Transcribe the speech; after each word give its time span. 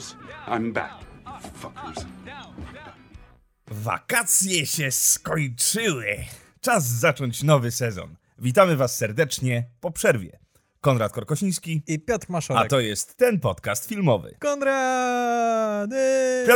fuckers, 0.00 0.16
I'm 0.46 0.72
back. 0.72 0.92
Fuckers. 1.54 2.06
Wakacje 3.70 4.66
się 4.66 4.90
skończyły. 4.90 6.06
Czas 6.60 6.84
zacząć 6.84 7.42
nowy 7.42 7.70
sezon. 7.70 8.14
Witamy 8.38 8.76
Was 8.76 8.96
serdecznie 8.96 9.64
po 9.80 9.90
przerwie. 9.90 10.38
Konrad 10.80 11.12
Korkosiński, 11.12 11.82
I 11.86 11.98
Piotr 11.98 12.26
Maszorek. 12.28 12.64
a 12.64 12.68
to 12.68 12.80
jest 12.80 13.16
ten 13.16 13.40
podcast 13.40 13.88
filmowy. 13.88 14.36
Konrad! 14.38 15.90
Ej! 15.92 16.46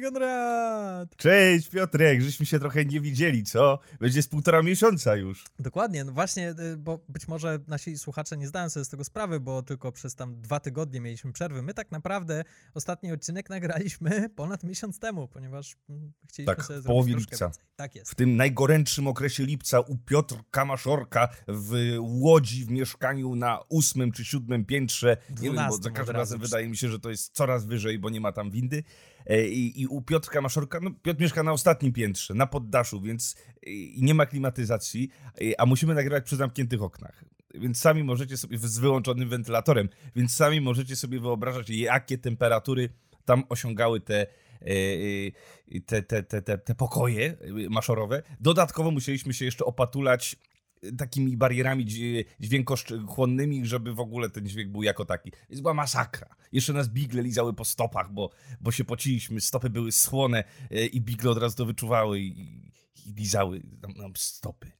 Konrad! 0.00 1.16
Cześć 1.16 1.68
Piotrek, 1.68 2.22
żeśmy 2.22 2.46
się 2.46 2.58
trochę 2.58 2.84
nie 2.84 3.00
widzieli, 3.00 3.44
co? 3.44 3.78
Będzie 4.00 4.22
z 4.22 4.28
półtora 4.28 4.62
miesiąca 4.62 5.16
już. 5.16 5.44
Dokładnie, 5.58 6.04
no 6.04 6.12
właśnie, 6.12 6.50
y, 6.50 6.76
bo 6.76 7.00
być 7.08 7.28
może 7.28 7.58
nasi 7.66 7.98
słuchacze 7.98 8.36
nie 8.36 8.48
zdają 8.48 8.70
sobie 8.70 8.84
z 8.84 8.88
tego 8.88 9.04
sprawy, 9.04 9.40
bo 9.40 9.62
tylko 9.62 9.92
przez 9.92 10.14
tam 10.14 10.40
dwa 10.40 10.60
tygodnie 10.60 11.00
mieliśmy 11.00 11.32
przerwy. 11.32 11.62
My 11.62 11.74
tak 11.74 11.90
naprawdę 11.90 12.44
ostatni 12.74 13.12
odcinek 13.12 13.50
nagraliśmy 13.50 14.28
ponad 14.36 14.64
miesiąc 14.64 14.98
temu, 14.98 15.28
ponieważ 15.28 15.76
mm, 15.88 16.12
chcieliśmy 16.28 16.56
Tak, 16.56 16.64
sobie 16.64 16.80
w 16.80 16.84
połowie 16.84 17.14
lipca. 17.14 17.50
Tak 17.76 17.94
jest. 17.94 18.10
W 18.10 18.14
tym 18.14 18.36
najgorętszym 18.36 19.06
okresie 19.06 19.44
lipca 19.44 19.80
u 19.80 19.98
Piotrka 19.98 20.64
Maszorka 20.64 21.28
w 21.48 21.96
Łodzi 22.00 22.64
w 22.64 22.70
mieszkaniu 22.70 23.34
na 23.34 23.60
ósmym 23.68 24.12
czy 24.12 24.24
siódmym 24.24 24.64
piętrze. 24.64 25.16
Nie 25.40 25.50
wiem, 25.50 25.68
bo 25.68 25.76
za 25.76 25.90
każdym 25.90 26.16
razem 26.16 26.40
wydaje 26.40 26.68
mi 26.68 26.76
się, 26.76 26.88
że 26.88 26.98
to 26.98 27.10
jest 27.10 27.34
coraz 27.34 27.66
wyżej, 27.66 27.98
bo 27.98 28.10
nie 28.10 28.20
ma 28.20 28.32
tam 28.32 28.50
windy. 28.50 28.82
E, 29.28 29.48
I, 29.48 29.80
i 29.80 29.86
u 29.86 30.02
Piotrka 30.02 30.40
Maszorka, 30.40 30.80
no 30.82 30.90
Piotr 31.02 31.20
mieszka 31.20 31.42
na 31.42 31.52
ostatnim 31.52 31.92
piętrze, 31.92 32.34
na 32.34 32.46
poddaszu, 32.46 33.00
więc 33.00 33.36
e, 33.66 33.70
nie 33.96 34.14
ma 34.14 34.26
klimatyzacji, 34.26 35.10
e, 35.40 35.60
a 35.60 35.66
musimy 35.66 35.94
nagrywać 35.94 36.24
przy 36.24 36.36
zamkniętych 36.36 36.82
oknach. 36.82 37.24
Więc 37.54 37.80
sami 37.80 38.04
możecie 38.04 38.36
sobie, 38.36 38.58
z 38.58 38.78
wyłączonym 38.78 39.28
wentylatorem, 39.28 39.88
więc 40.16 40.34
sami 40.34 40.60
możecie 40.60 40.96
sobie 40.96 41.20
wyobrażać, 41.20 41.70
jakie 41.70 42.18
temperatury 42.18 42.88
tam 43.24 43.44
osiągały 43.48 44.00
te, 44.00 44.26
te, 45.86 46.02
te, 46.02 46.22
te, 46.22 46.42
te, 46.42 46.58
te 46.58 46.74
pokoje 46.74 47.36
maszorowe. 47.70 48.22
Dodatkowo 48.40 48.90
musieliśmy 48.90 49.34
się 49.34 49.44
jeszcze 49.44 49.64
opatulać 49.64 50.36
takimi 50.98 51.36
barierami 51.36 51.84
dź- 51.86 52.24
dźwiękochłonnymi, 52.40 53.66
żeby 53.66 53.94
w 53.94 54.00
ogóle 54.00 54.30
ten 54.30 54.46
dźwięk 54.46 54.72
był 54.72 54.82
jako 54.82 55.04
taki. 55.04 55.32
Więc 55.50 55.60
była 55.60 55.74
masakra. 55.74 56.36
Jeszcze 56.52 56.72
nas 56.72 56.88
bigle 56.88 57.22
lizały 57.22 57.54
po 57.54 57.64
stopach, 57.64 58.12
bo, 58.12 58.30
bo 58.60 58.72
się 58.72 58.84
pociliśmy, 58.84 59.40
stopy 59.40 59.70
były 59.70 59.92
schłone 59.92 60.44
e, 60.70 60.86
i 60.86 61.00
bigle 61.00 61.30
od 61.30 61.38
razu 61.38 61.56
to 61.56 61.66
wyczuwały 61.66 62.20
i, 62.20 62.72
i 63.06 63.12
lizały 63.12 63.62
nam, 63.82 63.92
nam 63.92 64.12
stopy. 64.16 64.72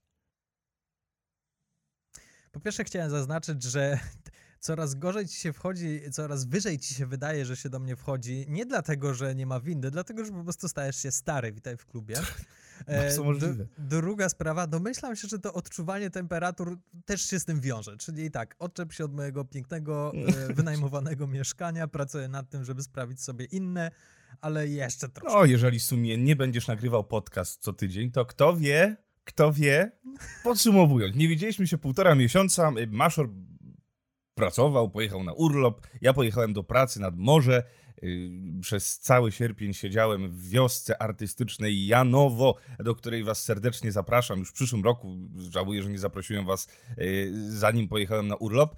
Po 2.52 2.60
pierwsze 2.60 2.84
chciałem 2.84 3.10
zaznaczyć, 3.10 3.62
że 3.62 3.98
coraz 4.60 4.94
gorzej 4.94 5.28
ci 5.28 5.36
się 5.36 5.52
wchodzi, 5.52 6.00
coraz 6.12 6.44
wyżej 6.44 6.78
ci 6.78 6.94
się 6.94 7.06
wydaje, 7.06 7.44
że 7.44 7.56
się 7.56 7.68
do 7.68 7.78
mnie 7.78 7.96
wchodzi, 7.96 8.46
nie 8.48 8.66
dlatego, 8.66 9.14
że 9.14 9.34
nie 9.34 9.46
ma 9.46 9.60
windy, 9.60 9.90
dlatego, 9.90 10.24
że 10.24 10.32
po 10.32 10.44
prostu 10.44 10.68
stajesz 10.68 10.96
się 10.96 11.10
stary, 11.12 11.52
witaj 11.52 11.76
w 11.76 11.86
klubie. 11.86 12.14
Bardzo 12.86 13.24
możliwe. 13.24 13.66
druga 13.78 14.28
sprawa, 14.28 14.66
domyślam 14.66 15.16
się, 15.16 15.28
że 15.28 15.38
to 15.38 15.52
odczuwanie 15.52 16.10
temperatur 16.10 16.78
też 17.04 17.22
się 17.30 17.40
z 17.40 17.44
tym 17.44 17.60
wiąże, 17.60 17.96
czyli 17.96 18.30
tak, 18.30 18.54
odczep 18.58 18.92
się 18.92 19.04
od 19.04 19.14
mojego 19.14 19.44
pięknego, 19.44 20.12
e, 20.48 20.54
wynajmowanego 20.58 21.26
mieszkania, 21.26 21.88
pracuję 21.88 22.28
nad 22.28 22.50
tym, 22.50 22.64
żeby 22.64 22.82
sprawić 22.82 23.22
sobie 23.22 23.44
inne, 23.44 23.90
ale 24.40 24.68
jeszcze 24.68 25.08
troszkę. 25.08 25.38
No, 25.38 25.44
jeżeli 25.44 25.78
w 25.78 25.84
sumie 25.84 26.18
nie 26.18 26.36
będziesz 26.36 26.66
nagrywał 26.66 27.04
podcast 27.04 27.62
co 27.62 27.72
tydzień, 27.72 28.10
to 28.10 28.24
kto 28.24 28.56
wie, 28.56 28.96
kto 29.24 29.52
wie. 29.52 29.92
Podsumowując, 30.44 31.16
nie 31.16 31.28
widzieliśmy 31.28 31.66
się 31.66 31.78
półtora 31.78 32.14
miesiąca. 32.14 32.72
Maszor 32.88 33.30
pracował, 34.34 34.90
pojechał 34.90 35.24
na 35.24 35.32
urlop. 35.32 35.86
Ja 36.00 36.12
pojechałem 36.12 36.52
do 36.52 36.62
pracy 36.62 37.00
nad 37.00 37.16
morze. 37.16 37.62
Yy, 38.02 38.60
Przez 38.60 38.98
cały 38.98 39.32
sierpień 39.32 39.74
siedziałem 39.74 40.28
w 40.28 40.48
wiosce 40.48 41.02
artystycznej 41.02 41.86
Janowo, 41.86 42.54
do 42.78 42.94
której 42.94 43.24
was 43.24 43.44
serdecznie 43.44 43.92
zapraszam. 43.92 44.38
Już 44.38 44.48
w 44.48 44.52
przyszłym 44.52 44.84
roku 44.84 45.16
żałuję, 45.50 45.82
że 45.82 45.90
nie 45.90 45.98
zaprosiłem 45.98 46.46
was, 46.46 46.68
yy, 46.96 47.32
zanim 47.50 47.88
pojechałem 47.88 48.28
na 48.28 48.36
urlop. 48.36 48.76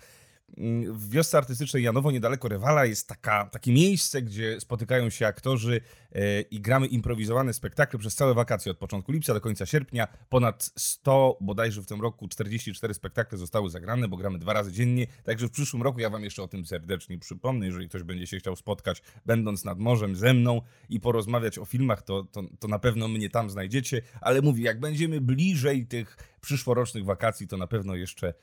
Yy, 0.57 0.93
W 0.93 1.11
wiosce 1.11 1.39
artystycznej 1.39 1.83
Janowo, 1.83 2.11
niedaleko 2.11 2.49
Rewala, 2.49 2.85
jest 2.85 3.09
taka, 3.09 3.45
takie 3.45 3.73
miejsce, 3.73 4.23
gdzie 4.23 4.61
spotykają 4.61 5.11
się 5.11 5.27
aktorzy 5.27 5.81
e, 6.13 6.41
i 6.41 6.61
gramy 6.61 6.87
improwizowane 6.87 7.53
spektakle 7.53 7.99
przez 7.99 8.15
całe 8.15 8.35
wakacje, 8.35 8.73
od 8.73 8.79
początku 8.79 9.13
lipca 9.13 9.35
do 9.35 9.41
końca 9.41 9.67
sierpnia. 9.67 10.09
Ponad 10.29 10.71
100, 10.77 11.39
bodajże 11.41 11.83
w 11.83 11.87
tym 11.87 12.01
roku 12.01 12.29
44 12.29 12.95
spektakle 12.95 13.39
zostały 13.39 13.71
zagrane, 13.71 14.09
bo 14.09 14.17
gramy 14.17 14.39
dwa 14.39 14.53
razy 14.53 14.73
dziennie. 14.73 15.07
Także 15.25 15.49
w 15.49 15.51
przyszłym 15.51 15.83
roku 15.83 16.01
ja 16.01 16.11
wam 16.11 16.25
jeszcze 16.25 16.43
o 16.43 16.49
tym 16.49 16.67
serdecznie 16.67 17.19
przypomnę. 17.19 17.67
Jeżeli 17.67 17.89
ktoś 17.89 18.03
będzie 18.03 18.27
się 18.27 18.39
chciał 18.39 18.57
spotkać, 18.57 19.03
będąc 19.27 19.65
nad 19.65 19.79
morzem 19.79 20.17
ze 20.17 20.35
mną 20.35 20.63
i 20.89 21.01
porozmawiać 21.01 21.59
o 21.59 21.65
filmach, 21.65 22.03
to, 22.03 22.25
to, 22.25 22.43
to 22.59 22.69
na 22.69 22.79
pewno 22.79 23.09
mnie 23.09 23.31
tam 23.31 23.51
znajdziecie. 23.51 24.03
Ale 24.21 24.43
mówię, 24.43 24.65
jak 24.65 24.81
będziemy 24.81 25.21
bliżej 25.21 25.87
tych 25.87 26.17
przyszłorocznych 26.41 27.05
wakacji, 27.05 27.49
to 27.49 27.57
na 27.57 27.67
pewno 27.67 27.95
jeszcze 27.95 28.27
mm, 28.27 28.35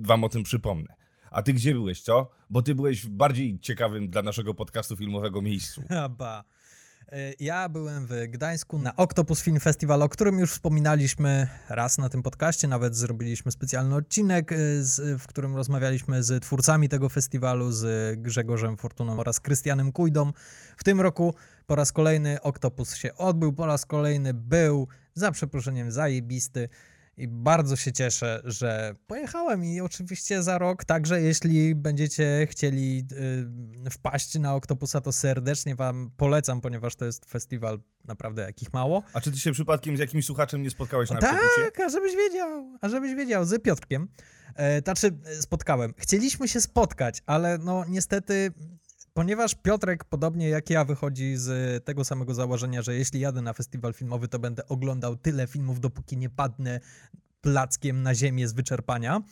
wam 0.00 0.24
o 0.24 0.28
tym 0.28 0.42
przypomnę. 0.42 0.94
A 1.30 1.42
ty 1.42 1.52
gdzie 1.52 1.72
byłeś, 1.72 2.02
co? 2.02 2.30
Bo 2.50 2.62
ty 2.62 2.74
byłeś 2.74 3.06
w 3.06 3.08
bardziej 3.08 3.58
ciekawym 3.60 4.10
dla 4.10 4.22
naszego 4.22 4.54
podcastu 4.54 4.96
filmowego 4.96 5.42
miejscu. 5.42 5.82
Ba. 6.18 6.44
E, 7.12 7.32
Ja 7.40 7.68
byłem 7.68 8.06
w 8.06 8.12
Gdańsku 8.28 8.78
na 8.78 8.96
Octopus 8.96 9.42
Film 9.42 9.60
Festival, 9.60 10.02
o 10.02 10.08
którym 10.08 10.38
już 10.38 10.52
wspominaliśmy 10.52 11.48
raz 11.68 11.98
na 11.98 12.08
tym 12.08 12.22
podcaście, 12.22 12.68
nawet 12.68 12.96
zrobiliśmy 12.96 13.52
specjalny 13.52 13.94
odcinek, 13.94 14.52
e, 14.52 14.56
z, 14.82 15.22
w 15.22 15.26
którym 15.26 15.56
rozmawialiśmy 15.56 16.22
z 16.22 16.42
twórcami 16.42 16.88
tego 16.88 17.08
festiwalu, 17.08 17.72
z 17.72 18.16
Grzegorzem 18.20 18.76
Fortuną 18.76 19.18
oraz 19.20 19.40
Krystianem 19.40 19.92
Kujdą. 19.92 20.32
W 20.76 20.84
tym 20.84 21.00
roku 21.00 21.34
po 21.66 21.74
raz 21.74 21.92
kolejny 21.92 22.42
Octopus 22.42 22.94
się 22.96 23.14
odbył, 23.14 23.52
po 23.52 23.66
raz 23.66 23.86
kolejny 23.86 24.34
był, 24.34 24.88
za 25.14 25.32
przeproszeniem, 25.32 25.92
zajebisty. 25.92 26.68
I 27.20 27.28
bardzo 27.28 27.76
się 27.76 27.92
cieszę, 27.92 28.42
że 28.44 28.94
pojechałem 29.06 29.64
i 29.64 29.80
oczywiście 29.80 30.42
za 30.42 30.58
rok, 30.58 30.84
także 30.84 31.20
jeśli 31.22 31.74
będziecie 31.74 32.46
chcieli 32.50 33.06
y, 33.86 33.90
wpaść 33.90 34.38
na 34.38 34.54
Octopusa, 34.54 35.00
to 35.00 35.12
serdecznie 35.12 35.74
wam 35.74 36.10
polecam, 36.16 36.60
ponieważ 36.60 36.96
to 36.96 37.04
jest 37.04 37.30
festiwal 37.30 37.80
naprawdę 38.04 38.42
jakich 38.42 38.72
mało. 38.72 39.02
A 39.12 39.20
czy 39.20 39.32
ty 39.32 39.38
się 39.38 39.52
przypadkiem 39.52 39.96
z 39.96 40.00
jakimś 40.00 40.26
słuchaczem 40.26 40.62
nie 40.62 40.70
spotkałeś 40.70 41.10
na 41.10 41.16
autobusie? 41.16 41.64
Tak, 41.64 41.80
a 41.80 41.88
żebyś 41.88 42.16
wiedział, 42.16 42.78
a 42.80 42.88
żebyś 42.88 43.14
wiedział, 43.14 43.44
z 43.44 43.62
Piotrkiem. 43.62 44.08
E, 44.54 44.80
znaczy, 44.80 45.10
e, 45.24 45.42
spotkałem. 45.42 45.94
Chcieliśmy 45.96 46.48
się 46.48 46.60
spotkać, 46.60 47.22
ale 47.26 47.58
no 47.58 47.84
niestety, 47.88 48.52
ponieważ 49.14 49.54
Piotrek, 49.54 50.04
podobnie 50.04 50.48
jak 50.48 50.70
ja, 50.70 50.84
wychodzi 50.84 51.36
z 51.36 51.84
tego 51.84 52.04
samego 52.04 52.34
założenia, 52.34 52.82
że 52.82 52.94
jeśli 52.94 53.20
jadę 53.20 53.42
na 53.42 53.52
festiwal 53.52 53.92
filmowy, 53.92 54.28
to 54.28 54.38
będę 54.38 54.68
oglądał 54.68 55.16
tyle 55.16 55.46
filmów, 55.46 55.80
dopóki 55.80 56.16
nie 56.16 56.30
padnę 56.30 56.80
plackiem 57.40 58.02
na 58.02 58.14
ziemię 58.14 58.48
z 58.48 58.52
wyczerpania. 58.52 59.22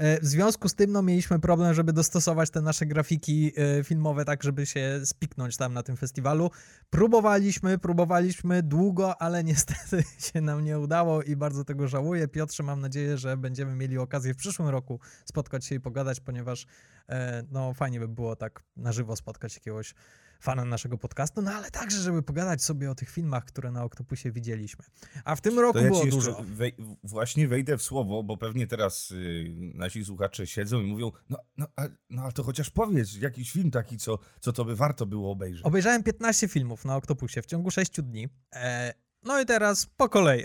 E, 0.00 0.20
W 0.20 0.26
związku 0.26 0.68
z 0.68 0.74
tym 0.74 0.92
no, 0.92 1.02
mieliśmy 1.02 1.38
problem, 1.38 1.74
żeby 1.74 1.92
dostosować 1.92 2.50
te 2.50 2.60
nasze 2.60 2.86
grafiki 2.86 3.52
e, 3.56 3.84
filmowe 3.84 4.24
tak, 4.24 4.42
żeby 4.42 4.66
się 4.66 5.00
spiknąć 5.04 5.56
tam 5.56 5.74
na 5.74 5.82
tym 5.82 5.96
festiwalu. 5.96 6.50
Próbowaliśmy, 6.90 7.78
próbowaliśmy 7.78 8.62
długo, 8.62 9.22
ale 9.22 9.44
niestety 9.50 10.04
się 10.18 10.40
nam 10.40 10.64
nie 10.64 10.78
udało 10.78 11.22
i 11.22 11.36
bardzo 11.36 11.64
tego 11.64 11.88
żałuję. 11.88 12.28
Piotrze, 12.28 12.62
mam 12.62 12.80
nadzieję, 12.80 13.18
że 13.18 13.36
będziemy 13.36 13.74
mieli 13.74 13.98
okazję 13.98 14.34
w 14.34 14.36
przyszłym 14.36 14.68
roku 14.68 15.00
spotkać 15.24 15.64
się 15.66 15.74
i 15.74 15.80
pogadać, 15.80 16.20
ponieważ 16.20 16.66
e, 17.08 17.42
no 17.50 17.74
fajnie 17.74 18.00
by 18.00 18.08
było 18.08 18.36
tak 18.36 18.62
na 18.76 18.92
żywo 18.92 19.16
spotkać 19.16 19.54
jakiegoś 19.54 19.94
fana 20.40 20.64
naszego 20.64 20.98
podcastu, 20.98 21.42
no 21.42 21.50
ale 21.50 21.70
także, 21.70 21.98
żeby 21.98 22.22
pogadać 22.22 22.62
sobie 22.62 22.90
o 22.90 22.94
tych 22.94 23.10
filmach, 23.10 23.44
które 23.44 23.70
na 23.70 23.84
Oktopusie 23.84 24.32
widzieliśmy. 24.32 24.84
A 25.24 25.36
w 25.36 25.40
tym 25.40 25.58
roku 25.58 25.78
ja 25.78 25.84
było 25.84 26.06
dużo. 26.06 26.44
wej, 26.44 26.74
właśnie 27.04 27.48
wejdę 27.48 27.78
w 27.78 27.82
słowo, 27.82 28.22
bo 28.22 28.36
pewnie 28.36 28.66
teraz 28.66 29.10
y, 29.10 29.52
nasi 29.74 30.04
słuchacze 30.04 30.46
siedzą 30.46 30.80
i 30.80 30.86
mówią, 30.86 31.12
no, 31.30 31.38
no, 31.56 31.66
a, 31.76 31.82
no 32.10 32.22
ale 32.22 32.32
to 32.32 32.42
chociaż 32.42 32.70
powiedz, 32.70 33.16
jakiś 33.16 33.52
film 33.52 33.70
taki, 33.70 33.98
co, 33.98 34.18
co 34.40 34.52
to 34.52 34.64
by 34.64 34.76
warto 34.76 35.06
było 35.06 35.30
obejrzeć. 35.32 35.64
Obejrzałem 35.64 36.02
15 36.02 36.48
filmów 36.48 36.84
na 36.84 36.96
Oktopusie 36.96 37.42
w 37.42 37.46
ciągu 37.46 37.70
6 37.70 38.00
dni. 38.02 38.28
E, 38.54 38.94
no 39.22 39.40
i 39.40 39.46
teraz 39.46 39.86
po 39.86 40.08
kolei. 40.08 40.44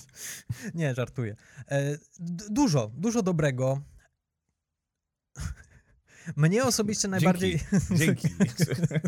Nie, 0.74 0.94
żartuję. 0.94 1.36
E, 1.70 1.98
dużo, 2.50 2.90
dużo 2.94 3.22
dobrego. 3.22 3.80
Mnie 6.36 6.64
osobiście 6.64 7.08
najbardziej. 7.08 7.60
Dzięki. 7.90 8.28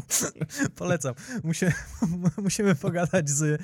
Polecam. 0.76 1.14
Musie, 1.44 1.72
musimy 2.42 2.74
pogadać 2.74 3.30
z, 3.30 3.42
e, 3.42 3.58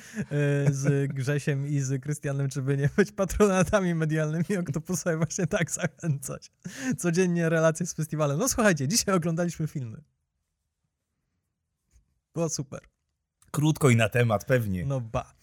z 0.73 1.13
Grzesiem 1.13 1.67
i 1.67 1.81
z 1.81 2.03
Krystianem, 2.03 2.49
czy 2.49 2.63
by 2.63 2.77
nie 2.77 2.91
być 2.97 3.13
patronatami 3.13 3.95
medialnymi 3.95 4.57
Oktopusa 4.61 5.13
i 5.13 5.17
właśnie 5.17 5.47
tak 5.47 5.71
zachęcać. 5.71 6.53
Codziennie 6.99 7.49
relacje 7.49 7.87
z 7.87 7.95
festiwalem. 7.95 8.39
No 8.39 8.49
słuchajcie, 8.49 8.89
dzisiaj 8.89 9.15
oglądaliśmy 9.15 9.67
filmy. 9.67 10.03
Było 12.35 12.49
super. 12.49 12.81
Krótko 13.51 13.91
i 13.91 13.97
na 13.97 14.09
temat, 14.09 14.45
pewnie. 14.45 14.87
No 14.87 15.01
ba. 15.01 15.40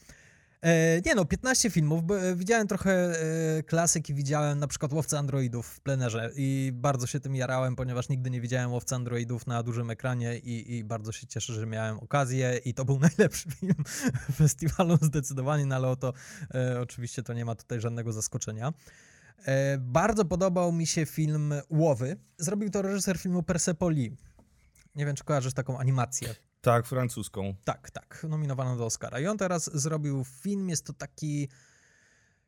E, 0.62 1.01
nie 1.06 1.15
no, 1.15 1.25
15 1.25 1.69
filmów. 1.69 2.04
e, 2.12 2.36
Widziałem 2.36 2.68
trochę 2.68 2.92
e, 2.92 3.63
klasyki, 3.63 4.13
widziałem 4.13 4.59
na 4.59 4.68
przykład 4.68 4.94
Łowcę 4.94 5.19
Androidów 5.19 5.68
w 5.68 5.80
plenerze 5.80 6.31
i 6.36 6.71
bardzo 6.74 7.07
się 7.07 7.19
tym 7.19 7.36
jarałem, 7.36 7.75
ponieważ 7.75 8.09
nigdy 8.09 8.30
nie 8.30 8.42
widziałem 8.42 8.71
Łowcy 8.71 8.95
Androidów 8.95 9.48
na 9.48 9.63
dużym 9.63 9.89
ekranie 9.89 10.38
i, 10.38 10.75
i 10.77 10.83
bardzo 10.83 11.12
się 11.12 11.27
cieszę, 11.27 11.54
że 11.54 11.65
miałem 11.65 12.00
okazję 12.00 12.59
i 12.65 12.74
to 12.74 12.86
był 12.86 13.00
najlepszy 13.09 13.51
film 13.51 13.75
festiwalu 14.33 14.98
zdecydowanie, 15.01 15.65
no 15.65 15.75
ale 15.75 15.88
o 15.88 15.95
to 15.95 16.13
e, 16.54 16.81
oczywiście 16.81 17.24
to 17.24 17.33
nie 17.33 17.45
ma 17.45 17.56
tutaj 17.56 17.81
żadnego 17.81 18.13
zaskoczenia. 18.13 18.74
E, 19.45 19.77
bardzo 19.77 20.25
podobał 20.25 20.71
mi 20.71 20.88
się 20.88 21.06
film 21.06 21.53
Łowy. 21.69 22.18
Zrobił 22.38 22.69
to 22.69 22.81
reżyser 22.81 23.18
filmu 23.18 23.44
Persepolis. 23.44 24.13
Nie 24.95 25.06
wiem, 25.06 25.15
czy 25.15 25.24
kojarzysz 25.24 25.53
taką 25.53 25.80
animację. 25.80 26.36
Tak, 26.68 26.86
francuską. 26.86 27.56
Tak, 27.64 27.92
tak, 27.92 28.25
nominowano 28.30 28.75
do 28.75 28.86
Oscara. 28.86 29.19
I 29.19 29.28
on 29.28 29.38
teraz 29.38 29.69
zrobił 29.74 30.24
film, 30.24 30.69
jest 30.69 30.86
to 30.86 30.94
taki 30.94 31.50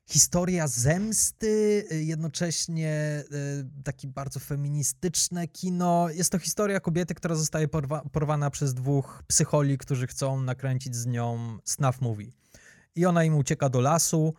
historia 0.06 0.68
zemsty, 0.68 1.86
jednocześnie 1.92 3.24
y, 3.31 3.83
taki 3.83 4.07
bardzo 4.07 4.39
feministyczne 4.39 5.48
kino. 5.48 6.10
Jest 6.10 6.31
to 6.31 6.39
historia 6.39 6.80
kobiety, 6.80 7.16
która 7.16 7.36
zostaje 7.36 7.68
porwa 7.68 8.01
porwana 8.12 8.50
przez 8.50 8.74
dwóch 8.74 9.24
psycholi, 9.27 9.77
którzy 9.77 10.07
chcą 10.07 10.42
nakręcić 10.42 10.95
z 10.95 11.06
nią 11.06 11.57
snuff 11.65 12.01
movie. 12.01 12.31
I 12.95 13.06
ona 13.06 13.24
im 13.24 13.36
ucieka 13.36 13.69
do 13.69 13.81
lasu, 13.81 14.33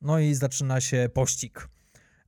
no 0.00 0.18
i 0.18 0.34
zaczyna 0.34 0.80
się 0.80 1.10
pościg. 1.14 1.68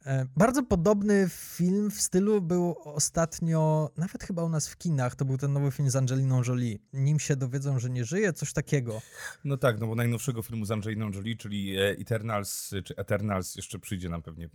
E, 0.07 0.27
Bardzo 0.37 0.63
podobny 0.63 1.27
film 1.31 1.91
w 1.91 2.01
stylu 2.01 2.41
był 2.43 2.77
ostatnio, 2.85 3.91
nawet 3.97 4.25
chyba 4.25 4.45
u 4.45 4.49
nas 4.49 4.69
w 4.69 4.77
kinach, 4.79 5.15
to 5.15 5.25
był 5.25 5.39
ten 5.39 5.53
nowy 5.53 5.71
film 5.71 5.91
z 5.91 5.97
Angeliną 5.97 6.43
Jolie. 6.49 6.79
Nim 6.93 7.21
się 7.21 7.37
dowiedzą, 7.37 7.79
że 7.79 7.91
nie 7.91 8.05
żyje, 8.05 8.33
coś 8.33 8.53
takiego. 8.53 9.03
No 9.45 9.57
tak, 9.57 9.81
no 9.81 9.87
bo 9.87 9.95
najnowszego 9.95 10.43
filmu 10.43 10.65
z 10.65 10.71
Angeliną 10.71 11.11
Jolie, 11.11 11.37
czyli 11.37 11.77
e, 11.79 11.91
Eternals, 11.91 12.75
czy 12.85 12.97
Eternals 12.97 13.57
jeszcze 13.57 13.79
przyjdzie 13.79 14.09
nam 14.09 14.23
pewnie 14.23 14.49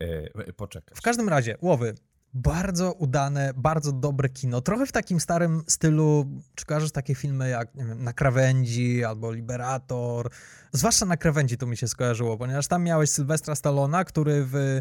e, 0.00 0.52
poczekać. 0.52 0.98
W 0.98 1.02
każdym 1.02 1.28
razie, 1.28 1.56
Łowy, 1.60 1.94
bardzo 2.34 2.92
udane, 2.92 3.52
bardzo 3.56 3.92
dobre 3.92 4.28
kino. 4.28 4.60
Trochę 4.60 4.86
w 4.86 4.92
takim 4.92 5.20
starym 5.20 5.62
stylu, 5.66 6.26
czy 6.54 6.66
kojarzysz 6.66 6.92
takie 6.92 7.14
filmy 7.14 7.48
jak, 7.48 7.74
nie 7.74 7.84
wiem, 7.84 8.04
Na 8.04 8.12
krawędzi 8.12 9.04
albo 9.04 9.32
Liberator. 9.32 10.30
Zwłaszcza 10.72 11.06
Na 11.06 11.16
krawędzi 11.16 11.56
to 11.56 11.66
mi 11.66 11.76
się 11.76 11.88
skojarzyło, 11.88 12.36
ponieważ 12.38 12.68
tam 12.68 12.84
miałeś 12.84 13.10
Sylwestra 13.10 13.54
Stallona, 13.54 14.04
który 14.04 14.44
w 14.44 14.80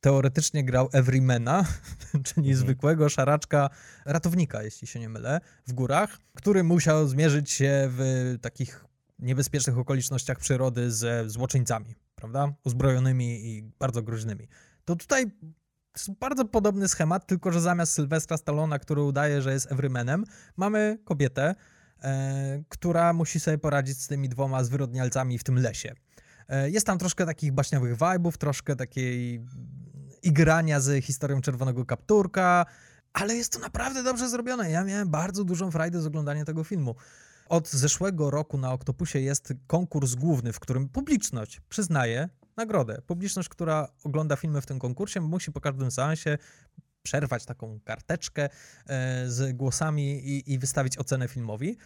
teoretycznie 0.00 0.64
grał 0.64 0.88
Everymana, 0.92 1.64
czyli 2.34 2.54
zwykłego 2.54 3.08
szaraczka 3.08 3.70
ratownika, 4.04 4.62
jeśli 4.62 4.88
się 4.88 5.00
nie 5.00 5.08
mylę, 5.08 5.40
w 5.66 5.72
górach, 5.72 6.18
który 6.34 6.64
musiał 6.64 7.08
zmierzyć 7.08 7.50
się 7.50 7.88
w 7.90 8.34
takich 8.40 8.84
niebezpiecznych 9.18 9.78
okolicznościach 9.78 10.38
przyrody 10.38 10.90
ze 10.90 11.30
złoczyńcami, 11.30 11.94
prawda? 12.14 12.52
Uzbrojonymi 12.64 13.46
i 13.46 13.62
bardzo 13.78 14.02
groźnymi. 14.02 14.48
To 14.84 14.96
tutaj 14.96 15.30
bardzo 16.20 16.44
podobny 16.44 16.88
schemat, 16.88 17.26
tylko 17.26 17.52
że 17.52 17.60
zamiast 17.60 17.92
Sylwestra 17.92 18.36
Stallona, 18.36 18.78
który 18.78 19.02
udaje, 19.02 19.42
że 19.42 19.52
jest 19.52 19.72
Everymanem, 19.72 20.24
mamy 20.56 20.98
kobietę, 21.04 21.54
e, 22.02 22.62
która 22.68 23.12
musi 23.12 23.40
sobie 23.40 23.58
poradzić 23.58 24.02
z 24.02 24.06
tymi 24.06 24.28
dwoma 24.28 24.64
zwyrodnialcami 24.64 25.38
w 25.38 25.44
tym 25.44 25.58
lesie. 25.58 25.94
E, 26.48 26.70
jest 26.70 26.86
tam 26.86 26.98
troszkę 26.98 27.26
takich 27.26 27.52
baśniowych 27.52 27.96
vibe'ów, 27.96 28.36
troszkę 28.36 28.76
takiej 28.76 29.44
igrania 30.22 30.80
z 30.80 31.04
historią 31.04 31.40
Czerwonego 31.40 31.86
Kapturka, 31.86 32.66
ale 33.12 33.36
jest 33.36 33.52
to 33.52 33.58
naprawdę 33.58 34.02
dobrze 34.02 34.28
zrobione. 34.28 34.70
Ja 34.70 34.84
miałem 34.84 35.08
bardzo 35.08 35.44
dużą 35.44 35.70
frajdę 35.70 36.00
z 36.00 36.06
oglądania 36.06 36.44
tego 36.44 36.64
filmu. 36.64 36.94
Od 37.48 37.68
zeszłego 37.68 38.30
roku 38.30 38.58
na 38.58 38.72
Oktopusie 38.72 39.20
jest 39.20 39.52
konkurs 39.66 40.14
główny, 40.14 40.52
w 40.52 40.60
którym 40.60 40.88
publiczność 40.88 41.60
przyznaje 41.68 42.28
nagrodę. 42.56 43.02
Publiczność, 43.06 43.48
która 43.48 43.88
ogląda 44.04 44.36
filmy 44.36 44.60
w 44.60 44.66
tym 44.66 44.78
konkursie, 44.78 45.20
musi 45.20 45.52
po 45.52 45.60
każdym 45.60 45.90
seansie 45.90 46.38
przerwać 47.02 47.44
taką 47.44 47.80
karteczkę 47.84 48.44
e, 48.44 48.48
z 49.30 49.56
głosami 49.56 50.28
i, 50.28 50.52
i 50.52 50.58
wystawić 50.58 50.98
ocenę 50.98 51.28
filmowi. 51.28 51.76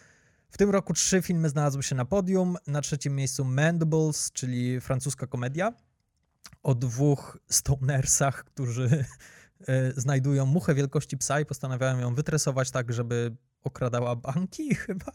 W 0.50 0.58
tym 0.58 0.70
roku 0.70 0.92
trzy 0.92 1.22
filmy 1.22 1.48
znalazły 1.48 1.82
się 1.82 1.94
na 1.94 2.04
podium. 2.04 2.56
Na 2.66 2.80
trzecim 2.80 3.16
miejscu 3.16 3.44
Mandibles, 3.44 4.32
czyli 4.32 4.80
francuska 4.80 5.26
komedia 5.26 5.72
o 6.62 6.74
dwóch 6.74 7.38
stonersach, 7.48 8.44
którzy 8.44 9.04
e, 9.68 9.92
znajdują 10.00 10.46
muchę 10.46 10.74
wielkości 10.74 11.16
psa 11.16 11.40
i 11.40 11.46
postanawiają 11.46 11.98
ją 11.98 12.14
wytresować 12.14 12.70
tak, 12.70 12.92
żeby 12.92 13.36
okradała 13.64 14.16
banki 14.16 14.74
chyba. 14.84 15.12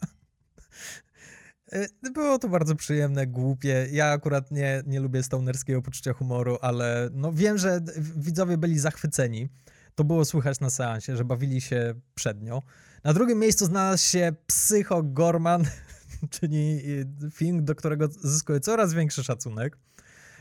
E, 1.72 2.10
Było 2.12 2.38
to 2.38 2.48
bardzo 2.48 2.74
przyjemne, 2.76 3.26
głupie. 3.26 3.86
Ja 3.92 4.06
akurat 4.06 4.50
nie, 4.50 4.82
nie 4.86 5.00
lubię 5.00 5.22
stonerskiego 5.22 5.82
poczucia 5.82 6.12
humoru, 6.12 6.58
ale 6.60 7.10
no 7.12 7.32
wiem, 7.32 7.58
że 7.58 7.80
widzowie 8.16 8.58
byli 8.58 8.78
zachwyceni. 8.78 9.48
To 9.94 10.04
było 10.04 10.24
słychać 10.24 10.60
na 10.60 10.70
seansie, 10.70 11.16
że 11.16 11.24
bawili 11.24 11.60
się 11.60 11.94
przednio. 12.14 12.62
Na 13.04 13.12
drugim 13.12 13.38
miejscu 13.38 13.66
znalazł 13.66 14.08
się 14.08 14.32
Psycho 14.46 15.02
Gorman, 15.02 15.64
czyli 16.40 16.82
e, 17.26 17.30
film, 17.30 17.64
do 17.64 17.74
którego 17.74 18.08
zyskuje 18.08 18.60
coraz 18.60 18.94
większy 18.94 19.24
szacunek. 19.24 19.78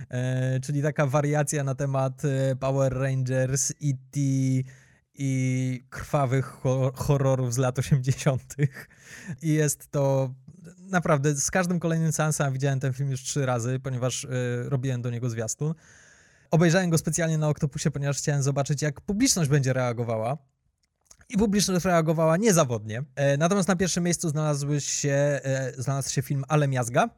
E, 0.09 0.59
czyli 0.59 0.81
taka 0.81 1.05
wariacja 1.07 1.63
na 1.63 1.75
temat 1.75 2.25
e, 2.25 2.55
Power 2.55 2.93
Rangers, 2.93 3.71
E.T. 3.71 4.19
i 5.13 5.83
krwawych 5.89 6.45
ho- 6.45 6.91
horrorów 6.95 7.53
z 7.53 7.57
lat 7.57 7.79
80. 7.79 8.55
I 9.41 9.53
jest 9.53 9.91
to 9.91 10.33
naprawdę 10.89 11.35
z 11.35 11.51
każdym 11.51 11.79
kolejnym 11.79 12.11
seansem 12.11 12.53
widziałem 12.53 12.79
ten 12.79 12.93
film 12.93 13.11
już 13.11 13.23
trzy 13.23 13.45
razy, 13.45 13.79
ponieważ 13.79 14.23
y, 14.23 14.29
robiłem 14.69 15.01
do 15.01 15.09
niego 15.09 15.29
zwiastun. 15.29 15.73
Obejrzałem 16.51 16.89
go 16.89 16.97
specjalnie 16.97 17.37
na 17.37 17.49
Oktopusie, 17.49 17.91
ponieważ 17.91 18.17
chciałem 18.17 18.43
zobaczyć, 18.43 18.81
jak 18.81 19.01
publiczność 19.01 19.49
będzie 19.49 19.73
reagowała. 19.73 20.37
I 21.29 21.37
publiczność 21.37 21.85
reagowała 21.85 22.37
niezawodnie. 22.37 23.03
E, 23.15 23.37
natomiast 23.37 23.67
na 23.67 23.75
pierwszym 23.75 24.03
miejscu 24.03 24.29
znalazły 24.29 24.81
się, 24.81 25.39
e, 25.43 25.73
znalazł 25.77 26.09
się 26.13 26.21
film 26.21 26.43
Ale 26.47 26.67
Miazga. 26.67 27.09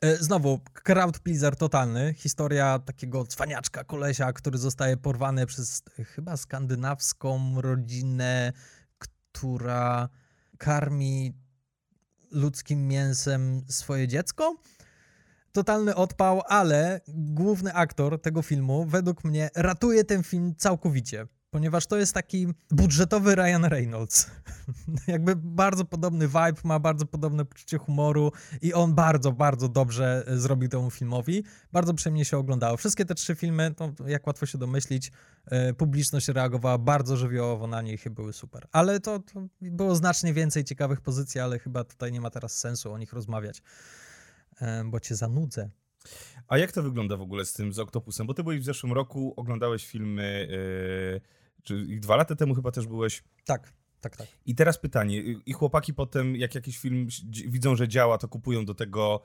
E, 0.00 0.16
Znowu, 0.16 0.60
crowd 0.72 1.18
pleaser 1.18 1.56
totalny. 1.56 2.14
Historia 2.14 2.78
takiego 2.78 3.26
cwaniaczka, 3.26 3.84
kolesia, 3.84 4.32
który 4.32 4.58
zostaje 4.58 4.96
porwany 4.96 5.46
przez 5.46 5.82
chyba 6.14 6.36
skandynawską 6.36 7.60
rodzinę, 7.60 8.52
która 8.98 10.08
karmi 10.58 11.34
ludzkim 12.30 12.88
mięsem 12.88 13.64
swoje 13.68 14.08
dziecko. 14.08 14.56
Totalny 15.52 15.94
odpał, 15.94 16.42
ale 16.46 17.00
główny 17.08 17.74
aktor 17.74 18.20
tego 18.22 18.42
filmu 18.42 18.84
według 18.84 19.24
mnie 19.24 19.50
ratuje 19.56 20.04
ten 20.04 20.22
film 20.22 20.54
całkowicie, 20.58 21.26
ponieważ 21.50 21.86
to 21.86 21.96
jest 21.96 22.14
taki 22.14 22.46
budżetowy 22.70 23.34
Ryan 23.34 23.64
Reynolds. 23.64 24.30
Jakby 25.06 25.36
bardzo 25.36 25.84
podobny 25.84 26.28
vibe, 26.28 26.60
ma 26.64 26.78
bardzo 26.78 27.06
podobne 27.06 27.44
poczucie 27.44 27.78
humoru 27.78 28.32
i 28.62 28.74
on 28.74 28.94
bardzo, 28.94 29.32
bardzo 29.32 29.68
dobrze 29.68 30.24
e, 30.26 30.38
zrobił 30.38 30.68
temu 30.68 30.90
filmowi. 30.90 31.44
Bardzo 31.72 31.94
przyjemnie 31.94 32.24
się 32.24 32.38
oglądało. 32.38 32.76
Wszystkie 32.76 33.04
te 33.04 33.14
trzy 33.14 33.34
filmy, 33.34 33.74
to 33.76 33.92
jak 34.06 34.26
łatwo 34.26 34.46
się 34.46 34.58
domyślić, 34.58 35.12
e, 35.46 35.74
publiczność 35.74 36.28
reagowała 36.28 36.78
bardzo 36.78 37.16
żywiołowo 37.16 37.66
na 37.66 37.82
nich 37.82 38.06
i 38.06 38.10
były 38.10 38.32
super. 38.32 38.68
Ale 38.72 39.00
to, 39.00 39.18
to 39.18 39.42
było 39.60 39.96
znacznie 39.96 40.34
więcej 40.34 40.64
ciekawych 40.64 41.00
pozycji, 41.00 41.40
ale 41.40 41.58
chyba 41.58 41.84
tutaj 41.84 42.12
nie 42.12 42.20
ma 42.20 42.30
teraz 42.30 42.58
sensu 42.58 42.92
o 42.92 42.98
nich 42.98 43.12
rozmawiać, 43.12 43.62
e, 44.60 44.84
bo 44.84 45.00
cię 45.00 45.14
zanudzę. 45.16 45.70
A 46.48 46.58
jak 46.58 46.72
to 46.72 46.82
wygląda 46.82 47.16
w 47.16 47.22
ogóle 47.22 47.44
z 47.44 47.52
tym, 47.52 47.72
z 47.72 47.78
Octopusem? 47.78 48.26
Bo 48.26 48.34
ty 48.34 48.42
byłeś 48.42 48.60
w 48.60 48.64
zeszłym 48.64 48.92
roku, 48.92 49.34
oglądałeś 49.36 49.86
filmy, 49.86 50.48
yy, 50.50 51.20
czy 51.62 51.86
i 51.88 52.00
dwa 52.00 52.16
lata 52.16 52.36
temu 52.36 52.54
chyba 52.54 52.70
też 52.70 52.86
byłeś. 52.86 53.24
Tak, 53.44 53.72
tak, 54.00 54.16
tak. 54.16 54.26
I 54.46 54.54
teraz 54.54 54.78
pytanie, 54.78 55.18
i 55.46 55.52
chłopaki 55.52 55.94
potem, 55.94 56.36
jak 56.36 56.54
jakiś 56.54 56.78
film 56.78 57.06
widzą, 57.46 57.76
że 57.76 57.88
działa, 57.88 58.18
to 58.18 58.28
kupują 58.28 58.64
do 58.64 58.74
tego 58.74 59.24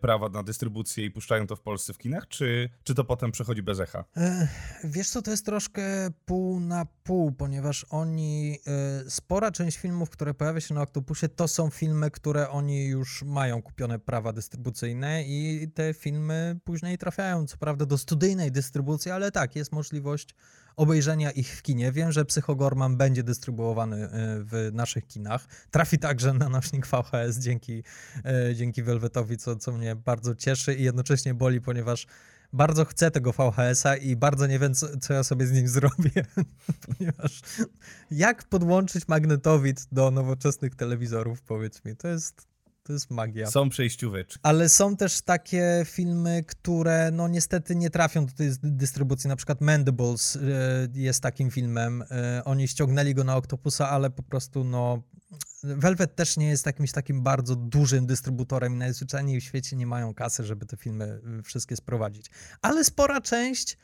prawa 0.00 0.28
na 0.28 0.42
dystrybucję 0.42 1.04
i 1.04 1.10
puszczają 1.10 1.46
to 1.46 1.56
w 1.56 1.60
Polsce 1.60 1.92
w 1.92 1.98
kinach, 1.98 2.28
czy, 2.28 2.68
czy 2.84 2.94
to 2.94 3.04
potem 3.04 3.32
przechodzi 3.32 3.62
bez 3.62 3.80
echa? 3.80 4.04
E, 4.16 4.48
Wiesz 4.84 5.10
co, 5.10 5.22
to 5.22 5.30
jest 5.30 5.46
troszkę 5.46 5.82
pół 6.24 6.60
na 6.60 6.86
pół, 7.04 7.32
ponieważ 7.32 7.86
oni, 7.90 8.58
e, 9.06 9.10
spora 9.10 9.50
część 9.50 9.78
filmów, 9.78 10.10
które 10.10 10.34
pojawia 10.34 10.60
się 10.60 10.74
na 10.74 10.82
Octopusie, 10.82 11.28
to 11.28 11.48
są 11.48 11.70
filmy, 11.70 12.10
które 12.10 12.48
oni 12.50 12.86
już 12.86 13.22
mają 13.22 13.62
kupione 13.62 13.98
prawa 13.98 14.32
dystrybucyjne 14.32 15.22
i 15.24 15.68
te 15.74 15.94
filmy 15.94 16.58
później 16.64 16.98
trafiają, 16.98 17.46
co 17.46 17.56
prawda 17.56 17.86
do 17.86 17.98
studyjnej 17.98 18.52
dystrybucji, 18.52 19.10
ale 19.10 19.32
tak, 19.32 19.56
jest 19.56 19.72
możliwość 19.72 20.34
obejrzenia 20.76 21.30
ich 21.30 21.56
w 21.56 21.62
kinie. 21.62 21.92
Wiem, 21.92 22.12
że 22.12 22.24
Psychogorman 22.24 22.96
będzie 22.96 23.22
dystrybuowany 23.22 23.96
e, 23.96 24.08
w 24.44 24.70
naszych 24.72 25.06
kinach. 25.06 25.46
Trafi 25.70 25.98
także 25.98 26.32
na 26.32 26.48
nośnik 26.48 26.86
VHS 26.86 27.38
dzięki, 27.38 27.82
e, 28.24 28.54
dzięki 28.54 28.82
Velvetowi, 28.82 29.36
co, 29.36 29.56
co 29.56 29.72
mnie 29.72 29.96
bardzo 29.96 30.34
cieszy 30.34 30.74
i 30.74 30.82
jednocześnie 30.82 31.34
boli, 31.34 31.60
ponieważ 31.60 32.06
bardzo 32.52 32.84
chcę 32.84 33.10
tego 33.10 33.32
VHS-a 33.32 33.96
i 33.96 34.16
bardzo 34.16 34.46
nie 34.46 34.58
wiem, 34.58 34.74
co, 34.74 34.98
co 34.98 35.14
ja 35.14 35.24
sobie 35.24 35.46
z 35.46 35.52
nim 35.52 35.68
zrobię, 35.68 36.24
ponieważ 36.86 37.40
jak 38.10 38.44
podłączyć 38.44 39.08
magnetowid 39.08 39.86
do 39.92 40.10
nowoczesnych 40.10 40.74
telewizorów, 40.74 41.42
powiedz 41.42 41.84
mi, 41.84 41.96
to 41.96 42.08
jest, 42.08 42.49
to 42.90 42.94
jest 42.94 43.10
magia. 43.10 43.50
Są 43.50 43.68
przejścióweczki. 43.68 44.40
Ale 44.42 44.68
są 44.68 44.96
też 44.96 45.20
takie 45.20 45.82
filmy, 45.86 46.44
które 46.46 47.10
no 47.12 47.28
niestety 47.28 47.76
nie 47.76 47.90
trafią 47.90 48.26
do 48.26 48.32
tej 48.32 48.50
dystrybucji. 48.62 49.28
Na 49.28 49.36
przykład 49.36 49.60
Mandibles 49.60 50.36
e, 50.36 50.40
jest 50.94 51.22
takim 51.22 51.50
filmem. 51.50 52.04
E, 52.10 52.42
Oni 52.44 52.68
ściągnęli 52.68 53.14
go 53.14 53.24
na 53.24 53.36
Octopusa, 53.36 53.90
ale 53.90 54.10
po 54.10 54.22
prostu 54.22 54.64
no... 54.64 55.02
Velvet 55.62 56.16
też 56.16 56.36
nie 56.36 56.48
jest 56.48 56.66
jakimś 56.66 56.92
takim 56.92 57.22
bardzo 57.22 57.56
dużym 57.56 58.06
dystrybutorem 58.06 58.74
i 58.74 58.76
najzwyczajniej 58.76 59.40
w 59.40 59.44
świecie 59.44 59.76
nie 59.76 59.86
mają 59.86 60.14
kasy, 60.14 60.44
żeby 60.44 60.66
te 60.66 60.76
filmy 60.76 61.20
y, 61.38 61.42
wszystkie 61.42 61.76
sprowadzić. 61.76 62.30
Ale 62.62 62.84
spora 62.84 63.20
część 63.20 63.76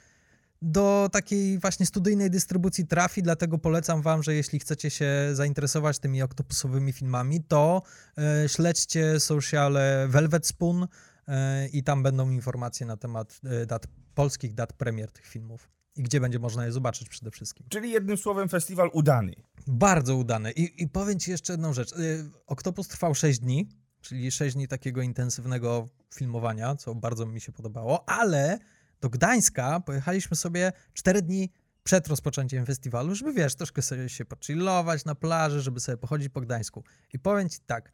do 0.62 1.08
takiej 1.12 1.58
właśnie 1.58 1.86
studyjnej 1.86 2.30
dystrybucji 2.30 2.86
trafi, 2.86 3.22
dlatego 3.22 3.58
polecam 3.58 4.02
wam, 4.02 4.22
że 4.22 4.34
jeśli 4.34 4.58
chcecie 4.58 4.90
się 4.90 5.10
zainteresować 5.32 5.98
tymi 5.98 6.22
oktopusowymi 6.22 6.92
filmami, 6.92 7.44
to 7.44 7.82
e, 8.18 8.48
śledźcie 8.48 9.20
sociale 9.20 10.06
Velvet 10.08 10.46
Spoon 10.46 10.86
e, 11.28 11.68
i 11.68 11.82
tam 11.82 12.02
będą 12.02 12.30
informacje 12.30 12.86
na 12.86 12.96
temat 12.96 13.40
e, 13.44 13.66
dat, 13.66 13.86
polskich 14.14 14.54
dat 14.54 14.72
premier 14.72 15.10
tych 15.10 15.26
filmów 15.26 15.68
i 15.96 16.02
gdzie 16.02 16.20
będzie 16.20 16.38
można 16.38 16.66
je 16.66 16.72
zobaczyć 16.72 17.08
przede 17.08 17.30
wszystkim. 17.30 17.66
Czyli 17.68 17.90
jednym 17.90 18.16
słowem 18.16 18.48
festiwal 18.48 18.90
udany. 18.92 19.32
Bardzo 19.66 20.16
udane. 20.16 20.52
I, 20.52 20.82
I 20.82 20.88
powiem 20.88 21.18
ci 21.18 21.30
jeszcze 21.30 21.52
jedną 21.52 21.72
rzecz. 21.72 21.92
Y, 21.92 22.30
Oktopus 22.46 22.88
trwał 22.88 23.14
6 23.14 23.38
dni, 23.38 23.68
czyli 24.00 24.30
6 24.30 24.54
dni 24.54 24.68
takiego 24.68 25.02
intensywnego 25.02 25.88
filmowania, 26.14 26.76
co 26.76 26.94
bardzo 26.94 27.26
mi 27.26 27.40
się 27.40 27.52
podobało, 27.52 28.08
ale 28.08 28.58
do 29.00 29.10
Gdańska 29.10 29.80
pojechaliśmy 29.80 30.36
sobie 30.36 30.72
4 30.92 31.22
dni 31.22 31.52
przed 31.82 32.08
rozpoczęciem 32.08 32.66
festiwalu, 32.66 33.14
żeby 33.14 33.32
wiesz, 33.32 33.54
troszkę 33.54 33.82
sobie 33.82 34.08
się 34.08 34.24
pochillować 34.24 35.04
na 35.04 35.14
plaży, 35.14 35.60
żeby 35.62 35.80
sobie 35.80 35.98
pochodzić 35.98 36.28
po 36.28 36.40
Gdańsku. 36.40 36.84
I 37.12 37.18
powiem 37.18 37.48
ci 37.48 37.58
tak, 37.66 37.92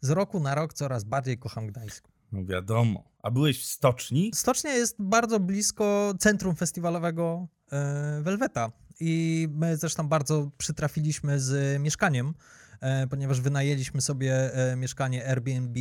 z 0.00 0.10
roku 0.10 0.40
na 0.40 0.54
rok 0.54 0.74
coraz 0.74 1.04
bardziej 1.04 1.38
kocham 1.38 1.66
Gdańsk. 1.66 2.08
No 2.32 2.44
wiadomo. 2.44 3.04
A 3.22 3.30
byłeś 3.30 3.62
w 3.62 3.64
stoczni? 3.64 4.30
Stocznia 4.34 4.72
jest 4.72 4.96
bardzo 4.98 5.40
blisko 5.40 6.14
centrum 6.18 6.56
festiwalowego 6.56 7.48
e, 7.72 8.20
Velveta 8.22 8.72
i 9.00 9.48
my 9.50 9.76
zresztą 9.76 10.08
bardzo 10.08 10.50
przytrafiliśmy 10.58 11.40
z 11.40 11.80
mieszkaniem, 11.80 12.34
e, 12.80 13.06
ponieważ 13.06 13.40
wynajęliśmy 13.40 14.00
sobie 14.00 14.54
e, 14.54 14.76
mieszkanie 14.76 15.28
Airbnb 15.28 15.80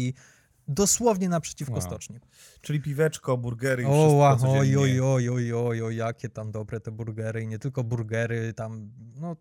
dosłownie 0.67 1.29
naprzeciwko 1.29 1.73
Wow. 1.73 1.81
stoczni. 1.81 2.19
Czyli 2.61 2.81
piweczko, 2.81 3.37
burgery 3.37 3.83
i 3.83 3.85
O, 3.85 3.89
wszystko 3.89 4.47
wow, 4.47 4.59
oj, 4.59 4.77
oj, 4.77 5.01
oj, 5.01 5.29
oj, 5.29 5.53
oj, 5.53 5.81
oj, 5.81 5.95
jakie 5.95 6.29
tam 6.29 6.51
dobre 6.51 6.79
te 6.79 6.91
burgery 6.91 7.41
i 7.43 7.47
nie 7.47 7.59
tylko 7.59 7.83
burgery, 7.83 8.53
tam, 8.53 8.91
no, 9.15 9.35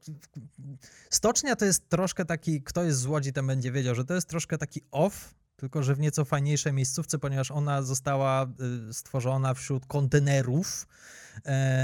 stocznia 1.11 1.57
to 1.57 1.65
jest 1.65 1.89
troszkę 1.89 2.25
taki, 2.25 2.63
kto 2.63 2.83
jest 2.85 2.99
z 3.01 3.07
Łodzi, 3.07 3.33
ten 3.33 3.47
będzie 3.47 3.73
wiedział, 3.73 3.95
że 3.95 4.05
to 4.05 4.15
jest 4.15 4.29
troszkę 4.29 4.59
taki 4.59 4.81
off, 4.91 5.35
tylko 5.57 5.83
że 5.83 5.95
w 5.95 6.01
nieco 6.01 6.25
fajniejszej 6.25 6.73
miejscówce, 6.73 7.19
ponieważ 7.19 7.51
ona 7.51 7.83
została 7.83 8.47
y, 8.91 8.95
stworzona 8.95 9.55
wśród 9.55 9.87
kontenerów, 9.87 10.87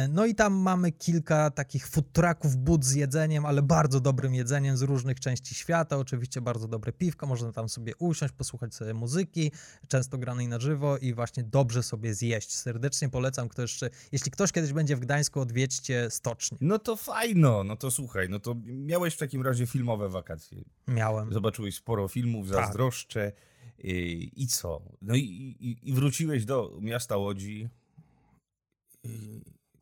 No 0.08 0.26
i 0.26 0.34
tam 0.34 0.54
mamy 0.54 0.92
kilka 0.92 1.50
takich 1.50 1.88
food 1.88 2.12
trucków, 2.12 2.56
bud 2.56 2.84
z 2.84 2.94
jedzeniem, 2.94 3.46
ale 3.46 3.62
bardzo 3.62 4.00
dobrym 4.00 4.34
jedzeniem 4.34 4.76
z 4.76 4.82
różnych 4.82 5.20
części 5.20 5.54
świata. 5.54 5.96
Oczywiście 5.96 6.40
bardzo 6.40 6.68
dobre 6.68 6.92
piwko, 6.92 7.26
można 7.26 7.52
tam 7.52 7.68
sobie 7.68 7.92
usiąść, 7.98 8.34
posłuchać 8.34 8.74
sobie 8.74 8.94
muzyki, 8.94 9.52
często 9.88 10.18
granej 10.18 10.48
na 10.48 10.60
żywo 10.60 10.98
i 10.98 11.14
właśnie 11.14 11.42
dobrze 11.42 11.82
sobie 11.82 12.14
zjeść. 12.14 12.54
Serdecznie 12.56 13.08
polecam, 13.08 13.48
kto 13.48 13.62
jeszcze, 13.62 13.90
jeśli 14.12 14.30
ktoś 14.30 14.52
kiedyś 14.52 14.72
będzie 14.72 14.96
w 14.96 15.00
Gdańsku, 15.00 15.40
odwiedźcie 15.40 16.10
stocznię. 16.10 16.58
No 16.60 16.78
to 16.78 16.96
fajno, 16.96 17.64
no 17.64 17.76
to 17.76 17.90
słuchaj, 17.90 18.28
no 18.28 18.40
to 18.40 18.56
miałeś 18.64 19.14
w 19.14 19.18
takim 19.18 19.42
razie 19.42 19.66
filmowe 19.66 20.08
wakacje. 20.08 20.64
Miałem. 20.88 21.32
Zobaczyłeś 21.32 21.76
sporo 21.76 22.08
filmów, 22.08 22.50
Tak. 22.50 22.64
zazdroszczę. 22.66 23.32
I, 23.78 24.32
I 24.36 24.46
co? 24.46 24.82
No 25.02 25.14
i, 25.14 25.20
i, 25.60 25.88
i 25.88 25.92
wróciłeś 25.92 26.44
do 26.44 26.78
miasta 26.80 27.16
Łodzi, 27.16 27.68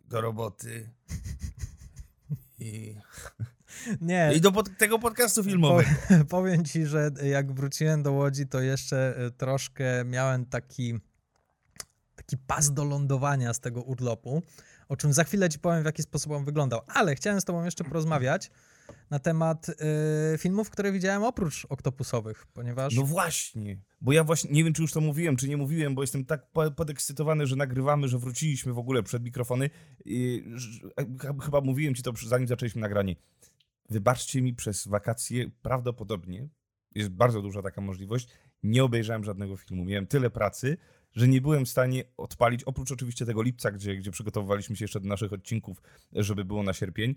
do 0.08 0.20
roboty. 0.20 0.90
I, 2.58 2.96
Nie, 4.00 4.32
i 4.34 4.40
do 4.40 4.52
pod, 4.52 4.78
tego 4.78 4.98
podcastu 4.98 5.44
filmowego. 5.44 5.90
Pow- 6.08 6.24
powiem 6.36 6.64
ci, 6.64 6.86
że 6.86 7.10
jak 7.22 7.52
wróciłem 7.52 8.02
do 8.02 8.12
Łodzi, 8.12 8.46
to 8.46 8.60
jeszcze 8.60 9.16
e, 9.16 9.30
troszkę 9.30 10.04
miałem 10.04 10.46
taki, 10.46 10.94
taki 12.14 12.36
pas 12.36 12.72
do 12.72 12.84
lądowania 12.84 13.54
z 13.54 13.60
tego 13.60 13.82
urlopu, 13.82 14.42
o 14.88 14.96
czym 14.96 15.12
za 15.12 15.24
chwilę 15.24 15.48
ci 15.48 15.58
powiem, 15.58 15.82
w 15.82 15.86
jaki 15.86 16.02
sposób 16.02 16.32
on 16.32 16.44
wyglądał. 16.44 16.80
Ale 16.86 17.14
chciałem 17.14 17.40
z 17.40 17.44
tobą 17.44 17.64
jeszcze 17.64 17.84
porozmawiać 17.84 18.50
na 19.10 19.18
temat 19.18 19.66
e, 20.34 20.38
filmów, 20.38 20.70
które 20.70 20.92
widziałem 20.92 21.22
oprócz 21.22 21.66
oktopusowych, 21.68 22.46
ponieważ... 22.46 22.94
No 22.94 23.02
właśnie, 23.02 23.78
bo 24.00 24.12
ja 24.12 24.24
właśnie, 24.24 24.50
nie 24.50 24.64
wiem 24.64 24.72
czy 24.72 24.82
już 24.82 24.92
to 24.92 25.00
mówiłem, 25.00 25.36
czy 25.36 25.48
nie 25.48 25.56
mówiłem, 25.56 25.94
bo 25.94 26.02
jestem 26.02 26.24
tak 26.24 26.50
po- 26.52 26.70
podekscytowany, 26.70 27.46
że 27.46 27.56
nagrywamy, 27.56 28.08
że 28.08 28.18
wróciliśmy 28.18 28.72
w 28.72 28.78
ogóle 28.78 29.02
przed 29.02 29.24
mikrofony. 29.24 29.70
Ch- 31.20 31.44
chyba 31.44 31.60
mówiłem 31.60 31.94
ci 31.94 32.02
to 32.02 32.12
zanim 32.26 32.48
zaczęliśmy 32.48 32.80
nagranie. 32.80 33.16
Wybaczcie 33.90 34.42
mi 34.42 34.54
przez 34.54 34.88
wakacje, 34.88 35.50
prawdopodobnie, 35.62 36.48
jest 36.94 37.10
bardzo 37.10 37.42
duża 37.42 37.62
taka 37.62 37.80
możliwość, 37.80 38.28
nie 38.62 38.84
obejrzałem 38.84 39.24
żadnego 39.24 39.56
filmu. 39.56 39.84
Miałem 39.84 40.06
tyle 40.06 40.30
pracy, 40.30 40.76
że 41.12 41.28
nie 41.28 41.40
byłem 41.40 41.64
w 41.64 41.68
stanie 41.68 42.04
odpalić, 42.16 42.64
oprócz 42.64 42.92
oczywiście 42.92 43.26
tego 43.26 43.42
lipca, 43.42 43.70
gdzie, 43.70 43.96
gdzie 43.96 44.10
przygotowywaliśmy 44.10 44.76
się 44.76 44.84
jeszcze 44.84 45.00
do 45.00 45.08
naszych 45.08 45.32
odcinków, 45.32 45.82
żeby 46.12 46.44
było 46.44 46.62
na 46.62 46.72
sierpień, 46.72 47.14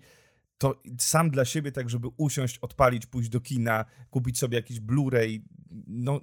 to 0.60 0.82
sam 0.98 1.30
dla 1.30 1.44
siebie, 1.44 1.72
tak 1.72 1.90
żeby 1.90 2.08
usiąść, 2.16 2.58
odpalić, 2.58 3.06
pójść 3.06 3.28
do 3.28 3.40
kina, 3.40 3.84
kupić 4.10 4.38
sobie 4.38 4.56
jakiś 4.56 4.80
Blu-ray, 4.80 5.40
no 5.86 6.20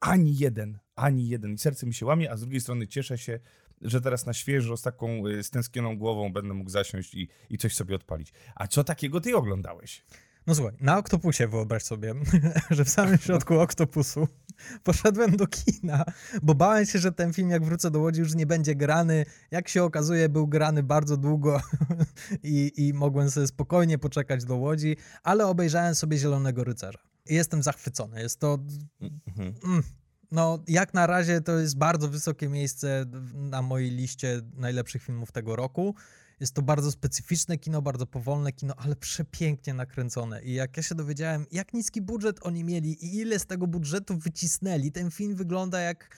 ani 0.00 0.36
jeden, 0.36 0.78
ani 0.96 1.28
jeden. 1.28 1.52
I 1.52 1.58
serce 1.58 1.86
mi 1.86 1.94
się 1.94 2.06
łamie, 2.06 2.30
a 2.30 2.36
z 2.36 2.40
drugiej 2.40 2.60
strony 2.60 2.86
cieszę 2.86 3.18
się, 3.18 3.40
że 3.80 4.00
teraz 4.00 4.26
na 4.26 4.32
świeżo, 4.32 4.76
z 4.76 4.82
taką 4.82 5.26
y, 5.26 5.42
stęsknioną 5.42 5.98
głową 5.98 6.32
będę 6.32 6.54
mógł 6.54 6.70
zasiąść 6.70 7.14
i, 7.14 7.28
i 7.50 7.58
coś 7.58 7.74
sobie 7.74 7.94
odpalić. 7.94 8.32
A 8.54 8.66
co 8.66 8.84
takiego 8.84 9.20
ty 9.20 9.36
oglądałeś? 9.36 10.04
No 10.46 10.54
słuchaj, 10.54 10.74
na 10.80 10.98
Oktopusie 10.98 11.48
wyobraź 11.48 11.82
sobie, 11.82 12.14
że 12.70 12.84
w 12.84 12.88
samym 12.88 13.18
środku 13.18 13.60
Oktopusu 13.60 14.28
poszedłem 14.84 15.36
do 15.36 15.46
kina, 15.46 16.04
bo 16.42 16.54
bałem 16.54 16.86
się, 16.86 16.98
że 16.98 17.12
ten 17.12 17.32
film 17.32 17.50
jak 17.50 17.64
wrócę 17.64 17.90
do 17.90 18.00
Łodzi 18.00 18.20
już 18.20 18.34
nie 18.34 18.46
będzie 18.46 18.74
grany. 18.74 19.24
Jak 19.50 19.68
się 19.68 19.84
okazuje 19.84 20.28
był 20.28 20.46
grany 20.46 20.82
bardzo 20.82 21.16
długo 21.16 21.60
i, 22.42 22.72
i 22.76 22.94
mogłem 22.94 23.30
sobie 23.30 23.46
spokojnie 23.46 23.98
poczekać 23.98 24.44
do 24.44 24.56
Łodzi, 24.56 24.96
ale 25.22 25.46
obejrzałem 25.46 25.94
sobie 25.94 26.18
Zielonego 26.18 26.64
Rycerza. 26.64 26.98
I 27.26 27.34
jestem 27.34 27.62
zachwycony. 27.62 28.20
Jest 28.20 28.40
to 28.40 28.58
Mhm. 29.00 29.54
Mm, 29.64 29.82
no, 30.30 30.58
jak 30.68 30.94
na 30.94 31.06
razie 31.06 31.40
to 31.40 31.58
jest 31.58 31.78
bardzo 31.78 32.08
wysokie 32.08 32.48
miejsce 32.48 33.04
na 33.34 33.62
mojej 33.62 33.90
liście 33.90 34.40
najlepszych 34.54 35.02
filmów 35.02 35.32
tego 35.32 35.56
roku. 35.56 35.94
Jest 36.40 36.54
to 36.54 36.62
bardzo 36.62 36.92
specyficzne 36.92 37.58
kino, 37.58 37.82
bardzo 37.82 38.06
powolne 38.06 38.52
kino, 38.52 38.74
ale 38.76 38.96
przepięknie 38.96 39.74
nakręcone. 39.74 40.42
I 40.42 40.54
jak 40.54 40.76
ja 40.76 40.82
się 40.82 40.94
dowiedziałem, 40.94 41.46
jak 41.52 41.74
niski 41.74 42.02
budżet 42.02 42.38
oni 42.42 42.64
mieli 42.64 43.04
i 43.04 43.16
ile 43.16 43.38
z 43.38 43.46
tego 43.46 43.66
budżetu 43.66 44.18
wycisnęli, 44.18 44.92
ten 44.92 45.10
film 45.10 45.34
wygląda 45.36 45.80
jak 45.80 46.16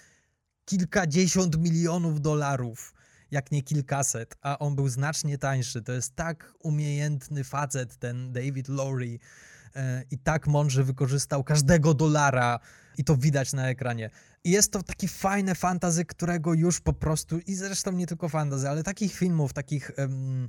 kilkadziesiąt 0.64 1.58
milionów 1.58 2.20
dolarów, 2.20 2.94
jak 3.30 3.52
nie 3.52 3.62
kilkaset, 3.62 4.36
a 4.40 4.58
on 4.58 4.76
był 4.76 4.88
znacznie 4.88 5.38
tańszy. 5.38 5.82
To 5.82 5.92
jest 5.92 6.16
tak 6.16 6.54
umiejętny 6.58 7.44
facet, 7.44 7.96
ten 7.96 8.32
David 8.32 8.68
Lowry, 8.68 9.18
e, 9.76 10.04
i 10.10 10.18
tak 10.18 10.46
mądrze 10.46 10.84
wykorzystał 10.84 11.44
każdego 11.44 11.94
dolara 11.94 12.58
i 12.98 13.04
to 13.04 13.16
widać 13.16 13.52
na 13.52 13.68
ekranie. 13.68 14.10
I 14.44 14.50
jest 14.50 14.72
to 14.72 14.82
taki 14.82 15.08
fajne 15.08 15.54
fantazy, 15.54 16.04
którego 16.04 16.54
już 16.54 16.80
po 16.80 16.92
prostu, 16.92 17.38
i 17.38 17.54
zresztą 17.54 17.92
nie 17.92 18.06
tylko 18.06 18.28
fantazy, 18.28 18.68
ale 18.68 18.82
takich 18.82 19.14
filmów, 19.14 19.52
takich 19.52 19.90
em, 19.96 20.48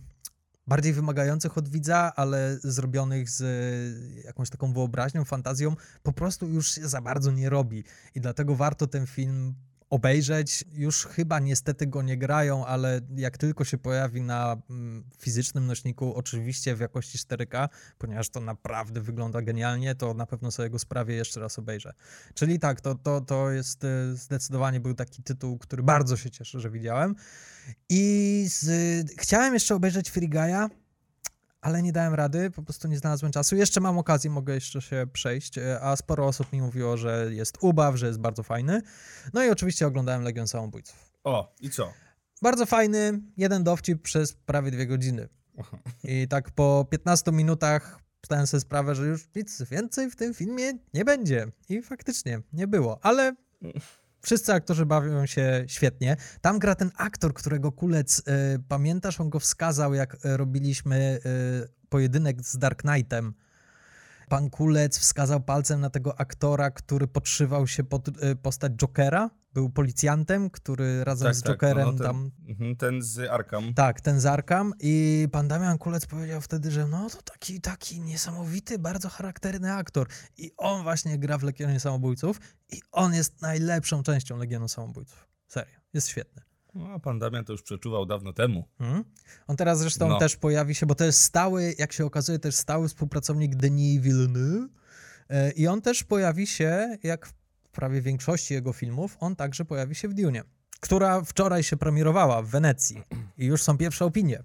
bardziej 0.67 0.93
wymagających 0.93 1.57
od 1.57 1.69
widza, 1.69 2.11
ale 2.15 2.57
zrobionych 2.63 3.29
z 3.29 3.41
e, 3.41 4.25
jakąś 4.25 4.49
taką 4.49 4.73
wyobraźnią, 4.73 5.25
fantazją, 5.25 5.75
po 6.03 6.13
prostu 6.13 6.47
już 6.47 6.71
się 6.71 6.87
za 6.87 7.01
bardzo 7.01 7.31
nie 7.31 7.49
robi. 7.49 7.83
I 8.15 8.21
dlatego 8.21 8.55
warto 8.55 8.87
ten 8.87 9.07
film 9.07 9.55
obejrzeć. 9.91 10.65
Już 10.73 11.05
chyba 11.05 11.39
niestety 11.39 11.87
go 11.87 12.01
nie 12.01 12.17
grają, 12.17 12.65
ale 12.65 13.01
jak 13.15 13.37
tylko 13.37 13.63
się 13.63 13.77
pojawi 13.77 14.21
na 14.21 14.57
mm, 14.69 15.03
fizycznym 15.17 15.67
nośniku, 15.67 16.15
oczywiście 16.15 16.75
w 16.75 16.79
jakości 16.79 17.17
4K, 17.17 17.69
ponieważ 17.97 18.29
to 18.29 18.39
naprawdę 18.39 19.01
wygląda 19.01 19.41
genialnie, 19.41 19.95
to 19.95 20.13
na 20.13 20.25
pewno 20.25 20.51
sobie 20.51 20.69
go 20.69 20.79
sprawię 20.79 21.15
jeszcze 21.15 21.39
raz 21.39 21.59
obejrzę. 21.59 21.93
Czyli 22.33 22.59
tak, 22.59 22.81
to, 22.81 22.95
to, 22.95 23.21
to 23.21 23.51
jest 23.51 23.83
e, 23.83 24.15
zdecydowanie 24.15 24.79
był 24.79 24.93
taki 24.93 25.23
tytuł, 25.23 25.57
który 25.57 25.83
bardzo 25.83 26.17
się 26.17 26.31
cieszę, 26.31 26.59
że 26.59 26.69
widziałem. 26.69 27.15
I 27.89 28.45
z, 28.49 29.11
chciałem 29.17 29.53
jeszcze 29.53 29.75
obejrzeć 29.75 30.09
Free 30.09 30.29
Guy'a, 30.29 30.69
ale 31.61 31.81
nie 31.81 31.91
dałem 31.91 32.13
rady, 32.13 32.51
po 32.51 32.63
prostu 32.63 32.87
nie 32.87 32.97
znalazłem 32.97 33.31
czasu. 33.31 33.55
Jeszcze 33.55 33.81
mam 33.81 33.97
okazję, 33.97 34.29
mogę 34.29 34.53
jeszcze 34.53 34.81
się 34.81 35.07
przejść, 35.13 35.57
e, 35.57 35.81
a 35.81 35.95
sporo 35.95 36.27
osób 36.27 36.53
mi 36.53 36.61
mówiło, 36.61 36.97
że 36.97 37.27
jest 37.31 37.57
ubaw, 37.61 37.95
że 37.95 38.07
jest 38.07 38.19
bardzo 38.19 38.43
fajny. 38.43 38.81
No 39.33 39.43
i 39.43 39.49
oczywiście 39.49 39.87
oglądałem 39.87 40.23
Legion 40.23 40.47
Samobójców. 40.47 41.11
O, 41.23 41.55
i 41.61 41.69
co? 41.69 41.93
bardzo 42.41 42.65
fajny, 42.65 43.21
jeden 43.37 43.63
dowcip 43.63 44.01
przez 44.01 44.33
prawie 44.33 44.71
dwie 44.71 44.87
godziny. 44.87 45.29
I 46.03 46.27
tak 46.27 46.51
po 46.51 46.87
15 46.89 47.31
minutach 47.31 47.99
zdałem 48.25 48.47
sobie 48.47 48.61
sprawę, 48.61 48.95
że 48.95 49.05
już 49.05 49.27
nic 49.35 49.63
więcej 49.63 50.09
w 50.09 50.15
tym 50.15 50.33
filmie 50.33 50.73
nie 50.93 51.05
będzie. 51.05 51.47
I 51.69 51.81
faktycznie 51.81 52.41
nie 52.53 52.67
było, 52.67 52.99
ale 53.01 53.35
wszyscy 54.21 54.53
aktorzy 54.53 54.85
bawią 54.85 55.25
się 55.25 55.63
świetnie. 55.67 56.17
Tam 56.41 56.59
gra 56.59 56.75
ten 56.75 56.91
aktor, 56.97 57.33
którego 57.33 57.71
Kulec, 57.71 58.19
y, 58.19 58.23
pamiętasz, 58.67 59.19
on 59.19 59.29
go 59.29 59.39
wskazał, 59.39 59.93
jak 59.93 60.13
y, 60.25 60.37
robiliśmy 60.37 61.19
y, 61.25 61.87
pojedynek 61.89 62.41
z 62.41 62.57
Dark 62.57 62.81
Knightem. 62.81 63.33
Pan 64.31 64.49
Kulec 64.49 64.99
wskazał 64.99 65.41
palcem 65.41 65.81
na 65.81 65.89
tego 65.89 66.19
aktora, 66.19 66.71
który 66.71 67.07
podszywał 67.07 67.67
się 67.67 67.83
pod 67.83 68.07
y, 68.07 68.35
postać 68.35 68.73
Jokera. 68.73 69.29
Był 69.53 69.69
policjantem, 69.69 70.49
który 70.49 71.03
razem 71.03 71.33
z 71.33 71.43
Jokerem 71.43 71.85
no, 71.85 71.91
ten, 71.93 72.07
tam 72.07 72.31
mhm, 72.47 72.75
ten 72.75 73.01
z 73.01 73.29
Arkham. 73.29 73.73
tak, 73.73 74.01
ten 74.01 74.19
Zarkam 74.19 74.73
i 74.79 75.27
pan 75.31 75.47
Damian 75.47 75.77
Kulec 75.77 76.05
powiedział 76.05 76.41
wtedy, 76.41 76.71
że 76.71 76.87
no 76.87 77.09
to 77.09 77.21
taki, 77.21 77.61
taki 77.61 78.01
niesamowity, 78.01 78.79
bardzo 78.79 79.09
charakterny 79.09 79.73
aktor 79.73 80.07
i 80.37 80.51
on 80.57 80.83
właśnie 80.83 81.17
gra 81.17 81.37
w 81.37 81.43
Legionie 81.43 81.79
Samobójców 81.79 82.39
i 82.69 82.81
on 82.91 83.13
jest 83.13 83.41
najlepszą 83.41 84.03
częścią 84.03 84.37
Legionu 84.37 84.67
Samobójców. 84.67 85.27
Serio, 85.47 85.79
jest 85.93 86.07
świetny. 86.07 86.50
No, 86.73 86.87
a 86.87 86.99
pan 86.99 87.19
Damian 87.19 87.45
to 87.45 87.51
już 87.51 87.61
przeczuwał 87.61 88.05
dawno 88.05 88.33
temu. 88.33 88.67
Mhm. 88.79 89.03
On 89.47 89.55
teraz 89.55 89.79
zresztą 89.79 90.07
No. 90.09 90.19
też 90.19 90.35
pojawi 90.35 90.75
się, 90.75 90.85
bo 90.85 90.95
to 90.95 91.03
jest 91.03 91.21
stały, 91.21 91.75
jak 91.77 91.93
się 91.93 92.05
okazuje, 92.05 92.39
też 92.39 92.55
stały 92.55 92.87
współpracownik 92.87 93.55
Denis 93.55 94.01
Villeneuve 94.01 94.69
e, 95.29 95.51
i 95.51 95.67
on 95.67 95.81
też 95.81 96.03
pojawi 96.03 96.47
się, 96.47 96.97
jak 97.03 97.25
w 97.27 97.33
prawie 97.71 98.01
większości 98.01 98.53
jego 98.53 98.73
filmów, 98.73 99.17
on 99.19 99.35
także 99.35 99.65
pojawi 99.65 99.95
się 99.95 100.07
w 100.07 100.13
Dune, 100.13 100.41
która 100.79 101.21
wczoraj 101.21 101.63
się 101.63 101.77
premierowała 101.77 102.41
w 102.41 102.47
Wenecji 102.47 103.03
i 103.37 103.45
już 103.45 103.63
są 103.63 103.77
pierwsze 103.77 104.05
opinie. 104.05 104.43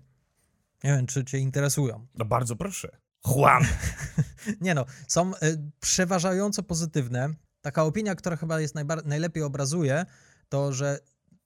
Nie 0.84 0.90
wiem, 0.96 1.06
czy 1.06 1.24
cię 1.24 1.38
interesują. 1.38 2.06
No 2.14 2.24
bardzo 2.24 2.56
proszę. 2.56 2.88
Juan! 3.26 3.64
Nie 4.60 4.74
no, 4.74 4.84
są 5.08 5.34
y, 5.34 5.70
przeważająco 5.80 6.62
pozytywne. 6.62 7.28
Taka 7.60 7.84
opinia, 7.84 8.14
która 8.14 8.36
chyba 8.36 8.60
jest 8.60 8.74
najlepiej 9.04 9.42
obrazuje, 9.42 10.06
to 10.48 10.72
że 10.72 10.98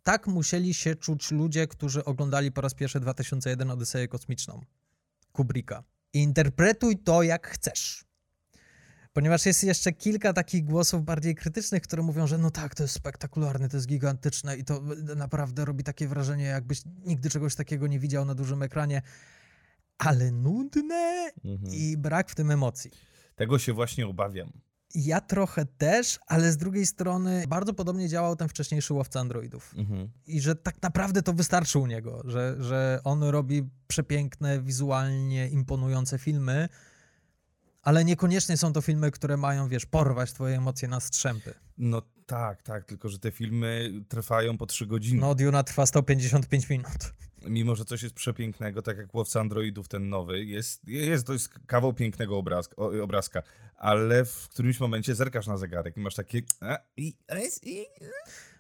tak 0.03 0.27
musieli 0.27 0.75
się 0.75 0.95
czuć 0.97 1.31
ludzie, 1.31 1.67
którzy 1.67 2.05
oglądali 2.05 2.53
po 2.53 2.61
raz 2.61 2.75
pierwszy 2.75 3.01
2001 3.01 3.71
Odyseję 3.71 4.09
Kosmiczną 4.09 4.61
Kubricka. 5.33 5.85
Interpretuj 6.13 6.99
to 6.99 7.23
jak 7.23 7.47
chcesz. 7.49 8.05
Ponieważ 9.13 9.47
jest 9.47 9.65
jeszcze 9.65 9.93
kilka 9.93 10.33
takich 10.33 10.65
głosów 10.65 11.05
bardziej 11.05 11.35
krytycznych, 11.35 11.83
które 11.83 12.03
mówią, 12.03 12.27
że 12.27 12.39
no 12.39 12.51
tak, 12.51 12.75
to 12.75 12.83
jest 12.83 12.95
spektakularne, 12.95 13.69
to 13.69 13.77
jest 13.77 13.87
gigantyczne 13.87 14.57
i 14.57 14.65
to 14.65 14.81
naprawdę 15.17 15.65
robi 15.65 15.85
takie 15.85 16.09
wrażenie, 16.09 16.45
jakbyś 16.45 16.83
nigdy 17.07 17.31
czegoś 17.31 17.55
takiego 17.55 17.87
nie 17.87 17.99
widział 17.99 18.25
na 18.25 18.35
dużym 18.35 18.63
ekranie, 18.63 19.03
ale 19.99 20.31
nudne 20.31 21.31
Mhm. 21.45 21.75
i 21.75 21.97
brak 21.97 22.31
w 22.31 22.35
tym 22.35 22.51
emocji. 22.51 22.91
Tego 23.37 23.59
się 23.59 23.73
właśnie 23.73 24.07
obawiam. 24.07 24.53
Ja 24.95 25.21
trochę 25.21 25.67
też, 25.67 26.19
ale 26.27 26.53
z 26.53 26.57
drugiej 26.57 26.87
strony 26.87 27.45
bardzo 27.49 27.75
podobnie 27.75 28.09
działał 28.09 28.37
ten 28.37 28.49
wcześniejszy 28.49 28.95
łowca 28.95 29.21
androidów. 29.21 29.75
Mhm. 29.77 30.11
I 30.27 30.41
że 30.41 30.57
tak 30.57 30.83
naprawdę 30.83 31.23
to 31.23 31.33
wystarczy 31.33 31.79
u 31.79 31.87
niego, 31.87 32.23
że, 32.25 32.57
że 32.61 33.01
on 33.05 33.23
robi 33.23 33.69
przepiękne, 33.87 34.61
wizualnie 34.61 35.49
imponujące 35.49 36.19
filmy, 36.19 36.69
ale 37.83 38.05
niekoniecznie 38.05 38.57
są 38.57 38.73
to 38.73 38.81
filmy, 38.81 39.11
które 39.11 39.37
mają, 39.37 39.69
wiesz, 39.69 39.87
porwać 39.87 40.33
twoje 40.33 40.57
emocje 40.57 40.89
na 40.89 41.01
strzępy. 41.01 41.55
No 41.79 42.03
tak, 42.27 42.63
tak, 42.63 42.85
tylko 42.85 43.09
że 43.09 43.19
te 43.19 43.31
filmy 43.31 43.93
trwają 44.09 44.59
po 44.59 44.67
trzy 44.67 44.87
godziny. 44.87 45.21
No, 45.21 45.35
Duna 45.35 45.63
trwa 45.63 45.87
155 45.87 46.69
minut. 46.69 47.13
Mimo, 47.47 47.75
że 47.75 47.85
coś 47.85 48.03
jest 48.03 48.15
przepięknego, 48.15 48.83
tak 48.83 48.99
jak 48.99 49.15
Łowca 49.15 49.41
Androidów, 49.41 49.89
ten 49.89 50.09
nowy, 50.09 50.45
jest, 50.45 50.89
jest 50.89 51.27
to 51.27 51.33
kawał 51.67 51.93
pięknego 51.93 52.39
obrazka, 52.39 52.77
obrazka, 52.77 53.43
ale 53.77 54.25
w 54.25 54.49
którymś 54.49 54.81
momencie 54.81 55.15
zerkasz 55.15 55.47
na 55.47 55.57
zegarek 55.57 55.97
i 55.97 56.01
masz 56.01 56.15
takie... 56.15 56.43
I, 56.97 57.15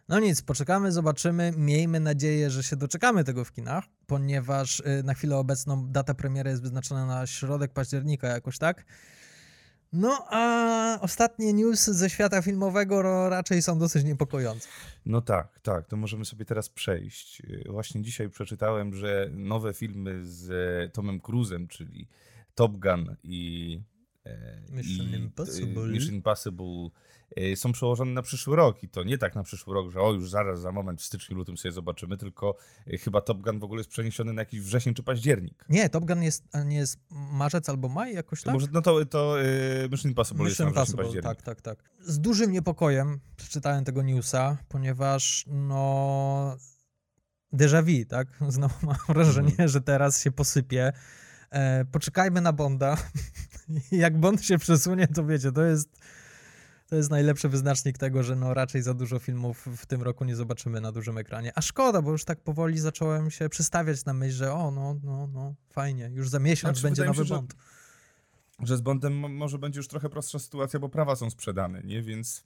No 0.09 0.21
nic, 0.21 0.43
poczekamy, 0.43 0.93
zobaczymy. 0.93 1.53
Miejmy 1.57 2.01
nadzieję, 2.01 2.51
że 2.51 2.63
się 2.63 2.77
doczekamy 2.77 3.25
tego 3.25 3.45
w 3.45 3.53
kinach, 3.53 3.85
ponieważ 4.07 4.81
y, 4.81 5.03
na 5.05 5.15
chwilę 5.15 5.37
obecną 5.37 5.93
data 5.93 6.15
premiery 6.15 6.51
jest 6.51 6.63
wyznaczona 6.63 7.07
na 7.07 7.27
środek 7.27 7.73
października 7.73 8.29
jakoś 8.29 8.59
tak. 8.59 8.85
No 9.93 10.27
a 10.31 10.99
ostatnie 11.01 11.53
news 11.53 11.85
ze 11.85 12.11
świata 12.11 12.43
filmowego 12.43 13.03
raczej 13.29 13.63
są 13.63 13.79
dosyć 13.79 14.05
niepokojące. 14.05 14.69
No 15.07 15.21
tak, 15.21 15.61
tak, 15.63 15.87
to 15.87 15.97
możemy 15.97 16.25
sobie 16.25 16.45
teraz 16.45 16.69
przejść. 16.69 17.43
Właśnie 17.69 18.03
dzisiaj 18.03 18.31
przeczytałem, 18.31 18.95
że 18.95 19.31
nowe 19.33 19.75
filmy 19.75 20.21
z 20.25 20.93
Tomem 20.93 21.21
Cruzem, 21.21 21.69
czyli 21.69 22.09
Top 22.55 22.77
Gun 22.77 23.17
i, 23.25 23.81
Mission 24.71 25.07
i 25.07 25.15
Impossible. 25.15 25.83
e, 25.83 25.87
Mission 25.89 26.15
Impossible 26.15 26.89
e, 27.37 27.57
są 27.57 27.73
przełożone 27.73 28.13
na 28.13 28.23
przyszły 28.23 28.57
rok 28.57 28.83
i 28.83 28.89
to 28.89 29.03
nie 29.05 29.19
tak 29.19 29.35
na 29.35 29.43
przyszły 29.43 29.75
rok, 29.75 29.91
że 29.93 30.01
o 30.01 30.13
już 30.13 30.31
zaraz, 30.31 30.61
za 30.61 30.73
moment 30.73 31.01
w 31.01 31.05
styczniu, 31.05 31.37
lutym 31.37 31.57
sobie 31.57 31.73
zobaczymy, 31.73 32.17
tylko 32.17 32.57
e, 32.87 32.99
chyba 32.99 33.21
Top 33.21 33.41
Gun 33.43 33.59
w 33.59 33.65
ogóle 33.65 33.81
jest 33.81 33.91
przeniesiony 33.91 34.33
na 34.33 34.43
jakiś 34.43 34.61
wrzesień 34.61 34.95
czy 34.95 35.03
październik. 35.03 35.65
Nie, 35.69 35.89
Top 35.89 36.05
Gun 36.05 36.23
jest, 36.23 36.45
nie 36.65 36.77
jest 36.77 36.99
marzec 37.11 37.69
albo 37.69 37.89
maj 37.89 38.15
jakoś 38.15 38.43
tak? 38.43 38.55
Może, 38.55 38.67
no 38.73 38.83
to, 38.83 39.05
to 39.07 39.43
e, 39.43 39.45
Mission 39.91 40.11
Impossible 40.11 40.45
Mission 40.45 40.49
jest 40.49 40.77
na 40.77 40.83
wrzesień, 40.83 40.93
Impossible, 40.99 41.05
październik. 41.05 41.43
tak, 41.43 41.43
tak, 41.43 41.61
tak. 41.79 41.91
Z 42.01 42.21
dużym 42.21 42.53
niepokojem 42.53 43.21
przeczytałem 43.37 43.85
tego 43.85 44.03
newsa, 44.03 44.57
ponieważ 44.69 45.45
no 45.47 46.57
déjà 47.53 47.83
vu, 47.85 48.05
tak? 48.09 48.29
Znowu 48.49 48.87
mam 48.87 48.97
wrażenie, 49.09 49.51
Mhm. 49.51 49.69
że 49.69 49.81
teraz 49.81 50.23
się 50.23 50.31
posypie. 50.33 50.93
E, 51.51 51.85
poczekajmy 51.85 52.41
na 52.41 52.53
Bonda. 52.53 52.97
Jak 53.93 54.19
Bond 54.21 54.45
się 54.45 54.59
przesunie, 54.59 55.09
to 55.09 55.27
wiecie, 55.27 55.53
to 55.53 55.63
jest 55.63 55.89
to 56.87 56.97
jest 56.97 57.11
najlepszy 57.11 57.49
wyznacznik 57.49 57.99
tego, 57.99 58.23
że 58.23 58.37
no 58.37 58.55
raczej 58.55 58.83
za 58.83 58.95
dużo 58.95 59.19
filmów 59.19 59.67
w 59.77 59.87
tym 59.87 60.03
roku 60.03 60.25
nie 60.25 60.37
zobaczymy 60.37 60.81
na 60.81 60.93
dużym 60.93 61.19
ekranie. 61.19 61.53
A 61.55 61.63
szkoda, 61.63 62.03
bo 62.03 62.11
już 62.13 62.25
tak 62.25 62.41
powoli 62.41 62.79
zacząłem 62.79 63.31
się 63.31 63.49
przystawiać 63.49 64.05
na 64.05 64.15
myśl, 64.15 64.35
że 64.37 64.53
o, 64.53 64.71
no, 64.71 64.97
no, 65.03 65.27
no, 65.27 65.55
fajnie, 65.73 66.11
już 66.15 66.29
za 66.29 66.39
miesiąc 66.39 66.77
Znaczy, 66.79 66.83
będzie 66.89 67.05
nowy 67.05 67.19
się, 67.19 67.25
że- 67.25 67.35
Bond. 67.35 67.55
że 68.63 68.77
z 68.77 68.81
Bondem 68.81 69.19
mo- 69.19 69.29
może 69.29 69.59
będzie 69.59 69.79
już 69.79 69.89
trochę 69.89 70.09
prostsza 70.09 70.39
sytuacja, 70.39 70.81
bo 70.81 70.89
prawa 70.89 71.17
są 71.17 71.31
sprzedane, 71.31 71.83
nie? 71.83 72.03
Więc, 72.03 72.45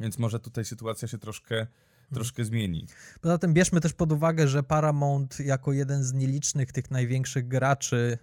więc 0.00 0.18
może 0.18 0.40
tutaj 0.40 0.64
sytuacja 0.64 1.08
się 1.08 1.18
troszkę, 1.18 1.54
Mhm. 1.56 1.68
troszkę 2.14 2.44
zmieni. 2.44 2.86
Poza 3.20 3.38
tym 3.38 3.54
bierzmy 3.54 3.80
też 3.80 3.92
pod 3.92 4.12
uwagę, 4.12 4.48
że 4.48 4.62
Paramount 4.62 5.40
jako 5.40 5.72
jeden 5.72 6.04
z 6.04 6.12
nielicznych 6.12 6.72
tych 6.72 6.90
największych 6.90 7.48
graczy 7.48 8.18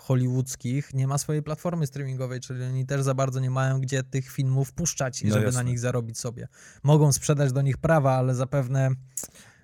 hollywoodzkich 0.00 0.94
nie 0.94 1.06
ma 1.06 1.18
swojej 1.18 1.42
platformy 1.42 1.86
streamingowej, 1.86 2.40
czyli 2.40 2.64
oni 2.64 2.86
też 2.86 3.02
za 3.02 3.14
bardzo 3.14 3.40
nie 3.40 3.50
mają 3.50 3.80
gdzie 3.80 4.02
tych 4.02 4.30
filmów 4.30 4.72
puszczać, 4.72 5.22
i 5.22 5.26
No 5.26 5.34
żeby 5.34 5.46
jasne. 5.46 5.62
na 5.62 5.70
nich 5.70 5.78
zarobić 5.78 6.18
sobie. 6.18 6.48
Mogą 6.82 7.12
sprzedać 7.12 7.52
do 7.52 7.62
nich 7.62 7.76
prawa, 7.78 8.12
ale 8.12 8.34
zapewne 8.34 8.90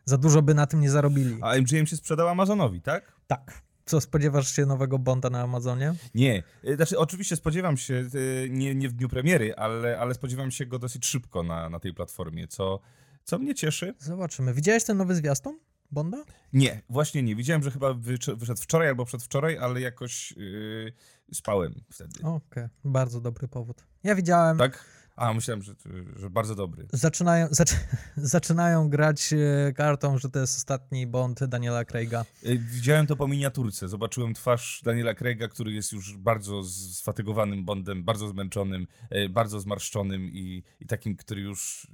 za 0.05 0.19
dużo 0.19 0.43
by 0.43 0.55
na 0.55 0.67
tym 0.67 0.81
nie 0.81 0.91
zarobili. 0.91 1.39
A 1.43 1.55
MGM 1.57 1.87
się 1.87 1.97
sprzedał 1.97 2.29
Amazonowi, 2.29 2.81
tak? 2.81 3.13
Tak. 3.27 3.63
Co, 3.87 4.01
spodziewasz 4.01 4.57
się 4.57 4.67
nowego 4.67 4.99
Bonda 4.99 5.31
na 5.31 5.41
Amazonie? 5.43 5.95
Nie. 6.15 6.43
Y, 6.65 6.77
Znaczy, 6.77 6.99
oczywiście 6.99 7.37
spodziewam 7.37 7.77
się, 7.77 7.95
y, 8.15 8.49
nie, 8.51 8.75
nie 8.75 8.89
w 8.89 8.93
dniu 8.93 9.09
premiery, 9.09 9.55
ale, 9.57 9.99
ale 9.99 10.15
spodziewam 10.15 10.51
się 10.51 10.67
go 10.67 10.79
dosyć 10.79 11.07
szybko 11.07 11.43
na, 11.43 11.71
na 11.71 11.81
tej 11.81 11.95
platformie, 11.95 12.49
co, 12.49 12.81
co 13.25 13.39
mnie 13.39 13.55
cieszy. 13.55 13.95
Zobaczymy. 13.99 14.55
Widziałeś 14.55 14.85
ten 14.85 14.97
nowy 14.97 15.15
zwiastun 15.15 15.59
Bonda? 15.91 16.25
Nie, 16.53 16.83
właśnie 16.89 17.23
nie. 17.23 17.37
Widziałem, 17.37 17.63
że 17.63 17.71
chyba 17.71 17.95
wyszedł 18.37 18.63
wczoraj 18.63 18.89
albo 18.89 19.05
przedwczoraj, 19.05 19.59
ale 19.59 19.81
jakoś 19.81 20.33
yy, 20.37 20.93
spałem 21.33 21.75
wtedy. 21.91 22.23
Okej, 22.23 22.69
bardzo 22.85 23.21
dobry 23.21 23.49
powód. 23.49 23.87
Ja 24.05 24.15
widziałem. 24.15 24.59
Tak? 24.59 24.85
A, 25.17 25.33
myślałem, 25.33 25.63
że, 25.63 25.75
że 26.17 26.31
bardzo 26.31 26.55
dobry. 26.55 26.87
Zaczynają, 26.93 27.47
zaczy, 27.61 27.75
zaczynają 28.17 28.89
grać 28.89 29.33
e, 29.33 29.73
kartą, 29.73 30.19
że 30.19 30.31
to 30.31 30.39
jest 30.39 30.57
ostatni 30.57 31.07
Bond 31.07 31.45
Daniela 31.45 31.85
Craiga. 31.85 32.25
Y, 32.47 32.59
Widziałem 32.59 33.07
to 33.07 33.17
po 33.17 33.29
miniaturce. 33.29 33.89
Zobaczyłem 33.89 34.35
twarz 34.35 34.81
Daniela 34.85 35.15
Craiga, 35.15 35.49
który 35.49 35.73
jest 35.73 35.93
już 35.93 36.17
bardzo 36.17 36.63
sfatygowanym 36.93 37.65
Bondem, 37.65 38.05
bardzo 38.05 38.29
zmęczonym, 38.29 38.87
y, 39.13 39.29
bardzo 39.29 39.61
zmarszczonym 39.61 40.23
i, 40.23 40.65
i 40.81 40.87
takim, 40.87 41.17
który 41.17 41.41
już 41.41 41.87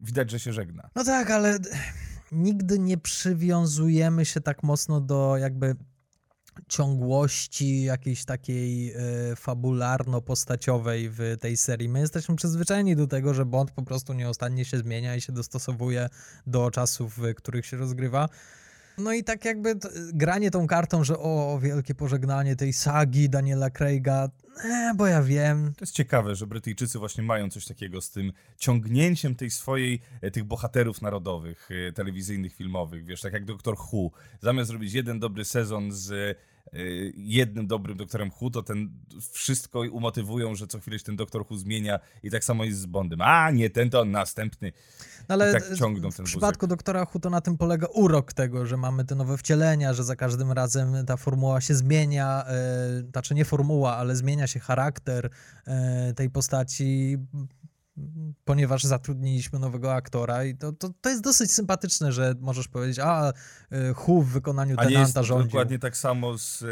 widać, 0.00 0.30
że 0.30 0.40
się 0.40 0.52
żegna. 0.52 0.90
No 0.94 1.04
tak, 1.04 1.30
ale 1.30 1.58
nigdy 2.32 2.78
nie 2.78 2.98
przywiązujemy 2.98 4.24
się 4.24 4.40
tak 4.40 4.62
mocno 4.62 5.00
do 5.00 5.36
jakby 5.36 5.76
ciągłości 6.68 7.82
jakiejś 7.82 8.24
takiej 8.24 8.92
e, 8.92 8.96
fabularno-postaciowej 9.36 11.10
w 11.10 11.36
tej 11.40 11.56
serii. 11.56 11.88
My 11.88 12.00
jesteśmy 12.00 12.36
przyzwyczajeni 12.36 12.96
do 12.96 13.06
tego, 13.06 13.34
że 13.34 13.46
Bond 13.46 13.70
po 13.70 13.82
prostu 13.82 14.12
nieustannie 14.12 14.64
się 14.64 14.78
zmienia 14.78 15.16
i 15.16 15.20
się 15.20 15.32
dostosowuje 15.32 16.08
do 16.46 16.70
czasów, 16.70 17.18
w 17.18 17.34
których 17.34 17.66
się 17.66 17.76
rozgrywa. 17.76 18.28
No 19.00 19.12
i 19.12 19.24
tak 19.24 19.44
jakby 19.44 19.76
t- 19.76 19.88
granie 20.12 20.50
tą 20.50 20.66
kartą, 20.66 21.04
że 21.04 21.18
o, 21.18 21.58
wielkie 21.62 21.94
pożegnanie 21.94 22.56
tej 22.56 22.72
sagi 22.72 23.28
Daniela 23.28 23.70
Craiga, 23.70 24.28
e, 24.64 24.92
bo 24.96 25.06
ja 25.06 25.22
wiem. 25.22 25.72
To 25.76 25.84
jest 25.84 25.94
ciekawe, 25.94 26.34
że 26.34 26.46
Brytyjczycy 26.46 26.98
właśnie 26.98 27.22
mają 27.24 27.50
coś 27.50 27.66
takiego 27.66 28.00
z 28.00 28.10
tym 28.10 28.32
ciągnięciem 28.58 29.34
tej 29.34 29.50
swojej, 29.50 30.00
e, 30.20 30.30
tych 30.30 30.44
bohaterów 30.44 31.02
narodowych, 31.02 31.68
e, 31.88 31.92
telewizyjnych, 31.92 32.54
filmowych, 32.54 33.04
wiesz, 33.04 33.20
tak 33.20 33.32
jak 33.32 33.44
Doktor 33.44 33.76
Who. 33.92 34.10
Zamiast 34.40 34.68
zrobić 34.70 34.92
jeden 34.92 35.20
dobry 35.20 35.44
sezon 35.44 35.92
z 35.92 36.38
jednym 37.16 37.66
dobrym 37.66 37.96
Doktorem 37.96 38.30
Who, 38.40 38.50
to 38.50 38.62
ten 38.62 38.90
wszystko 39.32 39.80
umotywują, 39.80 40.54
że 40.54 40.66
co 40.66 40.80
chwilę 40.80 40.98
się 40.98 41.04
ten 41.04 41.16
Doktor 41.16 41.44
Who 41.50 41.56
zmienia 41.56 42.00
i 42.22 42.30
tak 42.30 42.44
samo 42.44 42.64
jest 42.64 42.78
z 42.78 42.86
Bondem. 42.86 43.20
A, 43.20 43.50
nie 43.50 43.70
ten, 43.70 43.90
to 43.90 44.04
następny. 44.04 44.72
No 45.28 45.32
ale 45.32 45.50
I 45.50 45.52
tak 45.52 45.76
ciągną 45.78 46.10
w 46.10 46.16
ten 46.16 46.26
przypadku 46.26 46.66
doktora 46.66 47.06
Who 47.14 47.20
to 47.20 47.30
na 47.30 47.40
tym 47.40 47.58
polega 47.58 47.86
urok 47.94 48.32
tego, 48.32 48.66
że 48.66 48.76
mamy 48.76 49.04
te 49.04 49.14
nowe 49.14 49.38
wcielenia, 49.38 49.92
że 49.92 50.04
za 50.04 50.16
każdym 50.16 50.52
razem 50.52 51.06
ta 51.06 51.16
formuła 51.16 51.60
się 51.60 51.74
zmienia, 51.74 52.44
e, 52.46 53.02
znaczy 53.10 53.34
nie 53.34 53.44
formuła, 53.44 53.96
ale 53.96 54.16
zmienia 54.16 54.46
się 54.46 54.60
charakter 54.60 55.30
e, 55.66 56.12
tej 56.14 56.30
postaci, 56.30 57.18
ponieważ 58.44 58.84
zatrudniliśmy 58.84 59.58
nowego 59.58 59.94
aktora 59.94 60.44
i 60.44 60.56
to, 60.56 60.72
to, 60.72 60.90
to 61.00 61.08
jest 61.10 61.22
dosyć 61.22 61.52
sympatyczne, 61.52 62.12
że 62.12 62.34
możesz 62.40 62.68
powiedzieć, 62.68 62.98
a 62.98 63.32
e, 63.70 63.92
Who 63.92 64.20
w 64.22 64.26
wykonaniu 64.26 64.74
A 64.78 64.84
tenanta 64.84 65.22
rządził. 65.22 65.46
dokładnie 65.46 65.78
tak 65.78 65.96
samo 65.96 66.38
z 66.38 66.62
e, 66.62 66.66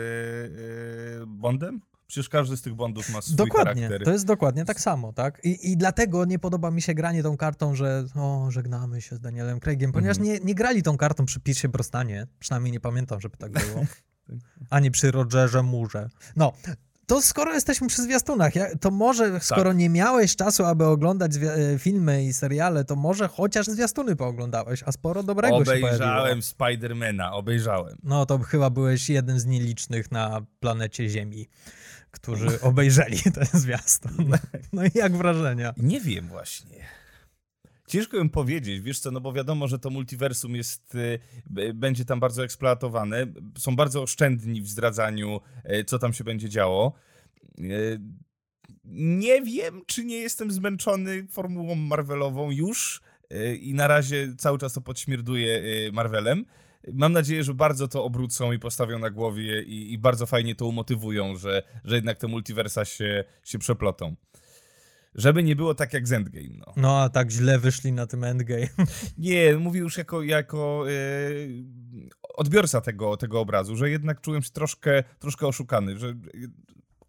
Bondem? 1.26 1.81
Przecież 2.07 2.28
każdy 2.28 2.57
z 2.57 2.62
tych 2.62 2.74
Bondów 2.74 3.11
ma 3.11 3.22
swój 3.22 3.37
Dokładnie, 3.37 3.83
charakter. 3.83 4.04
to 4.04 4.11
jest 4.12 4.26
dokładnie 4.26 4.64
tak 4.64 4.81
samo, 4.81 5.12
tak? 5.12 5.40
I, 5.44 5.72
I 5.72 5.76
dlatego 5.76 6.24
nie 6.24 6.38
podoba 6.38 6.70
mi 6.70 6.83
się 6.83 6.94
granie 6.94 7.22
tą 7.22 7.37
kartą, 7.37 7.74
że 7.74 8.04
o, 8.14 8.46
żegnamy 8.50 9.00
się 9.02 9.16
z 9.16 9.20
Danielem 9.20 9.61
Craigiem, 9.61 9.92
ponieważ 9.92 10.16
Mhm. 10.18 10.35
nie, 10.38 10.44
nie 10.44 10.54
grali 10.54 10.83
tą 10.83 10.96
kartą 10.96 11.24
przy 11.26 11.40
Piersie 11.40 11.68
Brosnanie, 11.68 12.26
przynajmniej 12.38 12.72
nie 12.72 12.81
pamiętam, 12.81 13.20
żeby 13.20 13.37
tak 13.37 13.52
było, 13.52 13.85
ani 14.70 14.90
przy 14.90 15.11
Rogerze 15.11 15.62
Murze. 15.62 16.09
No, 16.37 16.52
to 17.09 17.23
skoro 17.23 17.55
jesteśmy 17.55 17.88
przy 17.88 18.03
zwiastunach, 18.03 18.53
to 18.81 18.90
może, 18.90 19.40
skoro 19.40 19.73
nie 19.73 19.88
miałeś 19.88 20.37
czasu, 20.37 20.64
aby 20.64 20.87
oglądać 20.87 21.33
e, 21.37 21.79
filmy 21.79 22.25
i 22.25 22.33
seriale, 22.33 22.85
to 22.85 22.97
może 22.97 23.29
chociaż 23.29 23.66
zwiastuny 23.66 24.16
pooglądałeś, 24.16 24.83
a 24.87 24.92
sporo 24.92 25.23
dobrego 25.23 25.59
się 25.59 25.64
pojawiło. 25.64 25.88
Obejrzałem 25.88 26.42
Spidermana, 26.42 27.33
obejrzałem. 27.33 27.99
No 28.03 28.27
to 28.27 28.38
chyba 28.38 28.71
byłeś 28.71 29.11
jednym 29.11 29.40
z 29.40 29.47
nielicznych 29.47 30.12
na 30.12 30.40
planecie 30.61 31.09
Ziemi, 31.09 31.49
którzy 32.11 32.61
obejrzeli 32.61 33.18
ten 33.23 33.61
zwiastun. 33.61 34.12
No 34.73 34.85
i 34.85 34.90
jak 34.94 35.16
wrażenia? 35.16 35.75
Nie 35.77 36.01
wiem 36.01 36.29
właśnie. 36.29 36.97
Ciężko 37.88 38.16
im 38.16 38.31
powiedzieć, 38.31 38.81
wiesz 38.81 38.98
co, 39.01 39.11
no 39.11 39.20
bo 39.20 39.33
wiadomo, 39.33 39.68
że 39.68 39.79
to 39.79 39.90
multiversum 39.90 40.55
jest, 40.57 40.94
y, 40.94 41.74
będzie 41.74 42.05
tam 42.05 42.20
bardzo 42.20 42.44
eksploatowane. 42.44 43.27
Są 43.59 43.77
bardzo 43.77 44.03
oszczędni 44.03 44.62
w 44.62 44.68
zdradzaniu, 44.68 45.40
y, 45.81 45.85
co 45.85 45.98
tam 45.98 46.12
się 46.12 46.24
będzie 46.24 46.48
działo. 46.48 46.92
Y, 47.59 48.01
Nie 48.85 49.42
wiem, 49.42 49.83
czy 49.87 50.05
nie 50.05 50.16
jestem 50.16 50.51
zmęczony 50.53 51.27
formułą 51.31 51.74
Marvelową 51.74 52.51
już 52.51 53.01
i 53.61 53.74
na 53.74 53.87
razie 53.87 54.35
cały 54.38 54.59
czas 54.59 54.72
to 54.72 54.81
podśmierduję 54.81 55.62
Marvelem. 55.92 56.44
Mam 56.92 57.12
nadzieję, 57.12 57.44
że 57.44 57.55
bardzo 57.55 57.88
to 57.88 58.05
obrócą 58.05 58.53
i 58.53 58.59
postawią 58.59 58.98
na 58.98 59.11
głowie 59.11 59.62
i, 59.62 59.92
i 59.92 59.98
bardzo 59.98 60.27
fajnie 60.27 60.55
to 60.55 60.66
umotywują, 60.66 61.37
że, 61.37 61.62
że 61.85 61.94
jednak 61.94 62.18
te 62.18 62.29
multiversa 62.29 62.85
się, 62.85 63.24
się 63.44 63.59
przeplotą. 63.59 64.16
Żeby 65.14 65.42
nie 65.42 65.57
było 65.57 65.75
tak 65.75 65.92
jak 65.92 66.09
z 66.09 66.12
Endgame, 66.12 66.57
no. 66.59 66.73
No 66.77 67.03
a 67.03 67.09
tak 67.09 67.31
źle 67.31 67.59
wyszli 67.59 67.92
na 67.92 68.07
tym 68.07 68.25
endgame. 68.25 68.68
Nie, 69.18 69.57
mówię 69.57 69.81
już 69.81 69.97
jako, 69.99 70.23
jako 70.23 70.85
e, 70.90 70.92
odbiorca 72.35 72.81
tego, 72.81 73.16
tego 73.16 73.40
obrazu, 73.40 73.77
że 73.77 73.90
jednak 73.90 74.21
czułem 74.21 74.42
się 74.42 74.51
troszkę, 74.51 75.05
troszkę 75.18 75.47
oszukany, 75.47 75.99
że 75.99 76.09
e, 76.09 76.14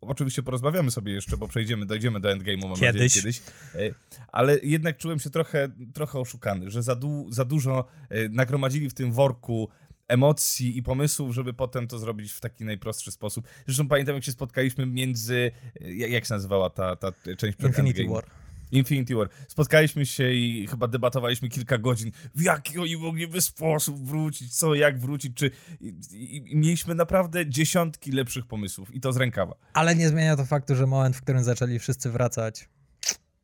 oczywiście 0.02 0.44
porozmawiamy 0.44 0.92
sobie 0.92 1.14
jeszcze, 1.14 1.38
bo 1.38 1.48
przejdziemy, 1.48 1.86
dojdziemy 1.86 2.20
do 2.20 2.30
Endgame'u, 2.30 2.62
mam 2.62 2.70
nadzieję, 2.72 2.94
Kiedyś. 2.94 3.14
kiedyś, 3.16 3.42
e, 3.76 3.80
ale 4.28 4.60
jednak 4.64 4.98
czułem 4.98 5.20
się 5.20 5.30
trochę, 5.30 5.70
trochę 5.94 6.20
oszukany, 6.20 6.72
że 6.72 6.84
za, 6.84 6.96
du, 6.96 7.28
za 7.32 7.46
dużo 7.46 7.86
nagromadzili 8.30 8.90
w 8.90 8.94
tym 8.94 9.12
worku 9.12 9.70
emocji 10.10 10.78
i 10.78 10.84
pomysłów, 10.84 11.36
żeby 11.36 11.54
potem 11.54 11.88
to 11.88 12.00
zrobić 12.00 12.32
w 12.32 12.39
taki 12.39 12.65
najprostszy 12.65 13.12
sposób. 13.12 13.48
Zresztą 13.65 13.88
pamiętam, 13.88 14.15
jak 14.15 14.24
się 14.24 14.32
spotkaliśmy 14.32 14.86
między, 14.86 15.52
e, 15.82 15.91
jak 15.93 16.26
się 16.26 16.34
nazywała 16.34 16.69
ta, 16.69 16.95
ta 16.95 17.12
część 17.38 17.58
przed 17.58 17.69
Infinity 17.69 18.02
Endgame? 18.02 18.15
War. 18.15 18.26
Infinity 18.72 19.15
War. 19.15 19.30
Spotkaliśmy 19.48 20.06
się 20.06 20.32
i 20.32 20.67
chyba 20.67 20.88
debatowaliśmy 20.88 21.50
kilka 21.50 21.78
godzin, 21.78 22.12
w 22.36 22.41
jaki 22.41 22.80
oni 22.80 22.98
mogliby 22.98 23.41
sposób 23.41 24.06
wrócić, 24.06 24.58
co, 24.58 24.76
jak 24.76 25.00
wrócić, 25.00 25.38
czy... 25.38 25.52
I, 25.82 25.88
i, 26.12 26.52
i 26.52 26.58
mieliśmy 26.58 26.95
naprawdę 26.95 27.50
dziesiątki 27.50 28.12
lepszych 28.12 28.45
pomysłów 28.45 28.95
i 28.95 29.00
to 29.00 29.13
z 29.13 29.17
rękawa. 29.17 29.56
Ale 29.74 29.95
nie 29.95 30.10
zmienia 30.10 30.36
to 30.36 30.45
faktu, 30.45 30.76
że 30.76 30.88
moment, 30.88 31.15
w 31.15 31.22
którym 31.22 31.43
zaczęli 31.43 31.80
wszyscy 31.80 32.10
wracać, 32.12 32.69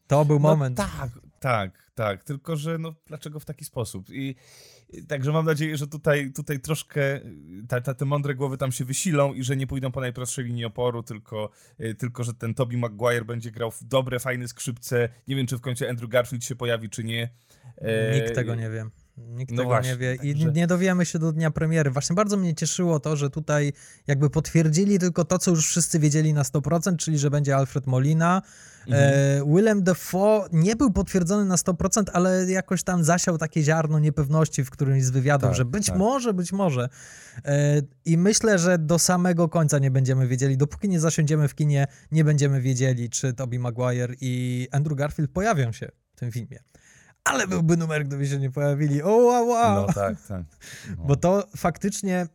to 0.07 0.25
był 0.25 0.39
moment. 0.39 0.77
No, 0.77 0.83
tak, 0.99 1.09
tak, 1.39 1.91
tak, 1.95 2.23
tylko 2.23 2.55
że 2.55 2.77
no 2.77 2.93
dlaczego 3.07 3.39
w 3.39 3.45
taki 3.45 3.65
sposób? 3.65 4.09
I 4.09 4.35
także 5.07 5.31
mam 5.31 5.45
nadzieję, 5.45 5.77
że 5.77 5.87
tutaj, 5.87 6.31
tutaj 6.31 6.59
troszkę 6.59 7.19
ta, 7.67 7.81
ta, 7.81 7.93
te 7.93 8.05
mądre 8.05 8.35
głowy 8.35 8.57
tam 8.57 8.71
się 8.71 8.85
wysilą 8.85 9.33
i 9.33 9.43
że 9.43 9.57
nie 9.57 9.67
pójdą 9.67 9.91
po 9.91 10.01
najprostszej 10.01 10.45
linii 10.45 10.65
oporu, 10.65 11.03
tylko, 11.03 11.49
y, 11.79 11.95
tylko 11.95 12.23
że 12.23 12.33
ten 12.33 12.53
Toby 12.53 12.77
Maguire 12.77 13.25
będzie 13.25 13.51
grał 13.51 13.71
w 13.71 13.83
dobre, 13.83 14.19
fajne 14.19 14.47
skrzypce. 14.47 15.09
Nie 15.27 15.35
wiem, 15.35 15.47
czy 15.47 15.57
w 15.57 15.61
końcu 15.61 15.87
Andrew 15.87 16.09
Garfield 16.09 16.45
się 16.45 16.55
pojawi, 16.55 16.89
czy 16.89 17.03
nie. 17.03 17.29
E, 17.77 18.15
Nikt 18.15 18.35
tego 18.35 18.55
nie 18.55 18.69
wie. 18.69 18.85
Nikt 19.17 19.51
no 19.51 19.57
tego 19.57 19.69
właśnie, 19.69 19.91
nie 19.91 19.97
wie 19.97 20.15
i 20.23 20.33
także- 20.33 20.51
nie 20.51 20.67
dowiemy 20.67 21.05
się 21.05 21.19
do 21.19 21.31
dnia 21.31 21.51
premiery. 21.51 21.91
Właśnie 21.91 22.15
bardzo 22.15 22.37
mnie 22.37 22.55
cieszyło 22.55 22.99
to, 22.99 23.15
że 23.15 23.29
tutaj 23.29 23.73
jakby 24.07 24.29
potwierdzili 24.29 24.99
tylko 24.99 25.25
to, 25.25 25.39
co 25.39 25.51
już 25.51 25.67
wszyscy 25.67 25.99
wiedzieli 25.99 26.33
na 26.33 26.43
100%, 26.43 26.97
czyli 26.97 27.17
że 27.17 27.29
będzie 27.29 27.55
Alfred 27.55 27.87
Molina. 27.87 28.41
Mhm. 28.87 29.13
E, 29.13 29.45
Willem 29.55 29.83
Dafoe 29.83 30.47
nie 30.51 30.75
był 30.75 30.91
potwierdzony 30.91 31.45
na 31.45 31.55
100%, 31.55 32.03
ale 32.13 32.51
jakoś 32.51 32.83
tam 32.83 33.03
zasiał 33.03 33.37
takie 33.37 33.63
ziarno 33.63 33.99
niepewności 33.99 34.63
w 34.63 34.69
którymś 34.69 35.03
z 35.03 35.09
wywiadów, 35.09 35.49
Tak, 35.49 35.57
że 35.57 35.65
być 35.65 35.87
tak. 35.87 35.97
może, 35.97 36.33
być 36.33 36.51
może. 36.51 36.89
E, 37.45 37.81
I 38.05 38.17
myślę, 38.17 38.59
że 38.59 38.77
do 38.77 38.99
samego 38.99 39.49
końca 39.49 39.79
nie 39.79 39.91
będziemy 39.91 40.27
wiedzieli. 40.27 40.57
Dopóki 40.57 40.89
nie 40.89 40.99
zasiądziemy 40.99 41.47
w 41.47 41.55
kinie, 41.55 41.87
nie 42.11 42.23
będziemy 42.23 42.61
wiedzieli, 42.61 43.09
czy 43.09 43.33
Tobey 43.33 43.59
Maguire 43.59 44.15
i 44.21 44.67
Andrew 44.71 44.97
Garfield 44.97 45.31
pojawią 45.31 45.71
się 45.71 45.91
w 46.15 46.19
tym 46.19 46.31
filmie. 46.31 46.59
Ale 47.23 47.47
byłby 47.47 47.77
numer, 47.77 48.05
gdyby 48.05 48.27
się 48.27 48.39
nie 48.39 48.51
pojawili. 48.51 49.01
O, 49.03 49.09
wow, 49.09 49.47
wow. 49.47 49.87
No 49.87 49.93
tak, 49.93 50.27
tak. 50.27 50.43
No. 50.97 51.03
Bo 51.05 51.15
to 51.15 51.47
faktycznie 51.57 52.27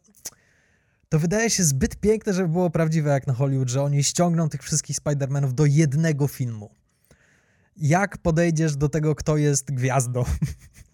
to 1.10 1.18
wydaje 1.18 1.50
się 1.50 1.64
zbyt 1.64 1.96
piękne, 1.96 2.32
żeby 2.32 2.48
było 2.48 2.70
prawdziwe 2.70 3.10
jak 3.10 3.26
na 3.26 3.32
Hollywood, 3.34 3.68
że 3.68 3.82
oni 3.82 4.04
ściągną 4.04 4.48
tych 4.48 4.62
wszystkich 4.62 4.96
Spider-Manów 4.96 5.52
do 5.52 5.66
jednego 5.66 6.28
filmu. 6.28 6.70
Jak 7.76 8.18
podejdziesz 8.18 8.76
do 8.76 8.88
tego, 8.88 9.14
kto 9.14 9.36
jest 9.36 9.74
gwiazdą? 9.74 10.24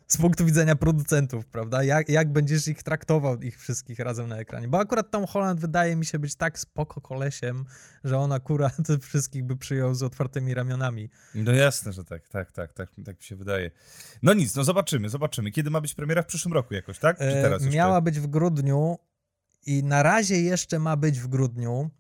Z 0.09 0.17
punktu 0.17 0.45
widzenia 0.45 0.77
producentów, 0.77 1.47
prawda? 1.47 1.83
Jak, 1.83 2.09
jak 2.09 2.33
będziesz 2.33 2.69
ich 2.69 2.83
traktował, 2.83 3.41
ich 3.41 3.59
wszystkich 3.59 3.99
razem 3.99 4.29
na 4.29 4.37
ekranie? 4.37 4.69
Bo 4.69 4.79
akurat 4.79 5.11
Tom 5.11 5.27
Holland 5.27 5.61
wydaje 5.61 5.97
mi 5.97 6.07
się 6.07 6.19
być 6.19 6.35
tak 6.35 6.59
spoko 6.59 7.01
kolesiem, 7.01 7.65
że 8.05 8.19
on 8.19 8.33
akurat 8.33 8.77
wszystkich 9.09 9.45
by 9.45 9.57
przyjął 9.57 9.95
z 9.95 10.03
otwartymi 10.03 10.55
ramionami. 10.55 11.11
No 11.35 11.53
jasne, 11.53 11.93
że 11.93 12.05
tak, 12.05 12.29
tak, 12.29 12.53
tak, 12.53 12.73
tak, 12.73 12.91
tak 13.05 13.17
mi 13.17 13.25
się 13.25 13.37
wydaje. 13.37 13.71
No 14.23 14.35
nic, 14.35 14.55
no 14.55 14.65
zobaczymy, 14.65 15.09
zobaczymy. 15.09 15.51
Kiedy 15.51 15.71
ma 15.71 15.81
być 15.81 15.95
premiera? 15.95 16.23
W 16.23 16.27
przyszłym 16.27 16.55
roku 16.55 16.75
jakoś, 16.75 16.99
tak? 16.99 17.19
Czy 17.19 17.25
E, 17.25 17.43
teraz 17.43 17.63
jeszcze? 17.63 17.77
Miała 17.77 18.01
być 18.01 18.21
w 18.21 18.27
grudniu 18.27 18.99
i 19.67 19.85
na 19.85 20.03
razie 20.03 20.41
jeszcze 20.43 20.79
ma 20.79 20.97
być 20.97 21.21
w 21.21 21.27
grudniu, 21.27 21.91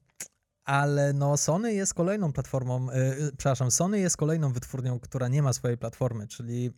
ale 0.65 1.13
no 1.13 1.37
Sony 1.37 1.75
jest 1.75 1.95
kolejną 1.95 2.33
platformą, 2.33 2.91
e, 2.91 3.15
przepraszam, 3.37 3.71
Sony 3.71 3.99
jest 3.99 4.17
kolejną 4.17 4.53
wytwórnią, 4.53 5.01
która 5.01 5.29
nie 5.29 5.43
ma 5.43 5.53
swojej 5.53 5.79
platformy, 5.79 6.27
czyli 6.27 6.73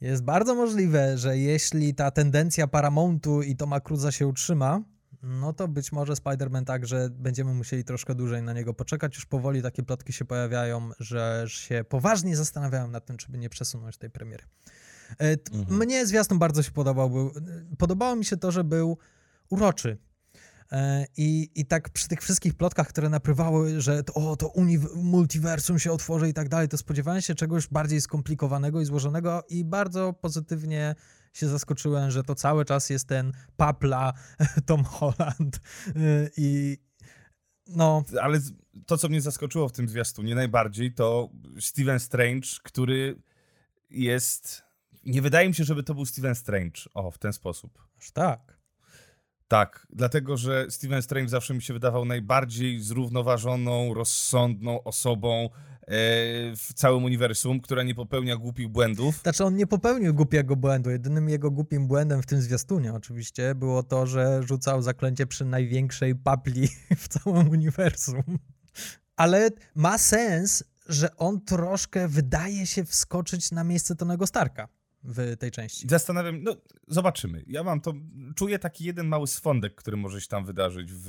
jest 0.00 0.22
bardzo 0.22 0.54
możliwe, 0.54 1.18
że 1.18 1.38
jeśli 1.38 1.94
ta 1.94 2.10
tendencja 2.10 2.66
Paramountu 2.66 3.42
i 3.42 3.56
Toma 3.56 3.80
Cruza 3.80 4.12
się 4.12 4.26
utrzyma, 4.26 4.82
no 5.22 5.52
to 5.52 5.68
być 5.68 5.92
może 5.92 6.12
Spider-Man 6.12 6.64
także 6.64 7.08
będziemy 7.10 7.54
musieli 7.54 7.84
troszkę 7.84 8.14
dłużej 8.14 8.42
na 8.42 8.52
niego 8.52 8.74
poczekać. 8.74 9.14
Już 9.14 9.26
powoli 9.26 9.62
takie 9.62 9.82
plotki 9.82 10.12
się 10.12 10.24
pojawiają, 10.24 10.90
że 10.98 11.44
się 11.48 11.84
poważnie 11.88 12.36
zastanawiają 12.36 12.88
nad 12.88 13.06
tym, 13.06 13.16
czy 13.16 13.32
by 13.32 13.38
nie 13.38 13.48
przesunąć 13.48 13.96
tej 13.96 14.10
premiery. 14.10 14.44
E, 15.20 15.36
Mhm. 15.52 15.78
Mnie 15.78 16.06
zwiastun 16.06 16.38
bardzo 16.38 16.62
się 16.62 16.70
podobał. 16.70 17.30
Podobało 17.78 18.16
mi 18.16 18.24
się 18.24 18.36
to, 18.36 18.50
że 18.50 18.64
był 18.64 18.98
uroczy. 19.50 19.98
E, 20.72 21.06
I, 21.16 21.50
I 21.54 21.66
tak 21.66 21.90
przy 21.90 22.08
tych 22.08 22.22
wszystkich 22.22 22.54
plotkach, 22.54 22.88
które 22.88 23.08
napływały, 23.08 23.80
że 23.80 24.04
to, 24.04 24.14
o, 24.14 24.36
to 24.36 24.48
uni- 24.48 24.94
multiversum 24.96 25.78
się 25.78 25.92
otworzy 25.92 26.28
i 26.28 26.32
tak 26.32 26.48
dalej, 26.48 26.68
to 26.68 26.78
spodziewałem 26.78 27.22
się 27.22 27.34
czegoś 27.34 27.68
bardziej 27.68 28.00
skomplikowanego 28.00 28.80
i 28.80 28.84
złożonego 28.84 29.42
i 29.48 29.64
bardzo 29.64 30.12
pozytywnie 30.12 30.94
się 31.32 31.48
zaskoczyłem, 31.48 32.10
że 32.10 32.22
to 32.22 32.34
cały 32.34 32.64
czas 32.64 32.90
jest 32.90 33.08
ten 33.08 33.32
papla 33.56 34.12
Tom 34.66 34.84
Holland 34.84 35.60
E, 35.88 36.30
i 36.36 36.78
no, 37.66 38.04
Ale 38.20 38.40
to, 38.86 38.98
co 38.98 39.08
mnie 39.08 39.20
zaskoczyło 39.20 39.68
w 39.68 39.72
tym 39.72 39.88
zwiastunie 39.88 40.34
najbardziej, 40.34 40.94
to 40.94 41.30
Steven 41.60 42.00
Strange, 42.00 42.48
który 42.62 43.22
jest 43.90 44.62
Nie 45.06 45.22
wydaje 45.22 45.48
mi 45.48 45.54
się, 45.54 45.64
żeby 45.64 45.82
to 45.82 45.94
był 45.94 46.06
Steven 46.06 46.34
Strange. 46.34 46.80
O, 46.94 47.10
w 47.10 47.18
ten 47.18 47.32
sposób. 47.32 47.88
Aż 47.98 48.10
tak. 48.10 48.53
Tak, 49.54 49.86
dlatego 49.90 50.36
że 50.36 50.66
Steven 50.70 51.02
Strange 51.02 51.28
zawsze 51.28 51.54
mi 51.54 51.62
się 51.62 51.74
wydawał 51.74 52.04
najbardziej 52.04 52.80
zrównoważoną, 52.80 53.94
rozsądną 53.94 54.82
osobą 54.82 55.44
e, 55.44 55.86
w 56.56 56.70
całym 56.74 57.04
uniwersum, 57.04 57.60
która 57.60 57.82
nie 57.82 57.94
popełnia 57.94 58.36
głupich 58.36 58.68
błędów. 58.68 59.20
Znaczy 59.22 59.44
on 59.44 59.56
nie 59.56 59.66
popełnił 59.66 60.14
głupiego 60.14 60.56
błędu. 60.56 60.90
Jedynym 60.90 61.28
jego 61.28 61.50
głupim 61.50 61.86
błędem 61.86 62.22
w 62.22 62.26
tym 62.26 62.40
zwiastunie 62.40 62.92
oczywiście 62.92 63.54
było 63.54 63.82
to, 63.82 64.06
że 64.06 64.42
rzucał 64.42 64.82
zaklęcie 64.82 65.26
przy 65.26 65.44
największej 65.44 66.14
papli 66.14 66.68
w 67.02 67.08
całym 67.08 67.48
uniwersum. 67.48 68.38
Ale 69.16 69.50
ma 69.74 69.98
sens, 69.98 70.64
że 70.88 71.16
on 71.16 71.40
troszkę 71.40 72.08
wydaje 72.08 72.66
się 72.66 72.84
wskoczyć 72.84 73.50
na 73.50 73.64
miejsce 73.64 73.96
Tonego 73.96 74.26
Starka 74.26 74.68
w 75.04 75.36
tej 75.36 75.50
części. 75.50 75.88
Zastanawiam, 75.88 76.42
no 76.42 76.56
zobaczymy. 76.88 77.44
Ja 77.46 77.62
mam 77.62 77.80
to, 77.80 77.92
czuję 78.36 78.58
taki 78.58 78.84
jeden 78.84 79.06
mały 79.06 79.26
swądek, 79.26 79.74
który 79.74 79.96
może 79.96 80.20
się 80.20 80.28
tam 80.28 80.44
wydarzyć 80.44 80.92
w, 80.92 81.06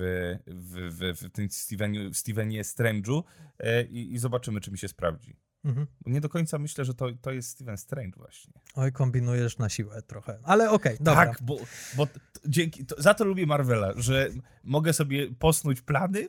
w, 0.47 0.95
w, 0.97 1.21
w 1.21 1.31
tym 1.31 1.49
Steveniu, 1.49 2.12
w 2.12 2.17
Stevenie 2.17 2.63
Strange'u 2.63 3.23
e, 3.60 3.84
i, 3.84 4.13
i 4.13 4.17
zobaczymy, 4.17 4.62
czy 4.62 4.71
mi 4.71 4.77
się 4.77 4.88
sprawdzi. 4.88 5.36
Mhm. 5.65 5.88
Nie 6.05 6.21
do 6.21 6.29
końca 6.29 6.60
myślę, 6.60 6.86
że 6.86 6.93
to, 6.93 7.08
to 7.21 7.31
jest 7.31 7.49
Steven 7.49 7.77
Strange 7.77 8.17
właśnie. 8.17 8.53
Oj, 8.75 8.91
kombinujesz 8.91 9.58
na 9.58 9.69
siłę 9.69 10.01
trochę. 10.01 10.39
Ale 10.43 10.71
okej, 10.71 10.97
dobra. 10.99 11.25
Tak, 11.25 11.38
bo, 11.41 11.58
bo 11.97 12.08
dzięki, 12.45 12.86
to, 12.86 13.01
za 13.01 13.13
to 13.13 13.25
lubię 13.25 13.45
Marvela, 13.45 13.93
że 13.95 14.29
mogę 14.63 14.93
sobie 14.93 15.36
posnuć 15.36 15.81
plany, 15.81 16.27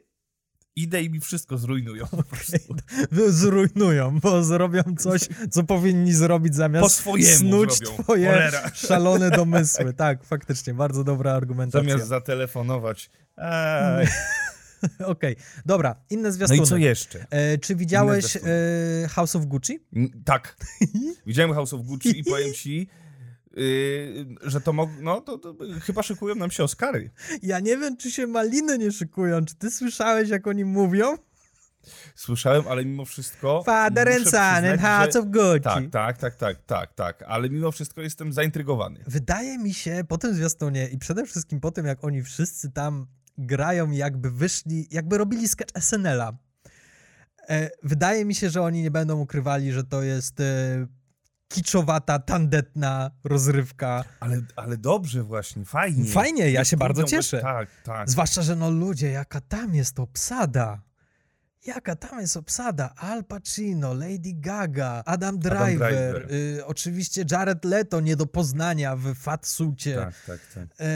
idę 0.77 1.03
i 1.03 1.11
mi 1.11 1.21
wszystko 1.21 1.59
zrujnują 1.59 2.07
po 2.07 2.23
prostu. 2.23 2.57
Zrujnują, 3.29 4.21
bo 4.21 4.45
zrobią 4.45 4.83
coś, 4.99 5.21
co 5.51 5.62
powinni 5.65 6.12
zrobić 6.15 6.53
Po 6.53 6.57
zamiast 6.57 6.95
swojemu 6.97 7.37
snuć 7.39 7.79
zrobią. 7.79 8.03
twoje 8.03 8.27
Cholera. 8.29 8.71
szalone 8.75 9.31
domysły. 9.41 9.93
Tak, 9.95 10.25
faktycznie, 10.25 10.75
bardzo 10.75 11.05
dobra 11.05 11.33
argumentacja. 11.33 11.91
Zamiast 11.91 12.09
zatelefonować. 12.09 13.11
Okej, 15.05 15.37
dobra, 15.67 15.97
inne 16.11 16.23
No 16.29 16.33
zwiastuny. 16.33 16.62
i 16.62 16.67
co 16.67 16.77
jeszcze? 16.77 17.27
E, 17.31 17.59
czy 17.59 17.77
widziałeś 17.77 18.37
e, 18.37 18.41
House 19.09 19.37
of 19.37 19.45
Gucci? 19.45 19.81
N- 19.97 20.09
Tak. 20.25 20.57
Widziałem 21.27 21.53
House 21.55 21.75
of 21.75 21.83
Gucci 21.83 22.19
i 22.21 22.25
powiem 22.25 22.53
ci, 22.55 22.89
yy, 23.57 24.27
że 24.42 24.61
to, 24.61 24.73
mog- 24.73 25.01
no, 25.01 25.21
to, 25.21 25.38
to 25.38 25.55
chyba 25.83 26.03
szykują 26.03 26.35
nam 26.35 26.51
się 26.51 26.64
Oscary. 26.64 27.11
Ja 27.42 27.61
nie 27.61 27.77
wiem, 27.77 27.97
czy 27.97 28.11
się 28.11 28.27
maliny 28.27 28.79
nie 28.79 28.92
szykują. 28.92 29.45
Czy 29.45 29.55
ty 29.55 29.71
słyszałeś, 29.71 30.29
jak 30.29 30.47
oni 30.47 30.64
mówią? 30.64 31.16
Słyszałem, 32.14 32.62
ale 32.69 32.85
mimo 32.85 33.05
wszystko. 33.05 33.62
Father 33.66 34.09
and 34.09 34.29
son 34.29 34.64
and 34.64 35.12
że- 35.12 35.21
of 35.21 35.27
Gucci. 35.27 35.90
Tak, 35.90 36.19
tak, 36.19 36.19
tak, 36.19 36.37
tak, 36.37 36.62
tak, 36.66 36.95
tak, 36.95 37.23
ale 37.27 37.51
mimo 37.51 37.73
wszystko 37.73 38.01
jestem 38.03 38.33
zaintrygowany. 38.33 39.05
Wydaje 39.07 39.59
mi 39.59 39.75
się 39.75 40.05
po 40.09 40.19
tym 40.19 40.35
zwiastunie 40.35 40.88
i 40.88 40.99
przede 40.99 41.27
wszystkim 41.27 41.61
po 41.61 41.71
tym, 41.71 41.87
jak 41.87 42.05
oni 42.05 42.23
wszyscy 42.23 42.73
tam 42.73 43.07
grają, 43.38 43.90
jakby 43.90 44.31
wyszli, 44.31 44.88
jakby 44.90 45.19
robili 45.19 45.49
sketch 45.49 45.73
SNL-a. 45.81 46.33
E, 47.49 47.71
wydaje 47.83 48.25
mi 48.25 48.35
się, 48.35 48.51
że 48.51 48.62
oni 48.62 48.83
nie 48.83 48.90
będą 48.90 49.21
ukrywali, 49.21 49.73
że 49.73 49.85
to 49.85 50.03
jest 50.03 50.40
e, 50.40 50.87
kiczowata, 51.48 52.18
tandetna 52.18 53.11
rozrywka. 53.24 54.04
Ale, 54.20 54.42
ale 54.56 54.76
dobrze 54.76 55.22
właśnie, 55.22 55.64
fajnie. 55.64 56.11
Fajnie, 56.11 56.50
ja 56.50 56.64
się 56.64 56.76
bardzo 56.76 57.04
cieszę. 57.04 57.40
Tak, 57.40 57.68
tak. 57.85 58.11
Zwłaszcza, 58.11 58.42
że 58.42 58.56
no 58.56 58.70
ludzie, 58.70 59.11
jaka 59.11 59.40
tam 59.40 59.74
jest 59.74 60.00
obsada. 60.00 60.82
Jaka 61.66 61.96
tam 61.96 62.20
jest 62.20 62.37
obsada? 62.37 62.94
Al 62.96 63.24
Pacino, 63.24 63.94
Lady 63.94 64.32
Gaga, 64.35 65.02
Adam 65.06 65.38
Driver, 65.38 65.76
Driver. 65.76 66.32
Y, 66.32 66.66
oczywiście 66.66 67.24
Jared 67.30 67.64
Leto 67.64 68.00
nie 68.00 68.16
do 68.16 68.26
poznania 68.26 68.96
w 68.96 69.14
fat 69.14 69.46
sucie. 69.46 69.96
Tak, 69.96 70.14
tak, 70.26 70.40
tak. 70.54 70.68
E, 70.80 70.87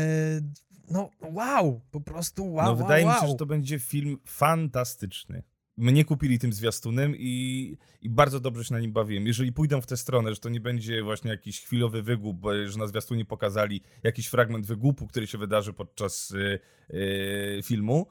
no 0.90 1.10
wow, 1.20 1.80
po 1.90 2.00
prostu 2.00 2.52
wow, 2.52 2.64
no 2.64 2.70
wow, 2.72 2.76
wydaje 2.76 3.06
wow. 3.06 3.14
mi 3.14 3.20
się, 3.20 3.28
że 3.28 3.34
to 3.34 3.46
będzie 3.46 3.78
film 3.78 4.18
fantastyczny. 4.26 5.42
Mnie 5.80 6.04
kupili 6.04 6.38
tym 6.38 6.52
zwiastunem 6.52 7.14
i, 7.16 7.76
i 8.02 8.10
bardzo 8.10 8.40
dobrze 8.40 8.64
się 8.64 8.74
na 8.74 8.80
nim 8.80 8.92
bawiłem. 8.92 9.26
Jeżeli 9.26 9.52
pójdą 9.52 9.80
w 9.80 9.86
tę 9.86 9.96
stronę, 9.96 10.34
że 10.34 10.40
to 10.40 10.48
nie 10.48 10.60
będzie 10.60 11.02
właśnie 11.02 11.30
jakiś 11.30 11.60
chwilowy 11.60 12.02
wygłup, 12.02 12.42
że 12.66 12.78
na 12.78 12.86
zwiastunie 12.86 13.24
pokazali 13.24 13.82
jakiś 14.02 14.26
fragment 14.26 14.66
wygłupu, 14.66 15.06
który 15.06 15.26
się 15.26 15.38
wydarzy 15.38 15.72
podczas 15.72 16.30
y, 16.30 16.58
y, 16.90 17.60
filmu, 17.64 18.06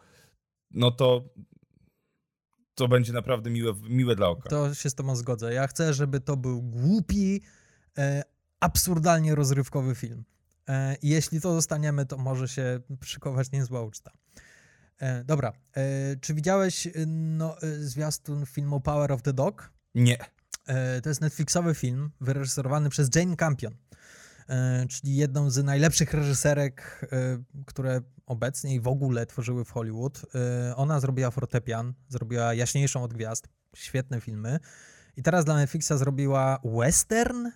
no 0.71 0.91
to 0.91 1.29
to 2.75 2.87
będzie 2.87 3.13
naprawdę 3.13 3.49
miłe, 3.49 3.73
miłe 3.89 4.15
dla 4.15 4.27
oka. 4.27 4.49
To 4.49 4.73
się 4.73 4.89
z 4.89 4.95
tobą 4.95 5.15
zgodzę. 5.15 5.53
Ja 5.53 5.67
chcę, 5.67 5.93
żeby 5.93 6.19
to 6.19 6.37
był 6.37 6.61
głupi, 6.61 7.41
e, 7.97 8.23
absurdalnie 8.59 9.35
rozrywkowy 9.35 9.95
film. 9.95 10.23
E, 10.69 10.95
jeśli 11.03 11.41
to 11.41 11.53
dostaniemy, 11.53 12.05
to 12.05 12.17
może 12.17 12.47
się 12.47 12.79
szykować 13.03 13.51
niezła 13.51 13.81
uczta. 13.81 14.11
E, 14.99 15.23
dobra, 15.23 15.53
e, 15.75 16.15
czy 16.21 16.33
widziałeś 16.33 16.87
e, 16.87 16.91
no, 17.07 17.61
e, 17.61 17.75
zwiastun 17.75 18.45
filmu 18.45 18.81
Power 18.81 19.11
of 19.11 19.21
the 19.21 19.33
Dog? 19.33 19.71
Nie. 19.95 20.17
E, 20.67 21.01
To 21.01 21.09
jest 21.09 21.21
Netflixowy 21.21 21.75
film 21.75 22.11
wyreżyserowany 22.21 22.89
przez 22.89 23.09
Jane 23.15 23.35
Campion, 23.35 23.75
e, 24.49 24.85
czyli 24.89 25.15
jedną 25.15 25.49
z 25.49 25.63
najlepszych 25.63 26.13
reżyserek, 26.13 27.05
które 27.65 28.01
obecnie 28.25 28.75
i 28.75 28.79
w 28.79 28.87
ogóle 28.87 29.25
tworzyły 29.25 29.65
w 29.65 29.71
Hollywood. 29.71 30.25
Ona 30.75 30.99
zrobiła 30.99 31.31
Fortepian, 31.31 31.93
zrobiła 32.09 32.53
Jaśniejszą 32.53 33.03
od 33.03 33.13
Gwiazd, 33.13 33.47
świetne 33.75 34.21
filmy. 34.21 34.59
I 35.17 35.23
teraz 35.23 35.45
dla 35.45 35.55
Netflixa 35.55 35.91
zrobiła 35.97 36.59
western 36.63 37.47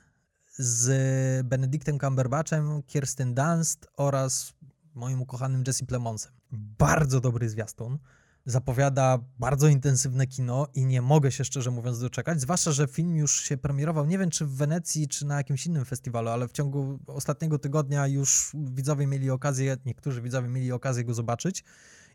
z 0.58 1.48
Benedictem 1.48 2.00
Cumberbatchem, 2.00 2.84
Kirsten 2.84 3.34
Dunst 3.36 3.88
oraz 3.98 4.54
moim 4.94 5.22
ukochanym 5.22 5.64
Jesse 5.68 5.86
Plemonsem. 5.86 6.32
Bardzo 6.54 7.22
dobry 7.22 7.50
zwiastun. 7.50 8.00
Zapowiada 8.46 9.20
bardzo 9.40 9.68
intensywne 9.68 10.28
kino 10.28 10.68
i 10.74 10.86
nie 10.86 11.02
mogę 11.02 11.32
się 11.32 11.46
szczerze 11.46 11.72
mówiąc 11.72 12.00
doczekać, 12.00 12.42
zwłaszcza, 12.42 12.72
że 12.72 12.88
film 12.88 13.16
już 13.16 13.42
się 13.42 13.58
premierował, 13.58 14.06
nie 14.06 14.18
wiem 14.18 14.30
czy 14.30 14.46
w 14.46 14.56
Wenecji, 14.56 15.08
czy 15.08 15.26
na 15.26 15.38
jakimś 15.38 15.66
innym 15.66 15.86
festiwalu, 15.86 16.30
ale 16.30 16.48
w 16.48 16.52
ciągu 16.52 17.00
ostatniego 17.08 17.60
tygodnia 17.60 18.08
już 18.08 18.52
widzowie 18.54 19.08
mieli 19.08 19.30
okazję, 19.30 19.78
niektórzy 19.86 20.22
widzowie 20.22 20.48
mieli 20.48 20.72
okazję 20.72 21.04
go 21.04 21.14
zobaczyć 21.14 21.64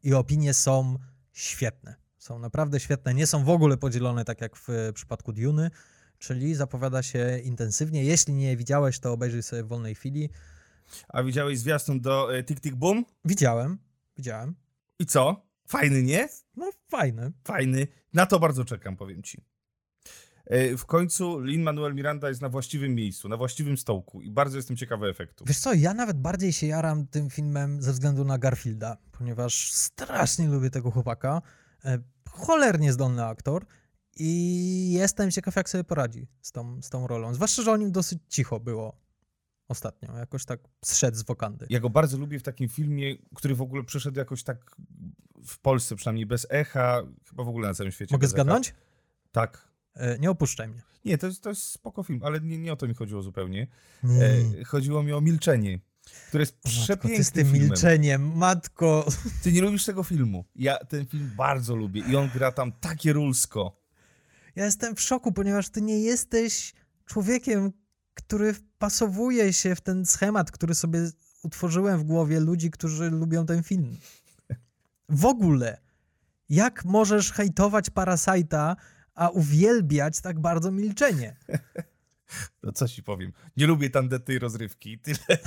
i 0.03 0.15
opinie 0.15 0.55
są 0.55 0.99
świetne. 1.33 1.95
Są 2.19 2.39
naprawdę 2.39 2.81
świetne, 2.81 3.15
nie 3.15 3.27
są 3.27 3.45
w 3.45 3.49
ogóle 3.49 3.77
podzielone 3.77 4.25
tak 4.25 4.41
jak 4.41 4.57
w 4.57 4.69
przypadku 4.95 5.33
Duny, 5.33 5.71
czyli 6.19 6.55
zapowiada 6.55 7.03
się 7.03 7.39
intensywnie. 7.45 8.05
Jeśli 8.05 8.35
nie 8.35 8.57
widziałeś, 8.57 8.99
to 8.99 9.13
obejrzyj 9.13 9.43
sobie 9.43 9.63
w 9.65 9.69
wolnej 9.69 9.95
chwili. 9.95 10.31
A 11.09 11.23
widziałeś 11.23 11.59
zwiastun 11.59 12.01
do 12.01 12.37
e, 12.37 12.45
Tick 12.45 12.61
Tick 12.61 12.77
Boom? 12.77 13.05
Widziałem, 13.25 13.79
widziałem. 14.19 14.55
I 14.99 15.07
co? 15.07 15.47
Fajny, 15.69 16.03
nie? 16.03 16.29
No 16.57 16.71
fajny. 16.91 17.33
Fajny. 17.45 17.87
Na 18.13 18.27
to 18.27 18.39
bardzo 18.41 18.65
czekam, 18.65 18.97
powiem 18.97 19.23
ci. 19.23 19.41
E, 20.47 20.77
W 20.77 20.87
końcu 20.87 21.41
Lin-Manuel 21.41 21.95
Miranda 21.95 22.29
jest 22.29 22.41
na 22.41 22.49
właściwym 22.49 22.95
miejscu, 22.95 23.29
na 23.29 23.37
właściwym 23.37 23.77
stołku 23.77 24.23
i 24.23 24.31
bardzo 24.31 24.57
jestem 24.57 24.77
ciekawy 24.77 25.07
efektu. 25.09 25.45
Wiesz 25.47 25.59
co, 25.59 25.75
ja 25.75 25.95
nawet 25.95 26.21
bardziej 26.21 26.53
się 26.53 26.67
jaram 26.67 27.07
tym 27.07 27.31
filmem 27.31 27.83
ze 27.83 27.93
względu 27.93 28.25
na 28.25 28.39
Garfielda, 28.39 28.97
ponieważ 29.13 29.73
strasznie 29.73 30.49
lubię 30.49 30.71
tego 30.71 30.91
chłopaka. 30.91 31.43
E, 31.85 31.99
Cholernie 32.31 32.93
zdolny 32.93 33.25
aktor 33.25 33.67
i 34.17 34.93
jestem 34.93 35.31
ciekaw, 35.31 35.57
jak 35.57 35.69
sobie 35.69 35.85
poradzi 35.85 36.29
z 36.41 36.53
tą, 36.53 36.83
z 36.83 36.91
tą 36.91 37.07
rolą. 37.07 37.35
Zwłaszcza, 37.35 37.63
że 37.63 37.73
o 37.73 37.77
nim 37.77 37.93
dosyć 37.93 38.19
cicho 38.29 38.61
było 38.61 38.97
ostatnio. 39.69 40.19
Jakoś 40.19 40.45
tak 40.45 40.61
zszedł 40.85 41.17
z 41.17 41.23
wokandy. 41.23 41.67
Ja 41.71 41.81
go 41.81 41.91
bardzo 41.91 42.19
lubię 42.19 42.39
w 42.39 42.43
takim 42.43 42.69
filmie, 42.69 43.17
który 43.35 43.55
w 43.55 43.63
ogóle 43.63 43.85
przeszedł 43.85 44.19
jakoś 44.19 44.43
tak 44.43 44.77
w 45.47 45.59
Polsce 45.59 45.97
przynajmniej 45.97 46.27
bez 46.27 46.47
echa, 46.51 47.03
chyba 47.31 47.45
w 47.45 47.49
ogóle 47.49 47.69
na 47.69 47.75
całym 47.75 47.93
świecie. 47.93 48.15
Mogę 48.15 48.27
bez 48.27 48.35
echa. 48.35 48.43
zgadnąć? 48.43 48.75
Tak. 49.33 49.69
E, 49.95 50.19
Nie 50.19 50.31
opuszczaj 50.31 50.69
mnie. 50.69 50.83
Nie, 51.05 51.19
to 51.19 51.27
jest, 51.27 51.43
to 51.43 51.49
jest 51.49 51.63
spoko 51.63 52.03
film, 52.03 52.21
ale 52.23 52.41
nie, 52.41 52.59
nie 52.59 52.73
o 52.73 52.77
to 52.77 52.89
mi 52.89 52.95
chodziło 52.95 53.23
zupełnie. 53.23 53.67
Nie. 54.03 54.25
E, 54.61 54.65
chodziło 54.65 55.03
mi 55.03 55.13
o 55.13 55.21
Milczenie, 55.21 55.79
które 56.29 56.43
jest 56.43 56.61
przepięknym 56.61 57.17
ty 57.17 57.25
z 57.25 57.33
tym 57.33 57.47
filmem. 57.47 57.63
milczeniem, 57.63 58.37
matko. 58.37 59.07
Ty 59.43 59.53
nie 59.53 59.61
lubisz 59.63 59.85
tego 59.85 60.03
filmu. 60.03 60.45
Ja 60.55 60.77
ten 60.79 61.07
film 61.07 61.31
bardzo 61.37 61.77
lubię 61.77 62.03
i 62.09 62.17
on 62.17 62.31
gra 62.35 62.53
tam 62.53 62.73
takie 62.73 63.13
rulsko. 63.13 63.83
Ja 64.57 64.65
jestem 64.65 64.97
w 64.97 65.01
szoku, 65.01 65.33
ponieważ 65.33 65.69
ty 65.69 65.83
nie 65.83 66.01
jesteś 66.01 66.75
człowiekiem, 67.05 67.73
który 68.29 68.55
wpasowuje 68.55 69.53
się 69.53 69.75
w 69.75 69.81
ten 69.81 70.07
schemat, 70.07 70.51
który 70.51 70.75
sobie 70.75 71.11
utworzyłem 71.43 71.99
w 71.99 72.05
głowie 72.05 72.41
ludzi, 72.41 72.71
którzy 72.71 73.11
lubią 73.11 73.47
ten 73.47 73.63
film. 73.63 73.97
W 75.09 75.27
ogóle. 75.27 75.81
Jak 76.49 76.85
możesz 76.85 77.33
hejtować 77.33 77.91
Parasite'a, 77.91 78.77
a 79.15 79.29
uwielbiać 79.29 80.21
tak 80.21 80.41
bardzo 80.41 80.71
milczenie? 80.71 81.37
No 82.63 82.73
co 82.73 82.89
ci 82.89 83.03
powiem. 83.03 83.33
Nie 83.57 83.67
lubię 83.67 83.91
tandetnej 83.91 84.39
rozrywki. 84.39 84.99
Tyle. 84.99 85.19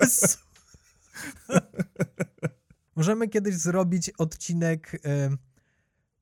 Jezu. 0.00 0.38
Możemy 2.96 3.28
kiedyś 3.28 3.54
zrobić 3.54 4.10
odcinek 4.10 5.00
e, 5.04 5.30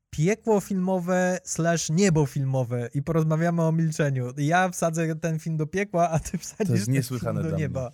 piekło 0.09 0.59
filmowe 0.59 1.39
slash 1.43 1.89
niebo 1.89 2.25
filmowe 2.25 2.89
i 2.93 3.01
porozmawiamy 3.01 3.61
o 3.63 3.71
milczeniu. 3.71 4.33
Ja 4.37 4.69
wsadzę 4.69 5.15
ten 5.15 5.39
film 5.39 5.57
do 5.57 5.67
piekła, 5.67 6.09
a 6.09 6.19
ty 6.19 6.37
wsadzisz 6.37 6.73
jest 6.73 6.85
ten 6.85 6.93
niesłychane 6.93 7.31
film 7.31 7.43
do 7.43 7.49
dla 7.49 7.57
mnie. 7.57 7.63
nieba. 7.63 7.91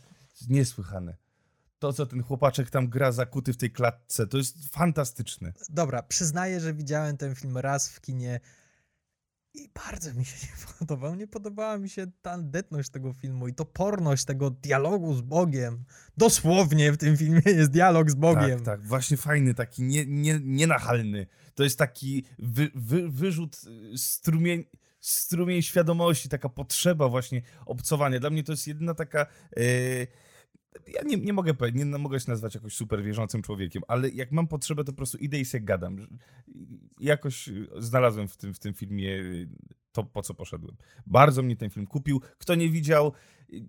Niesłychane. 0.50 1.18
To, 1.80 1.94
co 1.94 2.06
ten 2.06 2.24
chłopaczek 2.24 2.70
tam 2.70 2.90
gra 2.90 3.12
zakuty 3.12 3.54
w 3.54 3.58
tej 3.58 3.72
klatce, 3.72 4.28
to 4.28 4.38
jest 4.38 4.70
fantastyczne. 4.70 5.54
Dobra, 5.70 6.04
przyznaję, 6.04 6.60
że 6.60 6.74
widziałem 6.74 7.18
ten 7.18 7.36
film 7.36 7.58
raz 7.58 7.90
w 7.90 8.02
kinie 8.02 8.40
i 9.54 9.70
bardzo 9.76 10.14
mi 10.14 10.26
się 10.26 10.36
nie 10.48 10.78
podobał. 10.80 11.16
Nie 11.16 11.28
podobała 11.28 11.78
mi 11.78 11.90
się 11.90 12.08
tandetność 12.22 12.90
tego 12.90 13.14
filmu 13.14 13.48
i 13.48 13.54
toporność 13.54 14.26
tego 14.26 14.50
dialogu 14.50 15.14
z 15.14 15.22
Bogiem. 15.22 15.84
Dosłownie 16.18 16.92
w 16.92 16.98
tym 16.98 17.18
filmie 17.18 17.42
jest 17.46 17.72
dialog 17.72 18.12
z 18.12 18.16
Bogiem. 18.16 18.58
Tak, 18.58 18.66
tak, 18.66 18.88
właśnie 18.88 19.18
fajny, 19.18 19.54
taki 19.54 19.84
nie, 19.84 20.06
nie, 20.06 20.40
nienachalny. 20.44 21.28
To 21.56 21.64
jest 21.64 21.78
taki 21.78 22.26
wy, 22.40 22.72
wy, 22.76 23.10
wyrzut, 23.10 23.62
y, 23.94 23.98
strumień, 23.98 24.66
strumień 25.00 25.62
świadomości, 25.62 26.30
taka 26.30 26.50
potrzeba 26.50 27.10
właśnie 27.10 27.42
obcowania. 27.66 28.20
Dla 28.20 28.30
mnie 28.30 28.44
to 28.44 28.52
jest 28.52 28.68
jedyna 28.68 28.94
taka... 28.94 29.26
y, 29.58 30.08
ja 30.88 31.02
nie, 31.06 31.18
nie 31.18 31.34
mogę 31.34 31.54
nie 31.74 31.86
mogę 31.86 32.20
się 32.20 32.32
nazwać 32.32 32.56
jakoś 32.56 32.76
super 32.76 33.04
wierzącym 33.04 33.42
człowiekiem, 33.42 33.84
ale 33.88 34.10
jak 34.10 34.32
mam 34.32 34.48
potrzebę, 34.48 34.84
to 34.84 34.92
po 34.92 34.96
prostu 34.96 35.18
idę 35.18 35.40
i 35.40 35.46
gadam. 35.62 36.08
Jakoś 37.00 37.48
y, 37.48 37.68
znalazłem 37.78 38.28
w 38.28 38.38
tym, 38.38 38.54
w 38.54 38.60
tym 38.60 38.74
filmie 38.74 39.10
y, 39.10 39.50
to, 39.92 40.04
po 40.04 40.22
co 40.22 40.34
poszedłem. 40.34 40.76
Bardzo 41.06 41.44
mnie 41.44 41.56
ten 41.56 41.70
film 41.70 41.88
kupił. 41.88 42.22
Kto 42.38 42.56
nie 42.56 42.70
widział, 42.70 43.14
y, 43.54 43.66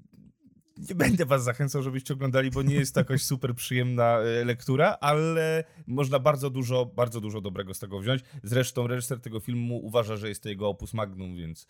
nie 0.88 0.95
będę 0.95 1.27
was 1.27 1.45
zachęcał, 1.45 1.83
żebyście 1.83 2.14
oglądali, 2.14 2.51
bo 2.51 2.62
nie 2.62 2.75
jest 2.75 2.95
to 2.95 3.01
jakoś 3.01 3.23
super 3.23 3.55
przyjemna 3.55 4.19
lektura, 4.45 4.97
ale 5.01 5.64
można 5.87 6.19
bardzo 6.19 6.51
dużo, 6.51 6.87
bardzo 6.87 7.21
dużo 7.21 7.40
dobrego 7.40 7.75
z 7.75 7.79
tego 7.79 8.01
wziąć. 8.01 8.23
Zresztą 8.43 8.87
reżyser 8.87 9.21
tego 9.21 9.40
filmu 9.40 9.79
uważa, 9.87 10.17
że 10.17 10.29
jest 10.29 10.43
to 10.43 10.49
jego 10.49 10.69
opus 10.69 10.95
magnum, 10.95 11.37
więc 11.37 11.67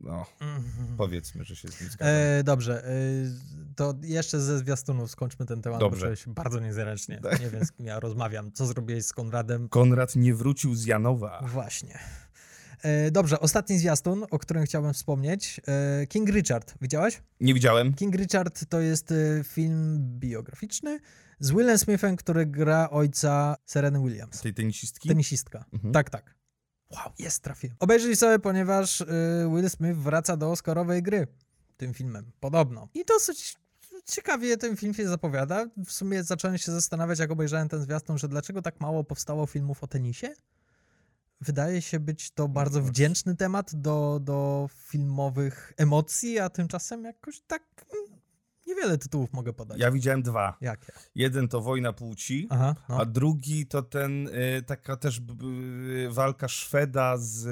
no, 0.00 0.26
Mhm. 0.40 0.96
powiedzmy, 0.96 1.44
że 1.44 1.56
się 1.56 1.68
z 1.68 1.80
nim 1.80 1.90
zgadzam. 1.90 2.14
E, 2.14 2.44
dobrze, 2.44 2.84
e, 2.86 2.90
to 3.76 3.94
jeszcze 4.02 4.40
ze 4.40 4.58
zwiastunów 4.58 5.10
skończmy 5.10 5.46
ten 5.46 5.62
temat, 5.62 5.80
Dobrze. 5.80 6.08
bo 6.08 6.16
się 6.16 6.34
bardzo 6.34 6.60
niezręcznie. 6.60 7.20
Nie 7.40 7.50
wiem, 7.50 7.64
z 7.64 7.72
kim 7.72 7.86
ja 7.86 8.00
rozmawiam. 8.00 8.52
Co 8.52 8.66
zrobiłeś 8.66 9.04
z 9.06 9.12
Konradem? 9.12 9.68
Konrad 9.68 10.16
nie 10.16 10.34
wrócił 10.34 10.74
z 10.74 10.84
Janowa. 10.84 11.42
Właśnie. 11.46 11.98
E, 12.82 13.10
dobrze, 13.10 13.40
ostatni 13.40 13.78
zwiastun, 13.78 14.24
o 14.30 14.38
którym 14.38 14.64
chciałbym 14.64 14.92
wspomnieć. 14.94 15.60
E, 15.68 16.06
King 16.06 16.28
Richard. 16.30 16.74
Widziałeś? 16.80 17.22
Nie 17.40 17.54
widziałem. 17.54 17.94
King 17.94 18.14
Richard 18.14 18.64
to 18.68 18.80
jest 18.80 19.12
e, 19.12 19.44
film 19.44 19.98
biograficzny 20.18 21.00
z 21.40 21.50
Willem 21.50 21.78
Smithem, 21.78 22.16
który 22.16 22.46
gra 22.46 22.90
ojca 22.90 23.56
Sereny 23.66 24.00
Williams. 24.00 24.40
Tej 24.40 24.54
tenisistki? 24.54 25.08
Tenisistka. 25.08 25.64
Mhm. 25.72 25.92
Tak, 25.94 26.10
tak. 26.10 26.34
Wow, 26.94 27.12
jest, 27.18 27.42
trafiłem. 27.42 27.76
Obejrzyj 27.80 28.16
sobie, 28.16 28.38
ponieważ 28.38 29.00
y, 29.00 29.06
Will 29.54 29.70
Smith 29.70 29.98
wraca 29.98 30.36
do 30.36 30.50
Oscarowej 30.50 31.02
gry 31.02 31.26
tym 31.76 31.94
filmem. 31.94 32.32
Podobno. 32.40 32.88
I 32.94 33.04
dosyć 33.04 33.56
ciekawie 34.04 34.56
ten 34.56 34.76
film 34.76 34.94
się 34.94 35.08
zapowiada. 35.08 35.66
W 35.86 35.92
sumie 35.92 36.22
zacząłem 36.22 36.58
się 36.58 36.72
zastanawiać, 36.72 37.18
jak 37.18 37.30
obejrzałem 37.30 37.68
ten 37.68 37.82
zwiastun, 37.82 38.18
że 38.18 38.28
dlaczego 38.28 38.62
tak 38.62 38.80
mało 38.80 39.04
powstało 39.04 39.46
filmów 39.46 39.84
o 39.84 39.86
tenisie? 39.86 40.34
Wydaje 41.40 41.82
się 41.82 42.00
być 42.00 42.30
to 42.30 42.48
bardzo 42.48 42.82
wdzięczny 42.82 43.36
temat 43.36 43.74
do, 43.74 44.20
do 44.22 44.68
filmowych 44.72 45.72
emocji, 45.76 46.38
a 46.38 46.48
tymczasem 46.48 47.04
jakoś 47.04 47.40
tak 47.40 47.62
mm, 47.92 48.20
niewiele 48.66 48.98
tytułów 48.98 49.32
mogę 49.32 49.52
podać. 49.52 49.78
Ja 49.78 49.90
widziałem 49.90 50.22
dwa. 50.22 50.56
Jakie? 50.60 50.92
Jeden 51.14 51.48
to 51.48 51.60
Wojna 51.60 51.92
Płci, 51.92 52.46
Aha, 52.50 52.74
no. 52.88 53.00
a 53.00 53.04
drugi 53.04 53.66
to 53.66 53.82
ten, 53.82 54.28
y, 54.28 54.62
taka 54.66 54.96
też 54.96 55.20
b, 55.20 55.34
walka 56.10 56.48
Szweda 56.48 57.16
z, 57.16 57.46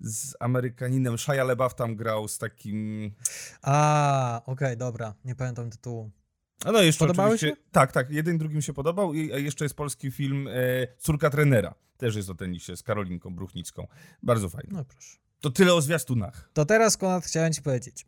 z 0.00 0.34
Amerykaninem. 0.40 1.18
Shia 1.18 1.44
LaBeouf 1.44 1.74
tam 1.74 1.96
grał 1.96 2.28
z 2.28 2.38
takim... 2.38 3.10
A, 3.62 4.42
okej, 4.46 4.76
dobra. 4.76 5.14
Nie 5.24 5.34
pamiętam 5.34 5.70
tytułu. 5.70 6.10
A 6.64 6.72
no 6.72 6.82
jeszcze 6.82 6.98
Podobały 6.98 7.34
oczywiście, 7.34 7.62
Tak, 7.72 7.92
tak. 7.92 8.10
Jeden 8.10 8.38
drugim 8.38 8.62
się 8.62 8.72
podobał 8.72 9.14
i 9.14 9.44
jeszcze 9.44 9.64
jest 9.64 9.74
polski 9.74 10.10
film 10.10 10.48
e, 10.48 10.52
Córka 10.98 11.30
trenera. 11.30 11.74
Też 11.96 12.16
jest 12.16 12.30
o 12.30 12.34
tenisie 12.34 12.76
z 12.76 12.82
Karolinką 12.82 13.34
Bruchnicką. 13.34 13.86
Bardzo 14.22 14.48
fajny. 14.48 14.70
No 14.72 14.84
proszę. 14.84 15.18
To 15.40 15.50
tyle 15.50 15.74
o 15.74 15.80
zwiastunach. 15.80 16.50
To 16.52 16.64
teraz, 16.64 16.96
Konrad, 16.96 17.24
chciałem 17.24 17.52
ci 17.52 17.62
powiedzieć 17.62 18.06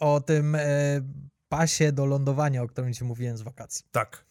o 0.00 0.20
tym 0.20 0.54
e, 0.54 0.60
pasie 1.48 1.92
do 1.92 2.06
lądowania, 2.06 2.62
o 2.62 2.66
którym 2.66 2.92
ci 2.92 3.04
mówiłem 3.04 3.36
z 3.36 3.42
wakacji. 3.42 3.84
Tak, 3.92 4.24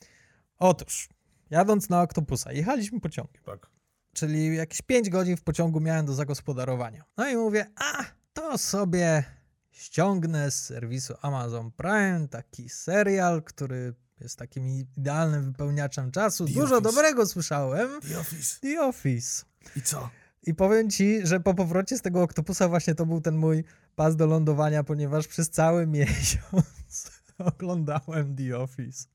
Otóż, 0.60 1.10
jadąc 1.50 1.90
na 1.90 2.02
Oktopusa, 2.02 2.52
jechaliśmy 2.52 3.00
pociągiem, 3.00 3.44
tak. 3.46 3.70
czyli 4.14 4.56
jakieś 4.56 4.82
5 4.82 5.10
godzin 5.10 5.38
w 5.38 5.42
pociągu 5.42 5.80
miałem 5.80 6.06
do 6.06 6.14
zagospodarowania. 6.14 7.04
No 7.18 7.30
i 7.30 7.36
mówię, 7.36 7.66
a, 7.76 8.06
to 8.34 8.58
sobie 8.58 9.24
ściągnę 9.72 10.52
z 10.52 10.66
serwisu 10.66 11.14
Amazon 11.22 11.72
Prime 11.72 12.28
taki 12.28 12.70
serial, 12.70 13.44
który 13.44 13.94
jest 14.20 14.40
takim 14.40 14.70
idealnym 14.70 15.46
wypełniaczem 15.46 16.12
czasu. 16.12 16.46
The 16.46 16.54
Dużo 16.54 16.76
Office. 16.78 16.82
dobrego 16.82 17.26
słyszałem. 17.26 18.02
The 18.02 18.20
Office. 18.20 18.60
The 18.60 18.82
Office. 18.82 19.46
I 19.76 19.82
co? 19.82 20.10
I 20.44 20.54
powiem 20.54 20.90
ci, 20.90 21.28
że 21.28 21.40
po 21.40 21.54
powrocie 21.54 21.98
z 21.98 22.02
tego 22.02 22.22
oktopusa 22.24 22.68
właśnie 22.68 22.96
to 22.96 23.06
był 23.06 23.22
ten 23.22 23.36
mój 23.36 23.64
pas 23.96 24.16
do 24.16 24.26
lądowania, 24.28 24.84
ponieważ 24.84 25.28
przez 25.28 25.50
cały 25.50 25.88
miesiąc 25.98 27.12
oglądałem 27.40 28.36
The 28.36 28.58
Office. 28.58 29.06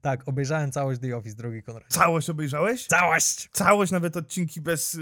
Tak, 0.00 0.28
obejrzałem 0.28 0.72
całość 0.72 1.00
The 1.00 1.16
Office, 1.16 1.36
drogi 1.36 1.62
Konrad. 1.62 1.84
Całość 1.88 2.30
obejrzałeś? 2.30 2.86
Całość! 2.86 3.48
Całość, 3.52 3.92
nawet 3.92 4.16
odcinki 4.16 4.60
bez 4.60 4.94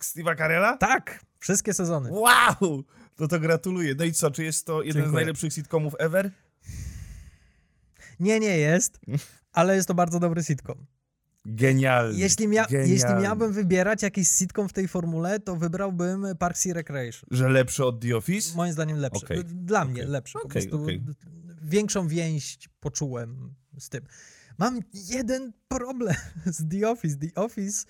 Steve'a 0.00 0.36
Carella? 0.38 0.76
Tak, 0.76 1.24
wszystkie 1.38 1.74
sezony. 1.74 2.10
Wow! 2.12 2.84
No 3.18 3.28
to 3.28 3.40
gratuluję. 3.40 3.94
No 3.98 4.04
i 4.04 4.12
co, 4.12 4.30
czy 4.30 4.44
jest 4.44 4.66
to 4.66 4.82
jeden 4.82 4.92
z 4.92 4.94
Dziękuję. 5.04 5.14
najlepszych 5.14 5.52
sitcomów 5.52 5.94
ever? 5.98 6.30
Nie, 8.20 8.40
nie 8.40 8.58
jest, 8.58 9.00
ale 9.52 9.76
jest 9.76 9.88
to 9.88 9.94
bardzo 9.94 10.20
dobry 10.20 10.42
sitcom. 10.42 10.86
Genialny. 11.50 12.18
Jeśli, 12.18 12.48
mia- 12.48 12.66
Genialny. 12.70 12.92
jeśli 12.94 13.14
miałbym 13.22 13.52
wybierać 13.52 14.02
jakiś 14.02 14.28
sitcom 14.28 14.68
w 14.68 14.72
tej 14.72 14.88
formule, 14.88 15.40
to 15.40 15.56
wybrałbym 15.56 16.26
Parks 16.38 16.66
and 16.66 16.74
Recreation. 16.74 17.28
Że 17.30 17.48
lepszy 17.48 17.84
od 17.84 18.00
The 18.00 18.16
Office? 18.16 18.56
Moim 18.56 18.72
zdaniem 18.72 18.98
lepszy. 18.98 19.24
Okej. 19.24 19.44
Dla 19.44 19.84
mnie 19.84 20.00
Okej. 20.02 20.12
lepszy. 20.12 20.32
Po 20.32 20.42
Okej, 20.42 20.62
prostu 20.62 20.82
okej. 20.82 21.02
większą 21.62 22.08
więź 22.08 22.58
poczułem 22.80 23.54
z 23.78 23.88
tym. 23.88 24.02
Mam 24.58 24.80
jeden 24.92 25.52
problem 25.68 26.16
z 26.46 26.68
The 26.68 26.90
Office. 26.90 27.16
The 27.16 27.34
Office 27.42 27.84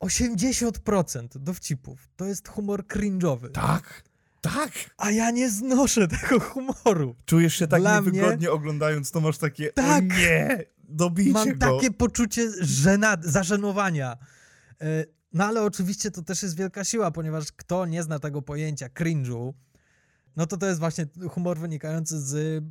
80% 0.00 1.28
dowcipów 1.38 2.08
to 2.16 2.24
jest 2.24 2.48
humor 2.48 2.84
cringe'owy. 2.86 3.50
Tak, 3.50 4.02
tak. 4.40 4.70
A 4.98 5.10
ja 5.10 5.30
nie 5.30 5.50
znoszę 5.50 6.08
tego 6.08 6.40
humoru. 6.40 7.16
Czujesz 7.26 7.54
się 7.54 7.66
tak 7.66 7.80
Dla 7.80 8.00
mnie- 8.00 8.12
niewygodnie 8.12 8.50
oglądając, 8.50 9.10
to 9.10 9.20
masz 9.20 9.38
takie, 9.38 9.72
Tak. 9.72 10.04
nie, 10.04 10.64
dobijcie 10.88 11.32
Mam 11.32 11.58
go. 11.58 11.76
takie 11.76 11.90
poczucie 11.90 12.50
żena- 12.60 13.16
zażenowania. 13.22 14.16
E, 14.80 15.04
No 15.32 15.44
ale 15.44 15.62
oczywiście 15.62 16.10
to 16.10 16.22
też 16.22 16.42
jest 16.42 16.56
wielka 16.56 16.84
siła, 16.84 17.10
ponieważ 17.10 17.52
kto 17.52 17.86
nie 17.86 18.02
zna 18.02 18.18
tego 18.18 18.42
pojęcia 18.42 18.88
cringe'u, 18.88 19.52
no 20.36 20.46
to 20.46 20.56
to 20.56 20.66
jest 20.66 20.80
właśnie 20.80 21.06
humor 21.30 21.58
wynikający 21.58 22.20
z 22.20 22.64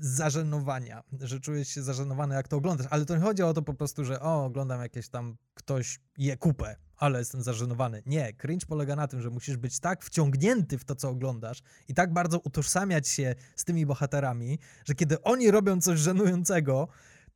zażenowania, 0.00 1.02
że 1.20 1.40
czujesz 1.40 1.68
się 1.68 1.82
zażenowany 1.82 2.34
jak 2.34 2.48
to 2.48 2.56
oglądasz, 2.56 2.86
ale 2.90 3.04
to 3.04 3.14
nie 3.16 3.20
chodzi 3.22 3.42
o 3.42 3.54
to 3.54 3.62
po 3.62 3.74
prostu, 3.74 4.04
że 4.04 4.20
o, 4.20 4.44
oglądam 4.44 4.80
jakieś 4.82 5.08
tam, 5.08 5.36
ktoś 5.54 6.00
je 6.18 6.36
kupę, 6.36 6.76
ale 6.96 7.18
jestem 7.18 7.42
zażenowany. 7.42 8.02
Nie, 8.06 8.32
cringe 8.32 8.66
polega 8.66 8.96
na 8.96 9.08
tym, 9.08 9.20
że 9.22 9.30
musisz 9.30 9.56
być 9.56 9.80
tak 9.80 10.04
wciągnięty 10.04 10.78
w 10.78 10.84
to, 10.84 10.94
co 10.94 11.08
oglądasz 11.08 11.62
i 11.88 11.94
tak 11.94 12.12
bardzo 12.12 12.38
utożsamiać 12.38 13.08
się 13.08 13.34
z 13.56 13.64
tymi 13.64 13.86
bohaterami, 13.86 14.58
że 14.84 14.94
kiedy 14.94 15.22
oni 15.22 15.50
robią 15.50 15.80
coś 15.80 15.98
żenującego, 16.00 16.88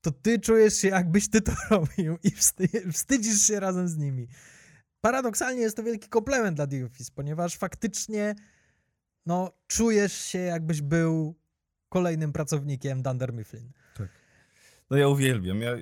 to 0.07 0.13
ty 0.13 0.41
czujesz 0.41 0.75
się, 0.75 0.89
jakbyś 0.89 1.29
ty 1.29 1.41
to 1.41 1.53
robił 1.71 2.19
i 2.23 2.31
wsty- 2.31 2.93
wstydzisz 2.93 3.43
się 3.47 3.61
razem 3.61 3.89
z 3.89 3.97
nimi. 3.97 4.29
Paradoksalnie 5.01 5.61
jest 5.61 5.77
to 5.77 5.83
wielki 5.83 6.09
komplement 6.09 6.57
dla 6.57 6.67
The 6.67 6.85
Office, 6.85 7.13
ponieważ 7.15 7.57
faktycznie 7.57 8.35
no, 9.27 9.53
czujesz 9.67 10.13
się, 10.13 10.39
jakbyś 10.39 10.83
był 10.83 11.35
kolejnym 11.89 12.33
pracownikiem 12.33 13.03
Dunder 13.03 13.33
Mifflin. 13.33 13.73
No 14.91 14.97
ja 14.97 15.09
uwielbiam, 15.09 15.61
ja 15.61 15.73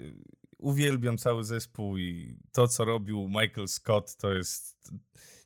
uwielbiam 0.58 1.18
cały 1.18 1.44
zespół 1.44 1.98
i 1.98 2.36
to, 2.52 2.68
co 2.68 2.84
robił 2.84 3.28
Michael 3.28 3.68
Scott, 3.68 4.16
to 4.16 4.32
jest 4.32 4.92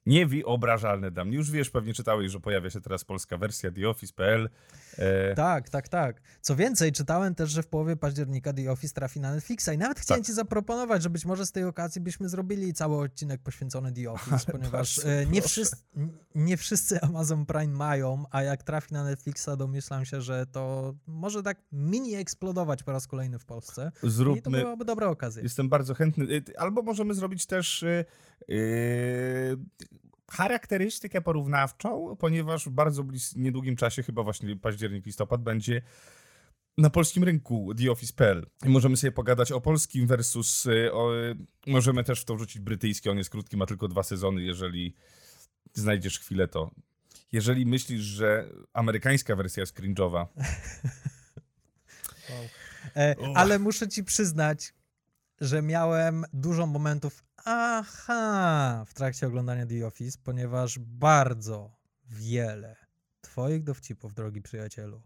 niewyobrażalne 0.06 1.10
dla 1.10 1.24
mnie. 1.24 1.36
Już 1.36 1.50
wiesz, 1.50 1.70
pewnie 1.70 1.94
czytałeś, 1.94 2.32
że 2.32 2.40
pojawia 2.40 2.70
się 2.70 2.80
teraz 2.80 3.04
polska 3.04 3.38
wersja 3.38 3.70
TheOffice.pl. 3.70 4.44
E, 4.44 4.48
Tak, 5.36 5.68
tak, 5.70 5.88
tak. 5.88 6.20
Co 6.40 6.56
więcej, 6.56 6.92
czytałem 6.92 7.34
też, 7.34 7.50
że 7.50 7.62
w 7.62 7.66
połowie 7.66 7.96
października 7.96 8.52
The 8.52 8.72
Office 8.72 8.94
trafi 8.94 9.20
na 9.20 9.34
Netflixa 9.34 9.68
i 9.74 9.78
nawet 9.78 10.00
chciałem 10.00 10.22
Tak. 10.22 10.26
ci 10.26 10.32
zaproponować, 10.32 11.02
że 11.02 11.10
być 11.10 11.24
może 11.24 11.46
z 11.46 11.52
tej 11.52 11.64
okazji 11.64 12.00
byśmy 12.00 12.28
zrobili 12.28 12.74
cały 12.74 12.98
odcinek 12.98 13.40
poświęcony 13.42 13.92
The 13.92 14.10
Office, 14.10 14.52
ponieważ 14.52 14.96
bardzo 14.96 15.10
e, 15.10 15.26
nie, 15.26 15.42
wszyscy, 15.42 15.76
nie 16.34 16.56
wszyscy 16.56 17.00
Amazon 17.00 17.46
Prime 17.46 17.74
mają, 17.76 18.24
a 18.30 18.42
jak 18.42 18.62
trafi 18.62 18.94
na 18.94 19.04
Netflixa, 19.04 19.48
domyślam 19.58 20.04
się, 20.04 20.20
że 20.20 20.46
to 20.46 20.94
może 21.06 21.42
tak 21.42 21.58
mini 21.72 22.14
eksplodować 22.14 22.82
po 22.82 22.92
raz 22.92 23.06
kolejny 23.06 23.38
w 23.38 23.44
Polsce. 23.44 23.92
I 23.96 24.00
to 24.00 24.10
Zróbmy. 24.10 24.58
byłaby 24.60 24.84
dobra 24.84 25.06
okazja. 25.08 25.42
Jestem 25.42 25.68
bardzo 25.68 25.94
chętny. 25.94 26.24
Y, 26.24 26.58
Albo 26.58 26.82
możemy 26.82 27.14
zrobić 27.14 27.46
też 27.46 27.82
y, 27.82 28.04
y, 28.50 29.56
charakterystykę 30.30 31.20
porównawczą, 31.20 32.16
ponieważ 32.18 32.66
w 32.66 32.70
bardzo 32.70 33.04
blis- 33.04 33.36
niedługim 33.36 33.76
czasie, 33.76 34.02
chyba 34.02 34.22
właśnie 34.22 34.56
październik, 34.56 35.06
listopad, 35.06 35.42
będzie 35.42 35.82
na 36.78 36.90
polskim 36.90 37.24
rynku 37.24 37.74
The 37.74 37.90
Office.pl. 37.90 38.46
I 38.64 38.68
możemy 38.68 38.96
sobie 38.96 39.12
pogadać 39.12 39.52
o 39.52 39.60
polskim 39.60 40.06
versus. 40.06 40.66
y, 40.66 40.92
O, 40.92 41.16
y, 41.16 41.36
możemy 41.66 42.04
też 42.04 42.20
w 42.20 42.24
to 42.24 42.36
wrzucić 42.36 42.58
brytyjski. 42.62 43.08
On 43.10 43.18
jest 43.18 43.30
krótki, 43.30 43.56
ma 43.56 43.66
tylko 43.66 43.88
dwa 43.88 44.02
sezony. 44.02 44.42
Jeżeli 44.42 44.94
znajdziesz 45.74 46.18
chwilę, 46.18 46.48
to. 46.48 46.70
Jeżeli 47.32 47.66
myślisz, 47.66 48.02
że 48.02 48.48
amerykańska 48.72 49.36
wersja 49.36 49.60
jest 49.60 49.80
cringe'owa, 49.80 50.26
E, 52.94 53.16
Uch. 53.16 53.26
ale 53.36 53.58
muszę 53.58 53.88
ci 53.88 54.04
przyznać, 54.04 54.72
że 55.40 55.62
miałem 55.62 56.24
dużo 56.32 56.66
momentów 56.66 57.24
aha 57.44 58.84
w 58.86 58.94
trakcie 58.94 59.26
oglądania 59.26 59.66
The 59.66 59.86
Office, 59.86 60.18
ponieważ 60.24 60.78
bardzo 60.78 61.76
wiele 62.04 62.76
twoich 63.20 63.64
dowcipów, 63.64 64.14
drogi 64.14 64.42
przyjacielu, 64.42 65.02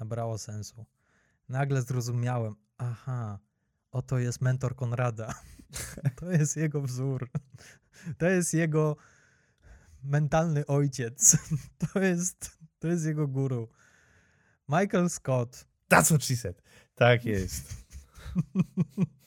nabrało 0.00 0.38
sensu. 0.38 0.86
Nagle 1.48 1.82
zrozumiałem, 1.82 2.54
aha, 2.78 3.38
oto 3.90 4.18
jest 4.18 4.40
mentor 4.40 4.76
Konrada. 4.76 5.34
To 6.16 6.30
jest 6.30 6.56
jego 6.56 6.82
wzór. 6.82 7.30
To 8.18 8.26
jest 8.26 8.54
jego 8.54 8.96
mentalny 10.02 10.66
ojciec. 10.66 11.36
To 11.92 12.00
jest, 12.00 12.58
to 12.78 12.88
jest 12.88 13.04
jego 13.04 13.28
guru. 13.28 13.68
Michael 14.68 15.10
Scott 15.10 15.70
that's 15.90 16.08
what 16.10 16.24
she 16.24 16.36
said. 16.36 16.62
Tak 16.94 17.24
jest. 17.24 17.74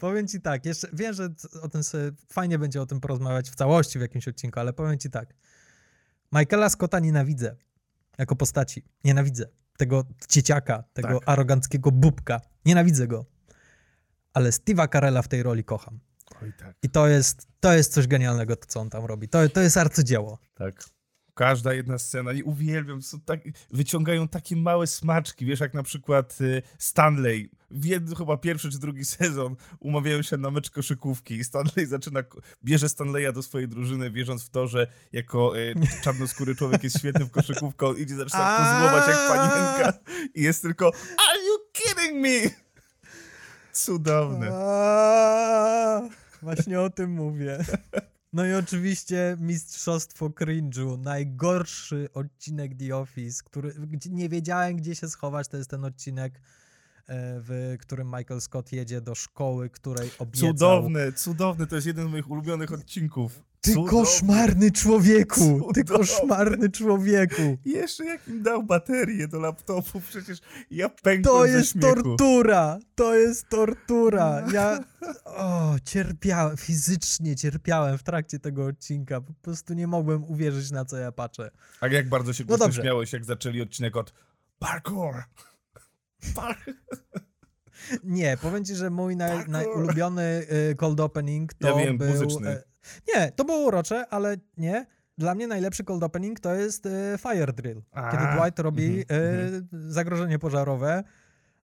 Powiem 0.00 0.28
ci 0.28 0.40
tak, 0.40 0.66
jeszcze 0.66 0.88
wiem, 0.92 1.14
że 1.14 1.28
o 1.62 1.68
tym 1.68 1.84
sobie 1.84 2.12
fajnie 2.32 2.58
będzie 2.58 2.82
o 2.82 2.86
tym 2.86 3.00
porozmawiać 3.00 3.50
w 3.50 3.54
całości 3.54 3.98
w 3.98 4.02
jakimś 4.02 4.28
odcinku, 4.28 4.60
ale 4.60 4.72
powiem 4.72 4.98
ci 4.98 5.10
tak. 5.10 5.34
Michaela 6.32 6.68
Scotta 6.68 6.98
nienawidzę 6.98 7.56
jako 8.18 8.36
postaci. 8.36 8.84
Nienawidzę 9.04 9.48
tego 9.76 10.04
dzieciaka, 10.28 10.84
tego 10.92 11.08
Tak. 11.20 11.28
aroganckiego 11.28 11.90
bubka. 11.90 12.40
Nienawidzę 12.64 13.06
go. 13.06 13.24
Ale 14.32 14.50
Steve'a 14.50 14.88
Carella 14.92 15.22
w 15.22 15.28
tej 15.28 15.42
roli 15.42 15.64
kocham. 15.64 16.00
Oj, 16.42 16.52
tak. 16.58 16.76
I 16.82 16.90
to 16.90 17.08
jest, 17.08 17.48
to 17.60 17.72
jest 17.72 17.92
coś 17.92 18.06
genialnego, 18.06 18.56
to 18.56 18.66
co 18.66 18.80
on 18.80 18.90
tam 18.90 19.04
robi. 19.04 19.28
To, 19.28 19.48
to 19.48 19.60
jest 19.60 19.76
arcydzieło. 19.76 20.38
Tak. 20.54 20.84
Każda 21.36 21.74
jedna 21.74 21.98
scena 21.98 22.32
i 22.32 22.42
uwielbiam, 22.42 23.02
są 23.02 23.20
tak, 23.20 23.40
wyciągają 23.70 24.28
takie 24.28 24.56
małe 24.56 24.86
smaczki, 24.86 25.46
wiesz, 25.46 25.60
jak 25.60 25.74
na 25.74 25.82
przykład 25.82 26.40
y, 26.40 26.62
Stanley, 26.78 27.50
w 27.70 27.84
jednym, 27.84 28.16
chyba 28.16 28.36
pierwszy 28.36 28.70
czy 28.70 28.78
drugi 28.78 29.04
sezon 29.18 29.56
umawiają 29.80 30.22
się 30.22 30.36
na 30.36 30.50
mecz 30.50 30.70
koszykówki 30.70 31.34
i 31.34 31.44
Stanley 31.44 31.86
zaczyna, 31.86 32.22
bierze 32.64 32.88
Stanleya 32.88 33.32
do 33.32 33.42
swojej 33.42 33.68
drużyny, 33.68 34.10
wierząc 34.10 34.44
w 34.44 34.50
to, 34.50 34.66
że 34.66 34.86
jako 35.12 35.58
y, 35.58 35.74
czarnoskóry 36.02 36.54
człowiek 36.54 36.84
jest 36.84 36.98
świetny 36.98 37.24
w 37.24 37.30
koszykówkę, 37.30 37.86
on 37.86 37.96
idzie, 37.96 38.16
zaczyna 38.16 38.56
pozłować 38.56 39.08
jak 39.08 39.28
panienka 39.28 39.98
i 40.34 40.42
jest 40.42 40.62
tylko 40.62 40.86
Are 41.30 41.38
you 41.46 41.58
kidding 41.72 42.22
me? 42.22 42.50
Cudowne. 43.72 44.50
Właśnie 46.42 46.80
o 46.80 46.90
tym 46.90 47.10
mówię. 47.10 47.58
No 48.32 48.46
i 48.46 48.52
oczywiście 48.52 49.36
Mistrzostwo 49.40 50.28
Cringe'u, 50.28 50.98
najgorszy 50.98 52.08
odcinek 52.14 52.78
The 52.78 52.96
Office, 52.96 53.42
który 53.44 53.74
nie 54.10 54.28
wiedziałem, 54.28 54.76
gdzie 54.76 54.94
się 54.94 55.08
schować. 55.08 55.48
To 55.48 55.56
jest 55.56 55.70
ten 55.70 55.84
odcinek, 55.84 56.34
e, 56.34 56.40
w 57.40 57.76
którym 57.80 58.06
Michael 58.06 58.40
Scott 58.40 58.72
jedzie 58.72 59.00
do 59.00 59.14
szkoły, 59.14 59.70
której 59.70 60.10
obiecał. 60.18 60.48
Cudowne, 60.48 61.12
cudowne, 61.12 61.66
to 61.66 61.74
jest 61.74 61.86
jeden 61.86 62.08
z 62.08 62.10
moich 62.10 62.30
ulubionych 62.30 62.72
odcinków. 62.72 63.42
Ty 63.66 63.72
Cudowne. 63.72 63.90
koszmarny 63.90 64.70
człowieku! 64.70 65.70
Ty 65.74 65.84
Cudowne. 65.84 66.06
koszmarny 66.06 66.70
człowieku! 66.70 67.58
Jeszcze 67.64 68.04
jak 68.04 68.28
im 68.28 68.42
dał 68.42 68.62
baterię 68.62 69.28
do 69.28 69.40
laptopu, 69.40 70.00
przecież 70.08 70.38
ja 70.70 70.88
pękłem 70.88 71.22
To 71.22 71.46
jest 71.46 71.80
tortura! 71.80 72.78
To 72.94 73.14
jest 73.14 73.48
tortura! 73.48 74.42
Ja 74.52 74.84
o, 75.24 75.74
cierpiałem, 75.84 76.56
fizycznie 76.56 77.36
cierpiałem 77.36 77.98
w 77.98 78.02
trakcie 78.02 78.38
tego 78.38 78.66
odcinka. 78.66 79.20
Po 79.20 79.32
prostu 79.42 79.74
nie 79.74 79.86
mogłem 79.86 80.24
uwierzyć, 80.24 80.70
na 80.70 80.84
co 80.84 80.96
ja 80.96 81.12
patrzę. 81.12 81.50
A 81.80 81.86
jak 81.88 82.08
bardzo 82.08 82.32
się 82.32 82.44
No 82.48 82.72
śmiałeś, 82.72 83.12
jak 83.12 83.24
zaczęli 83.24 83.62
odcinek 83.62 83.96
od 83.96 84.12
parkour. 84.58 85.14
Par... 86.34 86.56
Nie, 88.04 88.36
powiem 88.36 88.64
ci, 88.64 88.74
że 88.74 88.90
mój 88.90 89.16
naj, 89.16 89.30
Parkour. 89.30 89.48
najulubiony 89.52 90.46
y, 90.70 90.74
cold 90.76 91.00
opening 91.00 91.54
to 91.54 91.68
Ja 91.68 91.84
wiem, 91.84 91.98
był... 91.98 92.08
muzyczny. 92.08 92.62
Nie, 93.14 93.32
to 93.32 93.44
było 93.44 93.58
urocze, 93.58 94.06
ale 94.08 94.36
nie. 94.56 94.86
Dla 95.18 95.34
mnie 95.34 95.46
najlepszy 95.46 95.84
cold 95.84 96.02
opening 96.02 96.40
to 96.40 96.54
jest 96.54 96.86
e, 96.86 97.18
Fire 97.18 97.52
Drill. 97.52 97.82
A, 97.92 98.10
Kiedy 98.10 98.24
Dwight 98.40 98.58
robi 98.58 99.00
e, 99.00 99.04
zagrożenie 99.72 100.38
pożarowe. 100.38 101.04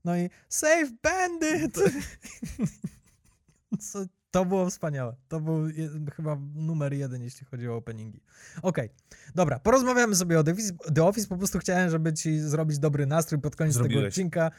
No 0.06 0.18
i 0.18 0.30
Save 0.50 0.92
Bandit! 1.04 1.80
Co, 3.80 4.06
to 4.32 4.46
było 4.46 4.70
wspaniałe. 4.70 5.16
To 5.28 5.40
był 5.40 5.70
je, 5.70 5.90
chyba 6.16 6.38
numer 6.56 6.94
jeden, 6.94 7.24
jeśli 7.24 7.46
chodzi 7.46 7.70
o 7.70 7.76
openingi. 7.76 8.22
Okej, 8.62 8.90
dobra, 9.36 9.60
porozmawiamy 9.60 10.16
sobie 10.16 10.40
o 10.40 10.44
The 10.44 10.52
Office. 10.52 10.74
The 10.96 11.04
Office. 11.04 11.28
Po 11.28 11.38
prostu 11.38 11.60
chciałem, 11.60 11.90
żeby 11.90 12.14
ci 12.14 12.40
zrobić 12.40 12.80
dobry 12.80 13.06
nastrój 13.06 13.42
pod 13.42 13.56
koniec 13.56 13.74
tego 13.74 13.84
Zrobiłeś. 13.84 14.08
odcinka. 14.08 14.52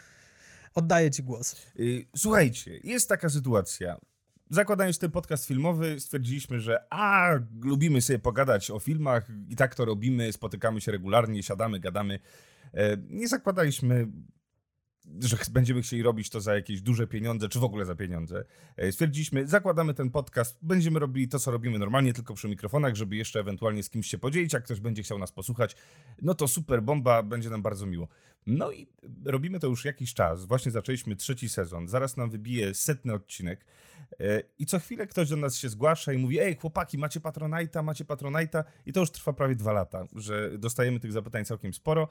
Oddaję 0.74 1.10
ci 1.10 1.22
głos. 1.22 1.56
Y, 1.78 2.06
Słuchajcie, 2.16 2.80
jest 2.84 3.08
taka 3.08 3.28
sytuacja. 3.28 3.96
Zakładając 4.50 4.98
ten 4.98 5.10
podcast 5.10 5.46
filmowy, 5.46 6.00
stwierdziliśmy, 6.00 6.60
że 6.60 6.84
a, 6.90 7.30
lubimy 7.62 8.00
sobie 8.00 8.18
pogadać 8.18 8.70
o 8.70 8.78
filmach 8.78 9.28
i 9.48 9.56
tak 9.56 9.74
to 9.74 9.84
robimy, 9.84 10.32
spotykamy 10.32 10.80
się 10.80 10.92
regularnie, 10.92 11.42
siadamy, 11.42 11.80
gadamy. 11.80 12.18
E, 12.74 12.96
Nie 13.08 13.28
zakładaliśmy, 13.28 14.08
że 15.20 15.36
będziemy 15.52 15.82
chcieli 15.82 16.02
robić 16.02 16.30
to 16.30 16.40
za 16.40 16.54
jakieś 16.54 16.80
duże 16.82 17.06
pieniądze, 17.06 17.48
czy 17.48 17.58
w 17.60 17.64
ogóle 17.64 17.84
za 17.84 17.94
pieniądze. 17.94 18.44
E, 18.76 18.92
Stwierdziliśmy, 18.92 19.46
zakładamy 19.46 19.94
ten 19.94 20.10
podcast, 20.10 20.58
będziemy 20.62 20.98
robili 20.98 21.28
to, 21.28 21.38
co 21.38 21.50
robimy 21.50 21.78
normalnie, 21.78 22.12
tylko 22.12 22.34
przy 22.34 22.48
mikrofonach, 22.48 22.94
żeby 22.94 23.16
jeszcze 23.16 23.40
ewentualnie 23.40 23.82
z 23.82 23.90
kimś 23.90 24.06
się 24.06 24.18
podzielić, 24.18 24.52
jak 24.52 24.64
ktoś 24.64 24.80
będzie 24.80 25.02
chciał 25.02 25.18
nas 25.18 25.32
posłuchać, 25.32 25.76
no 26.22 26.34
to 26.34 26.48
super 26.48 26.82
bomba, 26.82 27.22
będzie 27.22 27.50
nam 27.50 27.62
bardzo 27.62 27.86
miło. 27.86 28.08
No 28.46 28.72
i 28.72 28.86
robimy 29.24 29.60
to 29.60 29.66
już 29.66 29.84
jakiś 29.84 30.14
czas. 30.14 30.44
Właśnie 30.44 30.72
zaczęliśmy 30.72 31.16
trzeci 31.16 31.48
sezon. 31.48 31.88
Zaraz 31.88 32.16
nam 32.16 32.30
wybije 32.30 32.74
setny 32.74 33.12
odcinek. 33.14 33.64
E, 34.20 34.42
I 34.58 34.66
co 34.66 34.78
chwilę 34.78 35.06
ktoś 35.06 35.28
do 35.28 35.36
nas 35.36 35.56
się 35.56 35.68
zgłasza 35.68 36.12
i 36.12 36.18
mówi: 36.18 36.40
Ej, 36.40 36.56
chłopaki, 36.56 36.98
macie 36.98 37.20
Patronite'a, 37.20 37.82
macie 37.82 38.04
Patronite'a. 38.04 38.64
I 38.86 38.92
to 38.92 39.00
już 39.00 39.10
trwa 39.10 39.32
prawie 39.32 39.56
dwa 39.56 39.72
lata, 39.72 40.04
że 40.12 40.58
dostajemy 40.58 41.00
tych 41.00 41.12
zapytań 41.12 41.44
całkiem 41.44 41.74
sporo. 41.74 42.08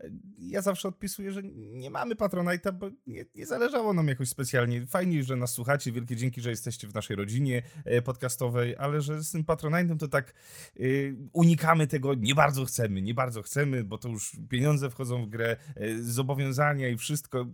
E, 0.00 0.10
Ja 0.38 0.62
zawsze 0.62 0.88
odpisuję, 0.88 1.32
że 1.32 1.42
nie 1.54 1.90
mamy 1.90 2.14
Patronite'a, 2.14 2.72
bo 2.72 2.90
nie, 3.06 3.24
nie 3.34 3.46
zależało 3.46 3.92
nam 3.92 4.08
jakoś 4.08 4.28
specjalnie. 4.28 4.86
Fajnie, 4.86 5.22
że 5.22 5.36
nas 5.36 5.52
słuchacie. 5.52 5.92
Wielkie 5.92 6.16
dzięki, 6.16 6.40
że 6.40 6.50
jesteście 6.50 6.88
w 6.88 6.94
naszej 6.94 7.16
rodzinie 7.16 7.62
e, 7.84 8.02
podcastowej, 8.02 8.76
ale 8.76 9.00
że 9.00 9.24
z 9.24 9.30
tym 9.30 9.44
Patronite'em 9.44 9.96
to 9.98 10.08
tak 10.08 10.34
unikamy 11.32 11.86
tego, 11.86 12.14
nie 12.14 12.34
bardzo 12.34 12.64
chcemy, 12.64 13.02
nie 13.02 13.14
bardzo 13.14 13.42
chcemy, 13.42 13.84
bo 13.84 13.98
to 13.98 14.08
już 14.08 14.36
pieniądze 14.48 14.90
wchodzą 14.90 15.24
w 15.24 15.28
grę, 15.28 15.56
zobowiązania 16.00 16.88
i 16.88 16.96
wszystko. 16.96 17.46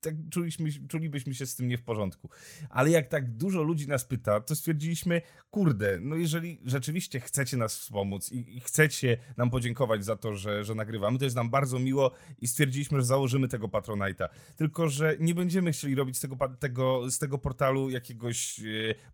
Tak 0.00 0.14
czuliśmy, 0.30 0.68
czulibyśmy 0.88 1.34
się 1.34 1.46
z 1.46 1.56
tym 1.56 1.68
nie 1.68 1.78
w 1.78 1.82
porządku. 1.82 2.30
Ale 2.70 2.90
jak 2.90 3.08
tak 3.08 3.36
dużo 3.36 3.62
ludzi 3.62 3.88
nas 3.88 4.04
pyta, 4.04 4.40
to 4.40 4.56
stwierdziliśmy, 4.56 5.22
kurde, 5.50 5.98
no 6.00 6.16
jeżeli 6.16 6.60
rzeczywiście 6.64 7.20
chcecie 7.20 7.56
nas 7.56 7.78
wspomóc 7.78 8.32
i, 8.32 8.60
chcecie 8.60 9.16
nam 9.36 9.50
podziękować 9.50 10.04
za 10.04 10.16
to, 10.16 10.34
że, 10.34 10.64
że 10.64 10.74
nagrywamy, 10.74 11.18
to 11.18 11.24
jest 11.24 11.36
nam 11.36 11.50
bardzo 11.50 11.78
miło 11.78 12.12
i 12.38 12.48
stwierdziliśmy, 12.48 13.00
że 13.00 13.06
założymy 13.06 13.48
tego 13.48 13.68
Patronite'a. 13.68 14.28
Tylko, 14.56 14.88
że 14.88 15.16
nie 15.20 15.34
będziemy 15.34 15.72
chcieli 15.72 15.94
robić 15.94 16.16
z 16.16 16.20
tego, 16.20 16.36
tego, 16.58 17.10
z 17.10 17.18
tego 17.18 17.38
portalu 17.38 17.90
jakiegoś 17.90 18.60
e, 18.60 18.64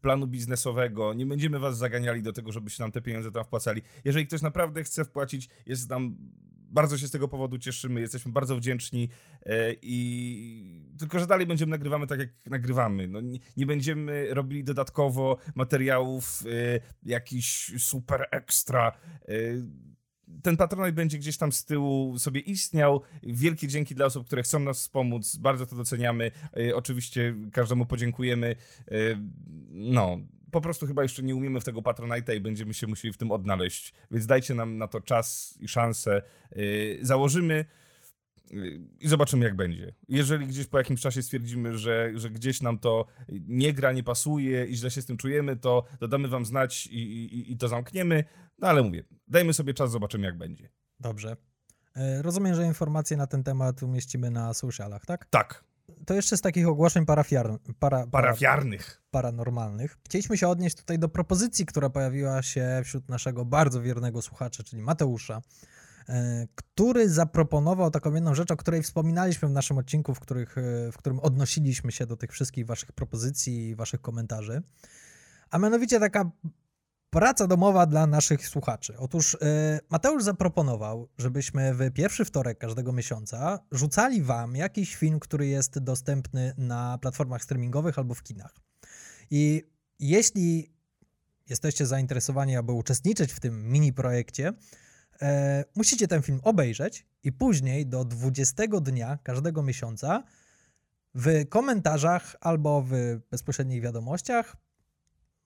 planu 0.01 0.27
biznesowego, 0.27 1.15
nie 1.15 1.27
będziemy 1.27 1.59
was 1.59 1.79
zaganiali 1.79 2.23
do 2.23 2.33
tego, 2.33 2.53
żebyście 2.53 2.83
nam 2.83 2.93
te 2.93 3.03
pieniądze 3.03 3.33
tam 3.33 3.45
wpłacali. 3.45 3.83
Jeżeli 4.05 4.27
ktoś 4.27 4.43
naprawdę 4.43 4.85
chce 4.85 5.05
wpłacić, 5.05 5.49
jest 5.67 5.91
nam 5.91 6.17
bardzo 6.73 6.99
się 6.99 7.09
z 7.09 7.11
tego 7.11 7.29
powodu 7.29 7.59
cieszymy, 7.59 8.01
jesteśmy 8.01 8.33
bardzo 8.33 8.57
wdzięczni 8.57 9.09
e, 9.47 9.75
i 9.83 10.83
tylko, 10.99 11.19
że 11.19 11.27
dalej 11.27 11.47
będziemy 11.47 11.71
nagrywamy 11.71 12.07
tak, 12.07 12.19
jak 12.19 12.31
nagrywamy. 12.47 13.09
No, 13.09 13.21
nie, 13.21 13.39
nie 13.57 13.67
będziemy 13.67 14.35
robili 14.35 14.65
dodatkowo 14.65 15.39
materiałów 15.55 16.45
e, 16.47 16.81
jakiś 17.03 17.73
super 17.79 18.27
ekstra. 18.31 18.93
E, 19.29 19.33
ten 20.43 20.57
Patronite 20.57 20.93
będzie 20.93 21.19
gdzieś 21.19 21.37
tam 21.37 21.53
z 21.53 21.65
tyłu 21.65 22.19
sobie 22.19 22.41
istniał. 22.41 23.03
Wielkie 23.23 23.69
dzięki 23.69 23.95
dla 23.95 24.07
osób, 24.07 24.27
które 24.27 24.43
chcą 24.43 24.59
nas 24.59 24.79
wspomóc. 24.79 25.37
Bardzo 25.37 25.67
to 25.67 25.77
doceniamy. 25.77 26.31
Oczywiście 26.75 27.35
każdemu 27.53 27.87
podziękujemy. 27.87 28.57
No, 29.71 30.19
po 30.53 30.61
prostu 30.61 30.87
chyba 30.87 31.03
jeszcze 31.03 31.23
nie 31.23 31.35
umiemy 31.35 31.61
w 31.61 31.65
tego 31.65 31.81
Patronite'a 31.81 32.37
i 32.37 32.41
będziemy 32.41 32.75
się 32.75 32.87
musieli 32.87 33.15
w 33.15 33.17
tym 33.17 33.31
odnaleźć. 33.31 33.95
Więc 34.11 34.27
dajcie 34.27 34.55
nam 34.55 34.79
na 34.79 34.89
to 34.89 35.01
czas 35.01 35.59
i 35.61 35.69
szansę. 35.69 36.23
Yy, 36.57 36.99
założymy 37.03 37.65
yy, 38.51 38.81
i 39.01 39.09
zobaczymy, 39.09 39.45
jak 39.45 39.57
będzie. 39.57 39.95
Jeżeli 40.09 40.47
gdzieś 40.47 40.67
po 40.67 40.79
jakimś 40.79 41.01
czasie 41.01 41.23
stwierdzimy, 41.23 41.79
że, 41.79 42.13
że 42.15 42.31
gdzieś 42.31 42.61
nam 42.61 42.79
to 42.79 43.07
nie 43.49 43.73
gra, 43.73 43.93
nie 43.93 44.03
pasuje 44.03 44.67
i 44.67 44.77
źle 44.77 44.91
się 44.91 45.03
z 45.03 45.07
tym 45.07 45.17
czujemy, 45.17 45.57
to 45.57 45.85
dodamy 46.01 46.29
wam 46.29 46.45
znać 46.45 46.87
i, 46.87 47.25
i, 47.25 47.53
i 47.53 47.57
to 47.57 47.69
zamkniemy. 47.69 48.25
No 48.59 48.69
ale 48.69 48.83
mówię, 48.83 49.05
dajmy 49.29 49.55
sobie 49.55 49.75
czas, 49.75 49.91
zobaczymy, 49.91 50.27
jak 50.27 50.39
będzie. 50.39 50.69
Dobrze. 51.01 51.37
E, 51.97 52.23
Rozumiem, 52.23 52.55
że 52.55 52.65
informacje 52.65 53.17
na 53.17 53.27
ten 53.27 53.45
temat 53.45 53.83
umieścimy 53.83 54.31
na 54.31 54.55
socialach, 54.55 55.07
tak? 55.07 55.27
Tak, 55.31 55.65
To 56.07 56.15
jeszcze 56.15 56.37
z 56.37 56.41
takich 56.41 56.69
ogłoszeń 56.69 57.07
parafiar... 57.07 57.47
para... 57.47 57.59
para... 57.79 58.07
parafiarnych. 58.07 59.03
paranormalnych. 59.11 59.99
Chcieliśmy 60.05 60.39
się 60.39 60.49
odnieść 60.49 60.77
tutaj 60.77 60.99
do 60.99 61.09
propozycji, 61.09 61.67
która 61.67 61.91
pojawiła 61.91 62.43
się 62.43 62.81
wśród 62.85 63.09
naszego 63.09 63.45
bardzo 63.45 63.83
wiernego 63.83 64.23
słuchacza, 64.23 64.63
czyli 64.63 64.83
Mateusza, 64.83 65.41
e, 66.09 66.47
który 66.55 67.09
zaproponował 67.09 67.91
taką 67.91 68.15
jedną 68.15 68.35
rzecz, 68.35 68.51
o 68.51 68.57
której 68.57 68.83
wspominaliśmy 68.83 69.49
w 69.49 69.53
naszym 69.53 69.79
odcinku, 69.79 70.15
w, 70.15 70.21
których, 70.21 70.59
e, 70.59 70.93
w 70.93 70.97
którym 70.97 71.21
odnosiliśmy 71.21 71.93
się 71.93 72.07
do 72.07 72.17
tych 72.17 72.33
wszystkich 72.33 72.67
waszych 72.67 72.93
propozycji 72.93 73.69
i 73.69 73.75
waszych 73.75 74.01
komentarzy. 74.01 74.63
A 75.51 75.59
mianowicie 75.59 76.01
taka 76.01 76.31
praca 77.13 77.47
domowa 77.47 77.87
dla 77.87 78.07
naszych 78.07 78.49
słuchaczy. 78.49 78.95
Otóż 78.99 79.35
e, 79.35 79.81
Mateusz 79.91 80.23
zaproponował, 80.23 81.09
żebyśmy 81.19 81.75
w 81.75 81.91
pierwszy 81.91 82.25
wtorek 82.25 82.59
każdego 82.59 82.93
miesiąca 82.93 83.59
rzucali 83.73 84.23
wam 84.23 84.57
jakiś 84.57 84.97
film, 84.97 85.21
który 85.21 85.47
jest 85.47 85.79
dostępny 85.79 86.55
na 86.59 86.99
platformach 86.99 87.43
streamingowych 87.43 87.99
albo 87.99 88.15
w 88.15 88.23
kinach. 88.23 88.55
I 89.31 89.63
jeśli 89.99 90.73
jesteście 91.49 91.87
zainteresowani, 91.87 92.57
aby 92.57 92.73
uczestniczyć 92.73 93.33
w 93.33 93.41
tym 93.41 93.73
mini 93.73 93.93
projekcie, 93.93 94.53
e, 95.23 95.65
musicie 95.77 96.09
ten 96.09 96.23
film 96.23 96.41
obejrzeć 96.43 97.07
i 97.25 97.33
później 97.33 97.87
do 97.87 98.05
20 98.05 98.81
dnia 98.81 99.19
każdego 99.23 99.63
miesiąca 99.63 100.23
w 101.15 101.49
komentarzach 101.49 102.37
albo 102.41 102.83
w 102.83 102.93
bezpośrednich 103.31 103.83
wiadomościach 103.83 104.57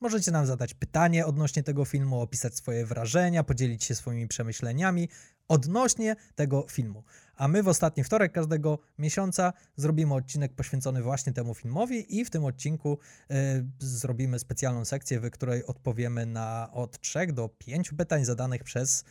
możecie 0.00 0.30
nam 0.30 0.46
zadać 0.46 0.74
pytanie 0.74 1.26
odnośnie 1.26 1.62
tego 1.62 1.84
filmu, 1.84 2.20
opisać 2.20 2.56
swoje 2.56 2.86
wrażenia, 2.86 3.44
podzielić 3.44 3.84
się 3.84 3.94
swoimi 3.94 4.28
przemyśleniami 4.28 5.08
odnośnie 5.48 6.16
tego 6.34 6.66
filmu. 6.70 7.04
A 7.36 7.48
my 7.48 7.62
w 7.62 7.68
ostatni 7.68 8.04
wtorek 8.04 8.32
każdego 8.32 8.78
miesiąca 8.98 9.52
zrobimy 9.76 10.14
odcinek 10.14 10.52
poświęcony 10.52 11.02
właśnie 11.02 11.32
temu 11.32 11.54
filmowi 11.54 12.18
i 12.18 12.24
w 12.24 12.30
tym 12.30 12.44
odcinku 12.44 12.98
y, 13.30 13.34
zrobimy 13.78 14.38
specjalną 14.38 14.84
sekcję, 14.84 15.20
w 15.20 15.30
której 15.30 15.66
odpowiemy 15.66 16.26
na 16.26 16.70
od 16.72 17.00
3 17.00 17.26
do 17.26 17.48
5 17.48 17.90
pytań 17.90 18.24
zadanych 18.24 18.64
przez 18.64 19.04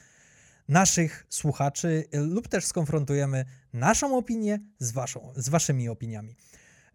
naszych 0.68 1.26
słuchaczy 1.30 2.06
y, 2.16 2.20
lub 2.20 2.48
też 2.48 2.66
skonfrontujemy 2.66 3.46
naszą 3.74 4.18
opinię 4.18 4.60
z, 4.80 4.92
waszą, 4.92 5.34
z 5.36 5.50
waszymi 5.50 5.90
opiniami. 5.90 6.36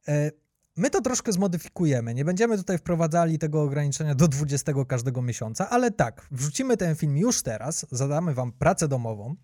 Y, 0.09 0.33
My 0.77 0.91
to 0.91 1.01
troszkę 1.01 1.33
zmodyfikujemy. 1.33 2.15
Nie 2.15 2.25
będziemy 2.25 2.57
tutaj 2.57 2.79
wprowadzali 2.79 3.39
tego 3.39 3.63
ograniczenia 3.63 4.15
do 4.15 4.29
20 4.29 4.73
każdego 4.89 5.23
miesiąca, 5.23 5.71
ale 5.71 5.91
tak, 5.91 6.27
wrzucimy 6.31 6.77
ten 6.77 6.97
film 6.97 7.17
już 7.17 7.43
teraz, 7.43 7.87
zadamy 7.91 8.35
wam 8.35 8.53
pracę 8.53 8.89
domową 8.89 9.37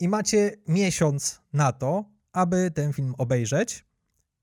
i 0.00 0.08
macie 0.08 0.56
miesiąc 0.68 1.40
na 1.52 1.72
to, 1.72 2.04
aby 2.32 2.70
ten 2.70 2.92
film 2.92 3.14
obejrzeć. 3.18 3.86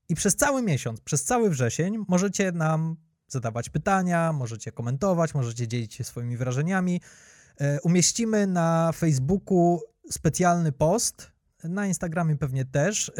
I 0.08 0.14
przez 0.14 0.36
cały 0.36 0.62
miesiąc, 0.62 1.00
przez 1.00 1.24
cały 1.24 1.50
wrzesień 1.50 2.04
możecie 2.08 2.52
nam 2.52 2.96
zadawać 3.28 3.70
pytania, 3.70 4.32
możecie 4.32 4.72
komentować, 4.72 5.34
możecie 5.34 5.68
dzielić 5.68 5.94
się 5.94 6.04
swoimi 6.04 6.36
wrażeniami. 6.36 7.00
E, 7.60 7.80
Umieścimy 7.80 8.46
na 8.46 8.92
Facebooku 8.92 9.80
specjalny 10.10 10.72
post, 10.72 11.32
na 11.64 11.86
Instagramie 11.86 12.36
pewnie 12.36 12.64
też, 12.64 13.08
y, 13.08 13.12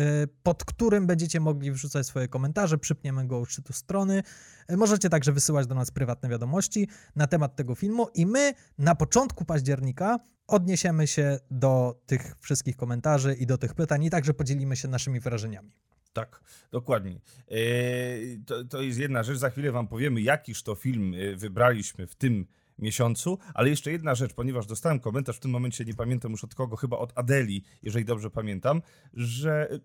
pod 0.42 0.64
którym 0.64 1.06
będziecie 1.06 1.40
mogli 1.40 1.72
wrzucać 1.72 2.06
swoje 2.06 2.28
komentarze, 2.28 2.78
przypniemy 2.78 3.26
go 3.26 3.38
u 3.38 3.44
szczytu 3.44 3.72
strony. 3.72 4.22
Y, 4.70 4.76
Możecie 4.76 5.08
także 5.08 5.32
wysyłać 5.32 5.66
do 5.66 5.74
nas 5.74 5.90
prywatne 5.90 6.28
wiadomości 6.28 6.88
na 7.16 7.26
temat 7.26 7.56
tego 7.56 7.74
filmu 7.74 8.08
i 8.14 8.26
my 8.26 8.54
na 8.78 8.94
początku 8.94 9.44
października 9.44 10.18
odniesiemy 10.46 11.06
się 11.06 11.38
do 11.50 12.00
tych 12.06 12.34
wszystkich 12.40 12.76
komentarzy 12.76 13.34
i 13.34 13.46
do 13.46 13.58
tych 13.58 13.74
pytań 13.74 14.04
i 14.04 14.10
także 14.10 14.34
podzielimy 14.34 14.76
się 14.76 14.88
naszymi 14.88 15.20
wrażeniami. 15.20 15.70
Tak, 16.12 16.40
dokładnie. 16.70 17.20
Eee, 17.48 18.42
to, 18.46 18.64
to 18.64 18.82
jest 18.82 18.98
jedna 18.98 19.22
rzecz. 19.22 19.38
Za 19.38 19.50
chwilę 19.50 19.72
wam 19.72 19.88
powiemy, 19.88 20.20
jakiż 20.20 20.62
to 20.62 20.74
film 20.74 21.14
wybraliśmy 21.36 22.06
w 22.06 22.14
tym 22.14 22.46
miesiącu, 22.80 23.38
ale 23.54 23.68
jeszcze 23.68 23.92
jedna 23.92 24.14
rzecz, 24.14 24.34
ponieważ 24.34 24.66
dostałem 24.66 25.00
komentarz 25.00 25.36
w 25.36 25.40
tym 25.40 25.50
momencie, 25.50 25.84
nie 25.84 25.94
pamiętam 25.94 26.30
już 26.30 26.44
od 26.44 26.54
kogo, 26.54 26.76
chyba 26.76 26.98
od 26.98 27.12
Adeli, 27.18 27.64
jeżeli 27.82 28.04
dobrze 28.04 28.30
pamiętam, 28.30 28.82
że 29.14 29.70
e, 29.70 29.78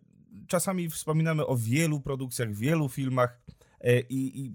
czasami 0.48 0.90
wspominamy 0.90 1.46
o 1.46 1.58
wielu 1.58 2.02
produkcjach, 2.02 2.54
wielu 2.54 2.90
filmach 2.90 3.40
e, 3.82 4.00
i, 4.00 4.42
i 4.42 4.54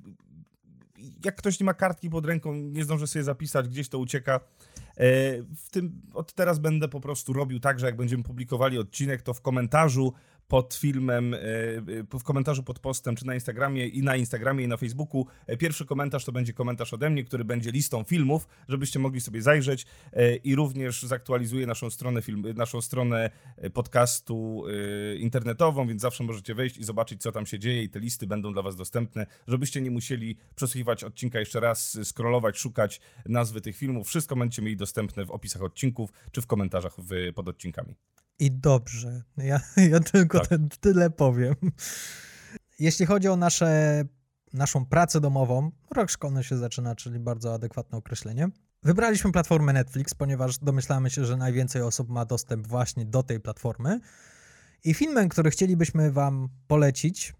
i 1.01 1.12
jak 1.24 1.36
ktoś 1.36 1.61
nie 1.61 1.66
ma 1.66 1.74
kartki 1.74 2.11
pod 2.11 2.26
ręką, 2.26 2.55
nie 2.55 2.84
zdąży 2.84 3.07
sobie 3.07 3.22
zapisać, 3.22 3.68
gdzieś 3.68 3.88
to 3.88 3.99
ucieka. 3.99 4.41
E, 4.97 5.43
W 5.43 5.70
tym 5.70 6.03
od 6.14 6.32
teraz 6.32 6.59
będę 6.59 6.88
po 6.88 7.01
prostu 7.01 7.32
robił 7.32 7.61
tak, 7.61 7.80
że 7.80 7.86
jak 7.86 7.97
będziemy 7.97 8.22
publikowali 8.22 8.78
odcinek, 8.78 9.22
to 9.22 9.34
w 9.34 9.41
komentarzu 9.41 10.12
pod 10.51 10.74
filmem, 10.74 11.34
e, 11.34 11.38
w 12.18 12.22
komentarzu 12.24 12.62
pod 12.62 12.78
postem, 12.78 13.16
czy 13.16 13.26
na 13.26 13.34
Instagramie 13.34 13.86
i 13.86 14.03
na 14.03 14.16
Instagramie 14.16 14.64
i 14.64 14.68
na 14.68 14.76
Facebooku, 14.76 15.26
e, 15.46 15.57
pierwszy 15.57 15.86
komentarz 15.86 16.24
to 16.24 16.32
będzie 16.32 16.53
komentarz 16.53 16.94
ode 16.94 17.11
mnie, 17.11 17.24
który 17.24 17.44
będzie 17.44 17.70
listą 17.70 18.05
filmów, 18.05 18.48
żebyście 18.68 18.98
mogli 18.98 19.20
sobie 19.20 19.42
zajrzeć 19.42 19.86
e, 20.12 20.36
i 20.36 20.55
również 20.55 21.03
zaktualizuję 21.03 21.66
naszą 21.66 21.90
stronę 21.90 22.22
film, 22.22 22.44
naszą 22.57 22.80
stronę 22.80 23.30
e, 23.57 23.70
podcastu 23.70 24.64
e, 24.66 25.16
internetową, 25.16 25.86
więc 25.86 26.03
zawsze 26.03 26.24
możecie 26.24 26.55
wejść 26.55 26.78
i 26.78 26.84
zobaczyć, 26.84 27.22
co 27.22 27.32
tam 27.32 27.46
się 27.46 27.59
dzieje 27.59 27.82
i 27.82 27.88
te 27.88 28.01
listy 28.01 28.26
będą 28.26 28.53
dla 28.53 28.62
was 28.62 28.76
dostępne, 28.76 29.26
żebyście 29.46 29.80
nie 29.80 29.90
musieli 29.90 30.36
przesłuchiwać 30.55 31.05
odcinka 31.05 31.38
jeszcze 31.38 31.61
raz, 31.61 31.98
scrollować, 32.05 32.59
szukać 32.59 33.01
nazwy 33.26 33.61
tych 33.61 33.76
filmów. 33.76 34.09
Wszystko 34.09 34.36
będziecie 34.36 34.62
mieli 34.62 34.76
dostępne 34.76 35.24
w 35.24 35.30
opisach 35.30 35.62
odcinków, 35.62 36.11
czy 36.32 36.42
w 36.42 36.46
komentarzach 36.46 36.94
w, 36.98 37.32
pod 37.34 37.48
odcinkami. 37.48 37.94
I 38.41 38.51
dobrze. 38.51 39.22
Ja, 39.36 39.61
ja 39.91 40.01
tylko 40.01 40.38
Tak. 40.38 40.49
ten, 40.49 40.68
tyle 40.80 41.11
powiem. 41.11 41.55
Jeśli 42.78 43.07
chodzi 43.07 43.28
o 43.28 43.36
nasze, 43.36 44.05
naszą 44.53 44.86
pracę 44.86 45.20
domową, 45.20 45.70
rok 45.91 46.11
szkolny 46.11 46.45
się 46.45 46.57
zaczyna, 46.57 46.95
czyli 46.95 47.18
bardzo 47.18 47.55
adekwatne 47.55 47.99
określenie. 47.99 48.49
Wybraliśmy 48.82 49.32
platformę 49.32 49.72
Netflix, 49.72 50.14
ponieważ 50.14 50.59
domyślamy 50.59 51.11
się, 51.11 51.24
że 51.24 51.36
najwięcej 51.36 51.82
osób 51.82 52.09
ma 52.09 52.24
dostęp 52.24 52.66
właśnie 52.66 53.05
do 53.07 53.22
tej 53.22 53.41
platformy. 53.41 54.01
I 54.84 54.95
filmem, 54.95 55.28
który 55.28 55.51
chcielibyśmy 55.51 56.12
Wam 56.12 56.49
polecić, 56.66 57.34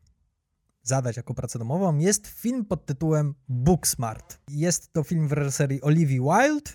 zadać 0.83 1.17
jako 1.17 1.35
pracę 1.35 1.59
domową, 1.59 1.99
jest 1.99 2.27
film 2.27 2.65
pod 2.65 2.87
tytułem 2.87 3.35
Booksmart. 3.49 4.39
Jest 4.49 4.93
to 4.93 5.03
film 5.03 5.29
w 5.29 5.33
reżyserii 5.33 5.83
Olivia 5.83 6.23
Wilde. 6.23 6.71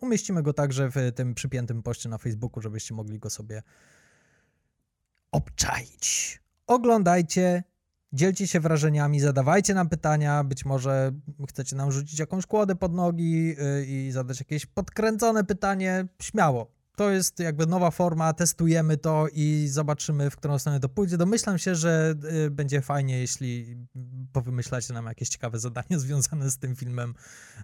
Umieścimy 0.00 0.42
go 0.42 0.52
także 0.52 0.90
w 0.90 1.12
tym 1.14 1.34
przypiętym 1.34 1.82
poście 1.82 2.08
na 2.08 2.18
Facebooku, 2.18 2.62
żebyście 2.62 2.94
mogli 2.94 3.18
go 3.18 3.30
sobie 3.30 3.62
obczaić. 5.32 6.40
Oglądajcie, 6.66 7.62
dzielcie 8.12 8.46
się 8.46 8.60
wrażeniami, 8.60 9.20
zadawajcie 9.20 9.74
nam 9.74 9.88
pytania. 9.88 10.44
Być 10.44 10.64
może 10.64 11.12
chcecie 11.48 11.76
nam 11.76 11.92
rzucić 11.92 12.18
jakąś 12.18 12.46
kłodę 12.46 12.76
pod 12.76 12.94
nogi 12.94 13.46
yy, 13.46 13.56
i 13.86 14.10
zadać 14.12 14.38
jakieś 14.38 14.66
podkręcone 14.66 15.44
pytanie. 15.44 16.06
Śmiało. 16.22 16.77
To 16.98 17.10
jest 17.10 17.38
jakby 17.38 17.66
nowa 17.66 17.90
forma, 17.90 18.32
testujemy 18.32 18.96
to 18.96 19.26
i 19.32 19.68
zobaczymy, 19.68 20.30
w 20.30 20.36
którą 20.36 20.58
stronę 20.58 20.80
to 20.80 20.88
pójdzie. 20.88 21.16
Domyślam 21.16 21.58
się, 21.58 21.74
że 21.74 22.14
y, 22.46 22.50
będzie 22.50 22.80
fajnie, 22.80 23.18
jeśli 23.18 23.76
powymyślacie 24.32 24.94
nam 24.94 25.06
jakieś 25.06 25.28
ciekawe 25.28 25.58
zadanie 25.58 25.98
związane 26.04 26.50
z 26.50 26.58
tym 26.58 26.76
filmem, 26.76 27.14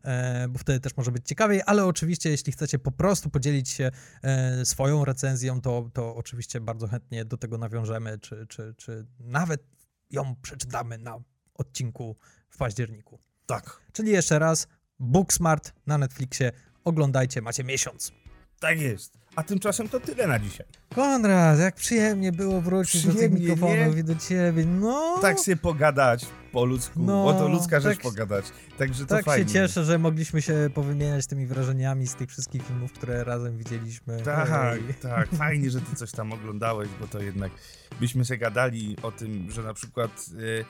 e, 0.05 0.49
bo 0.49 0.59
wtedy 0.59 0.80
też 0.80 0.97
może 0.97 1.12
być 1.12 1.28
ciekawiej, 1.28 1.62
ale 1.66 1.85
oczywiście, 1.87 2.30
jeśli 2.30 2.53
chcecie 2.53 2.78
po 2.78 2.93
prostu 2.93 3.30
podzielić 3.30 3.68
się 3.68 3.91
e, 4.22 4.64
swoją 4.64 5.05
recenzją, 5.05 5.61
to, 5.61 5.91
to 5.93 6.16
oczywiście 6.16 6.61
bardzo 6.61 6.89
chętnie 6.89 7.24
do 7.24 7.37
tego 7.37 7.59
nawiążemy, 7.59 8.18
czy, 8.18 8.47
czy, 8.47 8.74
czy 8.76 9.07
nawet 9.20 9.62
ją 10.11 10.37
przeczytamy 10.43 10.99
na 10.99 11.18
odcinku 11.55 12.16
w 12.49 12.57
październiku. 12.57 13.18
Tak. 13.47 13.80
Czyli 13.93 14.11
jeszcze 14.11 14.39
raz, 14.39 14.66
Booksmart 14.99 15.72
na 15.87 15.99
Netflixie. 15.99 16.53
Oglądajcie, 16.85 17.43
macie 17.43 17.64
miesiąc. 17.64 18.12
Tak 18.61 18.80
jest. 18.80 19.18
A 19.37 19.43
tymczasem 19.43 19.89
to 19.89 20.01
tyle 20.01 20.26
na 20.26 20.39
dzisiaj. 20.39 20.66
Konrad, 20.95 21.59
jak 21.59 21.74
przyjemnie 21.74 22.32
było 22.32 22.61
wrócić 22.61 23.03
do 23.03 23.09
tych 23.09 23.14
Przyjemnie, 23.16 23.41
mikrofonów 23.41 23.95
nie? 23.95 24.01
i 24.01 24.05
do 24.05 24.14
ciebie. 24.14 24.64
No, 24.66 25.18
Tak 25.22 25.39
się 25.39 25.57
pogadać 25.57 26.26
po 26.53 26.64
ludzku. 26.64 27.03
No, 27.03 27.26
o 27.26 27.32
to 27.35 27.49
ludzka 27.49 27.80
rzecz 27.80 27.95
tak- 27.97 28.03
pogadać. 28.03 28.45
Także 28.78 29.07
to 29.07 29.14
tak 29.14 29.24
się 29.24 29.30
fajnie. 29.30 29.47
cieszę, 29.53 29.85
że 29.85 29.99
mogliśmy 29.99 30.43
się 30.43 30.70
powymieniać 30.74 31.26
tymi 31.26 31.47
wrażeniami 31.47 32.07
z 32.07 32.14
tych 32.14 32.30
wszystkich 32.30 32.66
filmów, 32.66 32.93
które 32.93 33.24
razem 33.24 33.59
widzieliśmy. 33.59 34.20
Tak, 34.22 34.51
Ej. 34.74 34.95
tak. 35.03 35.28
Fajnie, 35.39 35.70
że 35.70 35.80
ty 35.80 35.97
coś 35.97 36.11
tam 36.12 36.32
oglądałeś, 36.32 36.89
bo 37.01 37.07
to 37.07 37.22
jednak 37.22 37.53
byśmy 38.01 38.24
się 38.24 38.37
gadali 38.37 38.97
o 39.03 39.12
tym, 39.12 39.51
że 39.51 39.62
na 39.62 39.74
przykład 39.74 40.26
y, 40.39 40.64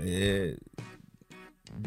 y, 0.00 0.60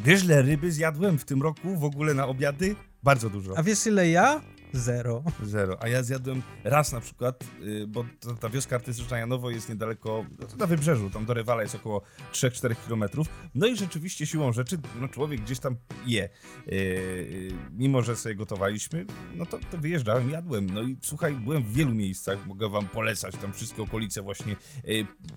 Wiesz, 0.05 0.24
ile 0.24 0.41
ryby 0.41 0.72
zjadłem 0.72 1.18
w 1.20 1.26
tym 1.26 1.41
roku 1.41 1.76
w 1.76 1.84
ogóle 1.84 2.14
na 2.14 2.28
obiady? 2.28 2.76
Bardzo 3.03 3.30
dużo. 3.30 3.57
A 3.57 3.64
wiesz 3.64 3.88
ile 3.88 4.10
ja? 4.10 4.41
Zero. 4.74 5.24
Zero. 5.43 5.78
A 5.84 5.88
ja 5.88 6.03
zjadłem 6.03 6.41
raz 6.63 6.91
na 6.91 7.01
przykład, 7.01 7.43
y, 7.61 7.88
bo 7.88 8.05
ta, 8.39 8.49
wioska 8.49 8.76
artystyczna 8.76 9.17
Janowo 9.17 9.49
jest 9.49 9.70
niedaleko, 9.70 10.26
no 10.39 10.47
na 10.57 10.67
wybrzeżu, 10.67 11.09
tam 11.09 11.26
do 11.26 11.34
Rywala 11.34 11.61
jest 11.61 11.76
około 11.76 12.01
3-4 12.32 12.76
kilometrów. 12.86 13.28
No 13.55 13.67
i 13.67 13.78
rzeczywiście 13.78 14.26
siłą 14.26 14.53
rzeczy, 14.53 14.78
no 15.01 15.07
człowiek 15.07 15.41
gdzieś 15.41 15.59
tam 15.59 15.76
je. 16.05 16.24
Y, 16.24 16.72
y, 16.72 17.51
mimo, 17.72 18.01
że 18.01 18.15
sobie 18.15 18.36
gotowaliśmy, 18.36 19.05
no 19.36 19.45
to, 19.45 19.59
to 19.72 19.78
wyjeżdżałem, 19.78 20.30
jadłem. 20.30 20.70
No 20.70 20.82
i 20.82 20.97
słuchaj, 21.01 21.34
byłem 21.34 21.63
w 21.63 21.74
wielu 21.74 21.93
miejscach, 21.93 22.47
mogę 22.47 22.70
wam 22.70 22.88
polecać, 22.88 23.36
tam 23.36 23.53
wszystkie 23.53 23.82
okolice 23.82 24.22
właśnie 24.22 24.55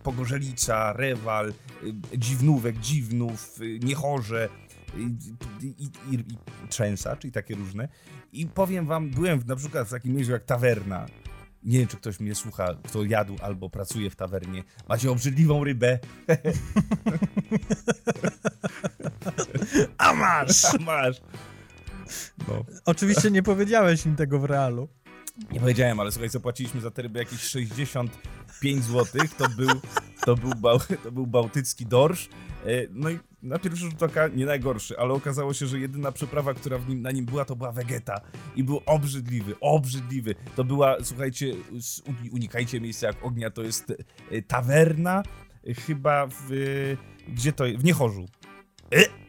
Pogorzelica, 0.03 0.93
Rewal, 0.93 1.53
Dziwnówek, 2.17 2.81
Dziwnów, 2.81 3.59
Niechorze, 3.81 4.49
i, 4.97 5.17
i, 5.67 5.91
i, 7.27 7.33
takie 7.33 7.55
różne. 7.55 7.89
I 8.33 8.47
powiem 8.47 8.87
wam, 8.87 9.11
byłem 9.11 9.41
w, 9.41 9.47
na 9.47 9.57
przykład 9.57 9.89
w 9.89 9.91
takim 9.91 10.15
miejscu 10.15 10.33
jak 10.33 10.45
tawerna. 10.45 11.07
Nie 11.63 11.79
wiem, 11.79 11.89
czy 11.89 11.97
ktoś 11.97 12.21
mnie 12.21 12.35
słucha, 12.35 12.75
kto 12.83 13.05
jadł 13.05 13.37
albo 13.43 13.71
pracuje 13.71 14.11
w 14.11 14.17
tawernie. 14.17 14.65
Macie 14.89 15.11
obrzydliwą 15.11 15.65
rybę. 15.65 15.99
A 19.99 20.15
masz! 20.15 20.65
A 20.65 20.79
masz. 20.79 21.21
No. 22.49 22.65
Oczywiście 22.85 23.31
nie 23.31 23.43
powiedziałeś 23.43 24.07
im 24.07 24.17
tego 24.17 24.39
w 24.39 24.45
realu. 24.45 24.89
Nie 25.53 25.61
powiedziałem, 25.61 26.01
ale 26.01 26.13
słuchaj, 26.13 26.29
zapłaciliśmy 26.29 26.81
za 26.81 26.91
tę 26.91 27.03
rybę 27.03 27.19
jakieś 27.19 27.41
65 27.41 28.85
zł. 28.85 29.23
To 29.39 29.49
był, 29.49 29.69
to 30.25 30.37
był, 30.37 30.55
bał, 30.55 30.79
to 31.05 31.13
był 31.13 31.27
bałtycki 31.27 31.87
dorsz. 31.87 32.29
E, 32.67 32.87
No 32.91 33.11
i 33.11 33.19
na 33.43 33.59
pierwszy 33.59 33.81
rzut 33.81 34.03
oka 34.03 34.29
nie 34.29 34.47
najgorszy, 34.47 34.99
ale 34.99 35.13
okazało 35.15 35.55
się, 35.55 35.67
że 35.67 35.79
jedyna 35.79 36.13
przyprawa, 36.13 36.55
która 36.55 36.79
nim, 36.89 37.03
na 37.03 37.11
nim 37.11 37.25
była, 37.25 37.45
to 37.45 37.57
była 37.57 37.73
wegeta. 37.73 38.21
I 38.57 38.65
był 38.65 38.81
obrzydliwy, 38.87 39.55
obrzydliwy. 39.61 40.35
To 40.57 40.65
była, 40.65 40.97
słuchajcie, 41.03 41.55
unikajcie 42.33 42.81
miejsca 42.81 43.07
jak 43.07 43.25
ognia, 43.25 43.51
to 43.51 43.63
jest 43.63 43.93
e, 44.31 44.43
tawerna, 44.43 45.23
e, 45.69 45.75
chyba 45.75 46.27
w... 46.27 46.51
Gdzie 47.29 47.53
to 47.53 47.67
jest? 47.67 47.81
W 47.81 47.85
Niechorzu. 47.85 48.27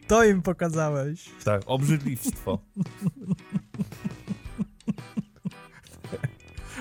To 0.07 0.23
im 0.23 0.41
pokazałeś. 0.41 1.29
Tak, 1.43 1.61
obrzydliwstwo. 1.65 2.59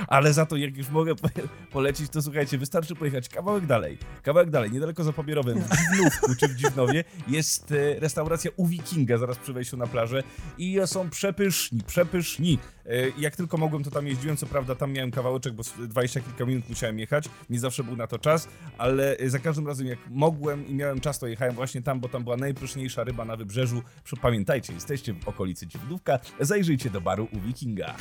Ale 0.08 0.32
za 0.32 0.46
to, 0.46 0.56
jak 0.56 0.76
już 0.76 0.88
mogę 0.88 1.14
po 1.14 1.28
polecić, 1.72 2.10
to 2.10 2.22
słuchajcie, 2.22 2.58
wystarczy 2.58 2.94
pojechać 2.94 3.28
kawałek 3.28 3.66
dalej. 3.66 3.98
Kawałek 4.22 4.50
dalej, 4.50 4.70
niedaleko 4.70 5.04
za 5.04 5.12
Pobierowem, 5.12 5.60
w 5.60 5.76
Dziwnówku 5.76 6.34
czy 6.40 6.48
w 6.48 6.54
Dziwnowie, 6.54 7.04
jest 7.28 7.72
e, 7.72 8.00
restauracja 8.00 8.50
u 8.56 8.66
Wikinga, 8.66 9.18
zaraz 9.18 9.38
przy 9.38 9.52
wejściu 9.52 9.76
na 9.76 9.86
plażę. 9.86 10.22
I 10.58 10.78
są 10.86 11.10
przepyszni, 11.10 11.80
przepyszni. 11.86 12.58
E, 12.86 12.90
jak 13.18 13.36
tylko 13.36 13.56
mogłem, 13.56 13.84
to 13.84 13.90
tam 13.90 14.06
jeździłem. 14.06 14.36
Co 14.36 14.46
prawda, 14.46 14.74
tam 14.74 14.92
miałem 14.92 15.10
kawałeczek, 15.10 15.52
bo 15.54 15.60
s- 15.60 15.74
20 15.88 16.20
kilka 16.20 16.44
minut 16.44 16.68
musiałem 16.68 16.98
jechać. 16.98 17.24
Nie 17.50 17.60
zawsze 17.60 17.84
był 17.84 17.96
na 17.96 18.06
to 18.06 18.18
czas, 18.18 18.48
ale 18.78 19.16
e, 19.16 19.30
za 19.30 19.38
każdym 19.38 19.66
razem, 19.66 19.86
jak 19.86 19.98
mogłem 20.10 20.66
i 20.66 20.74
miałem 20.74 21.00
czas, 21.00 21.18
to 21.18 21.26
jechałem 21.26 21.54
właśnie 21.54 21.82
tam, 21.82 22.00
bo 22.00 22.08
tam 22.08 22.24
była 22.24 22.36
najpyszniejsza 22.36 23.04
ryba 23.04 23.24
na 23.24 23.36
wybrzeżu. 23.36 23.82
Pamiętajcie, 24.22 24.72
jesteście 24.72 25.14
w 25.14 25.28
okolicy 25.28 25.66
Dziwnówka, 25.66 26.18
zajrzyjcie 26.40 26.90
do 26.90 27.00
baru 27.00 27.28
u 27.32 27.40
Wikinga. 27.40 27.94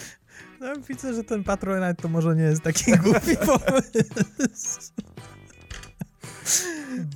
No, 0.60 0.74
widzę, 0.90 1.14
że 1.14 1.24
ten 1.24 1.44
Patronite 1.44 1.96
to 1.96 2.08
może 2.10 2.36
nie 2.36 2.44
jest 2.44 2.62
taki 2.62 2.92
głupi 3.04 3.38
pomysł. 3.46 4.92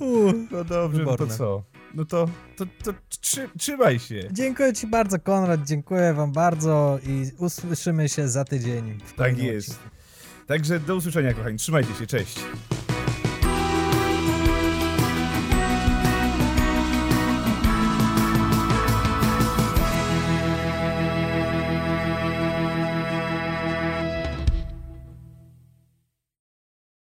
U, 0.00 0.32
No 0.50 0.64
dobrze, 0.64 1.02
no 1.02 1.16
to 1.16 1.26
Wyborne. 1.26 1.36
co? 1.36 1.62
No 1.94 2.04
to, 2.04 2.28
to, 2.56 2.66
to 2.84 2.92
trzy, 3.20 3.48
trzymaj 3.58 3.98
się. 3.98 4.28
Dziękuję 4.32 4.72
ci 4.72 4.86
bardzo, 4.86 5.18
Konrad, 5.18 5.60
dziękuję 5.64 6.14
wam 6.14 6.32
bardzo 6.32 6.98
i 7.06 7.30
usłyszymy 7.38 8.08
się 8.08 8.28
za 8.28 8.44
tydzień. 8.44 8.98
Tak 9.16 9.38
jest. 9.38 9.68
odcinku. 9.70 9.96
Także 10.46 10.80
do 10.80 10.96
usłyszenia, 10.96 11.34
kochani. 11.34 11.58
Trzymajcie 11.58 11.94
się, 11.94 12.06
cześć. 12.06 12.40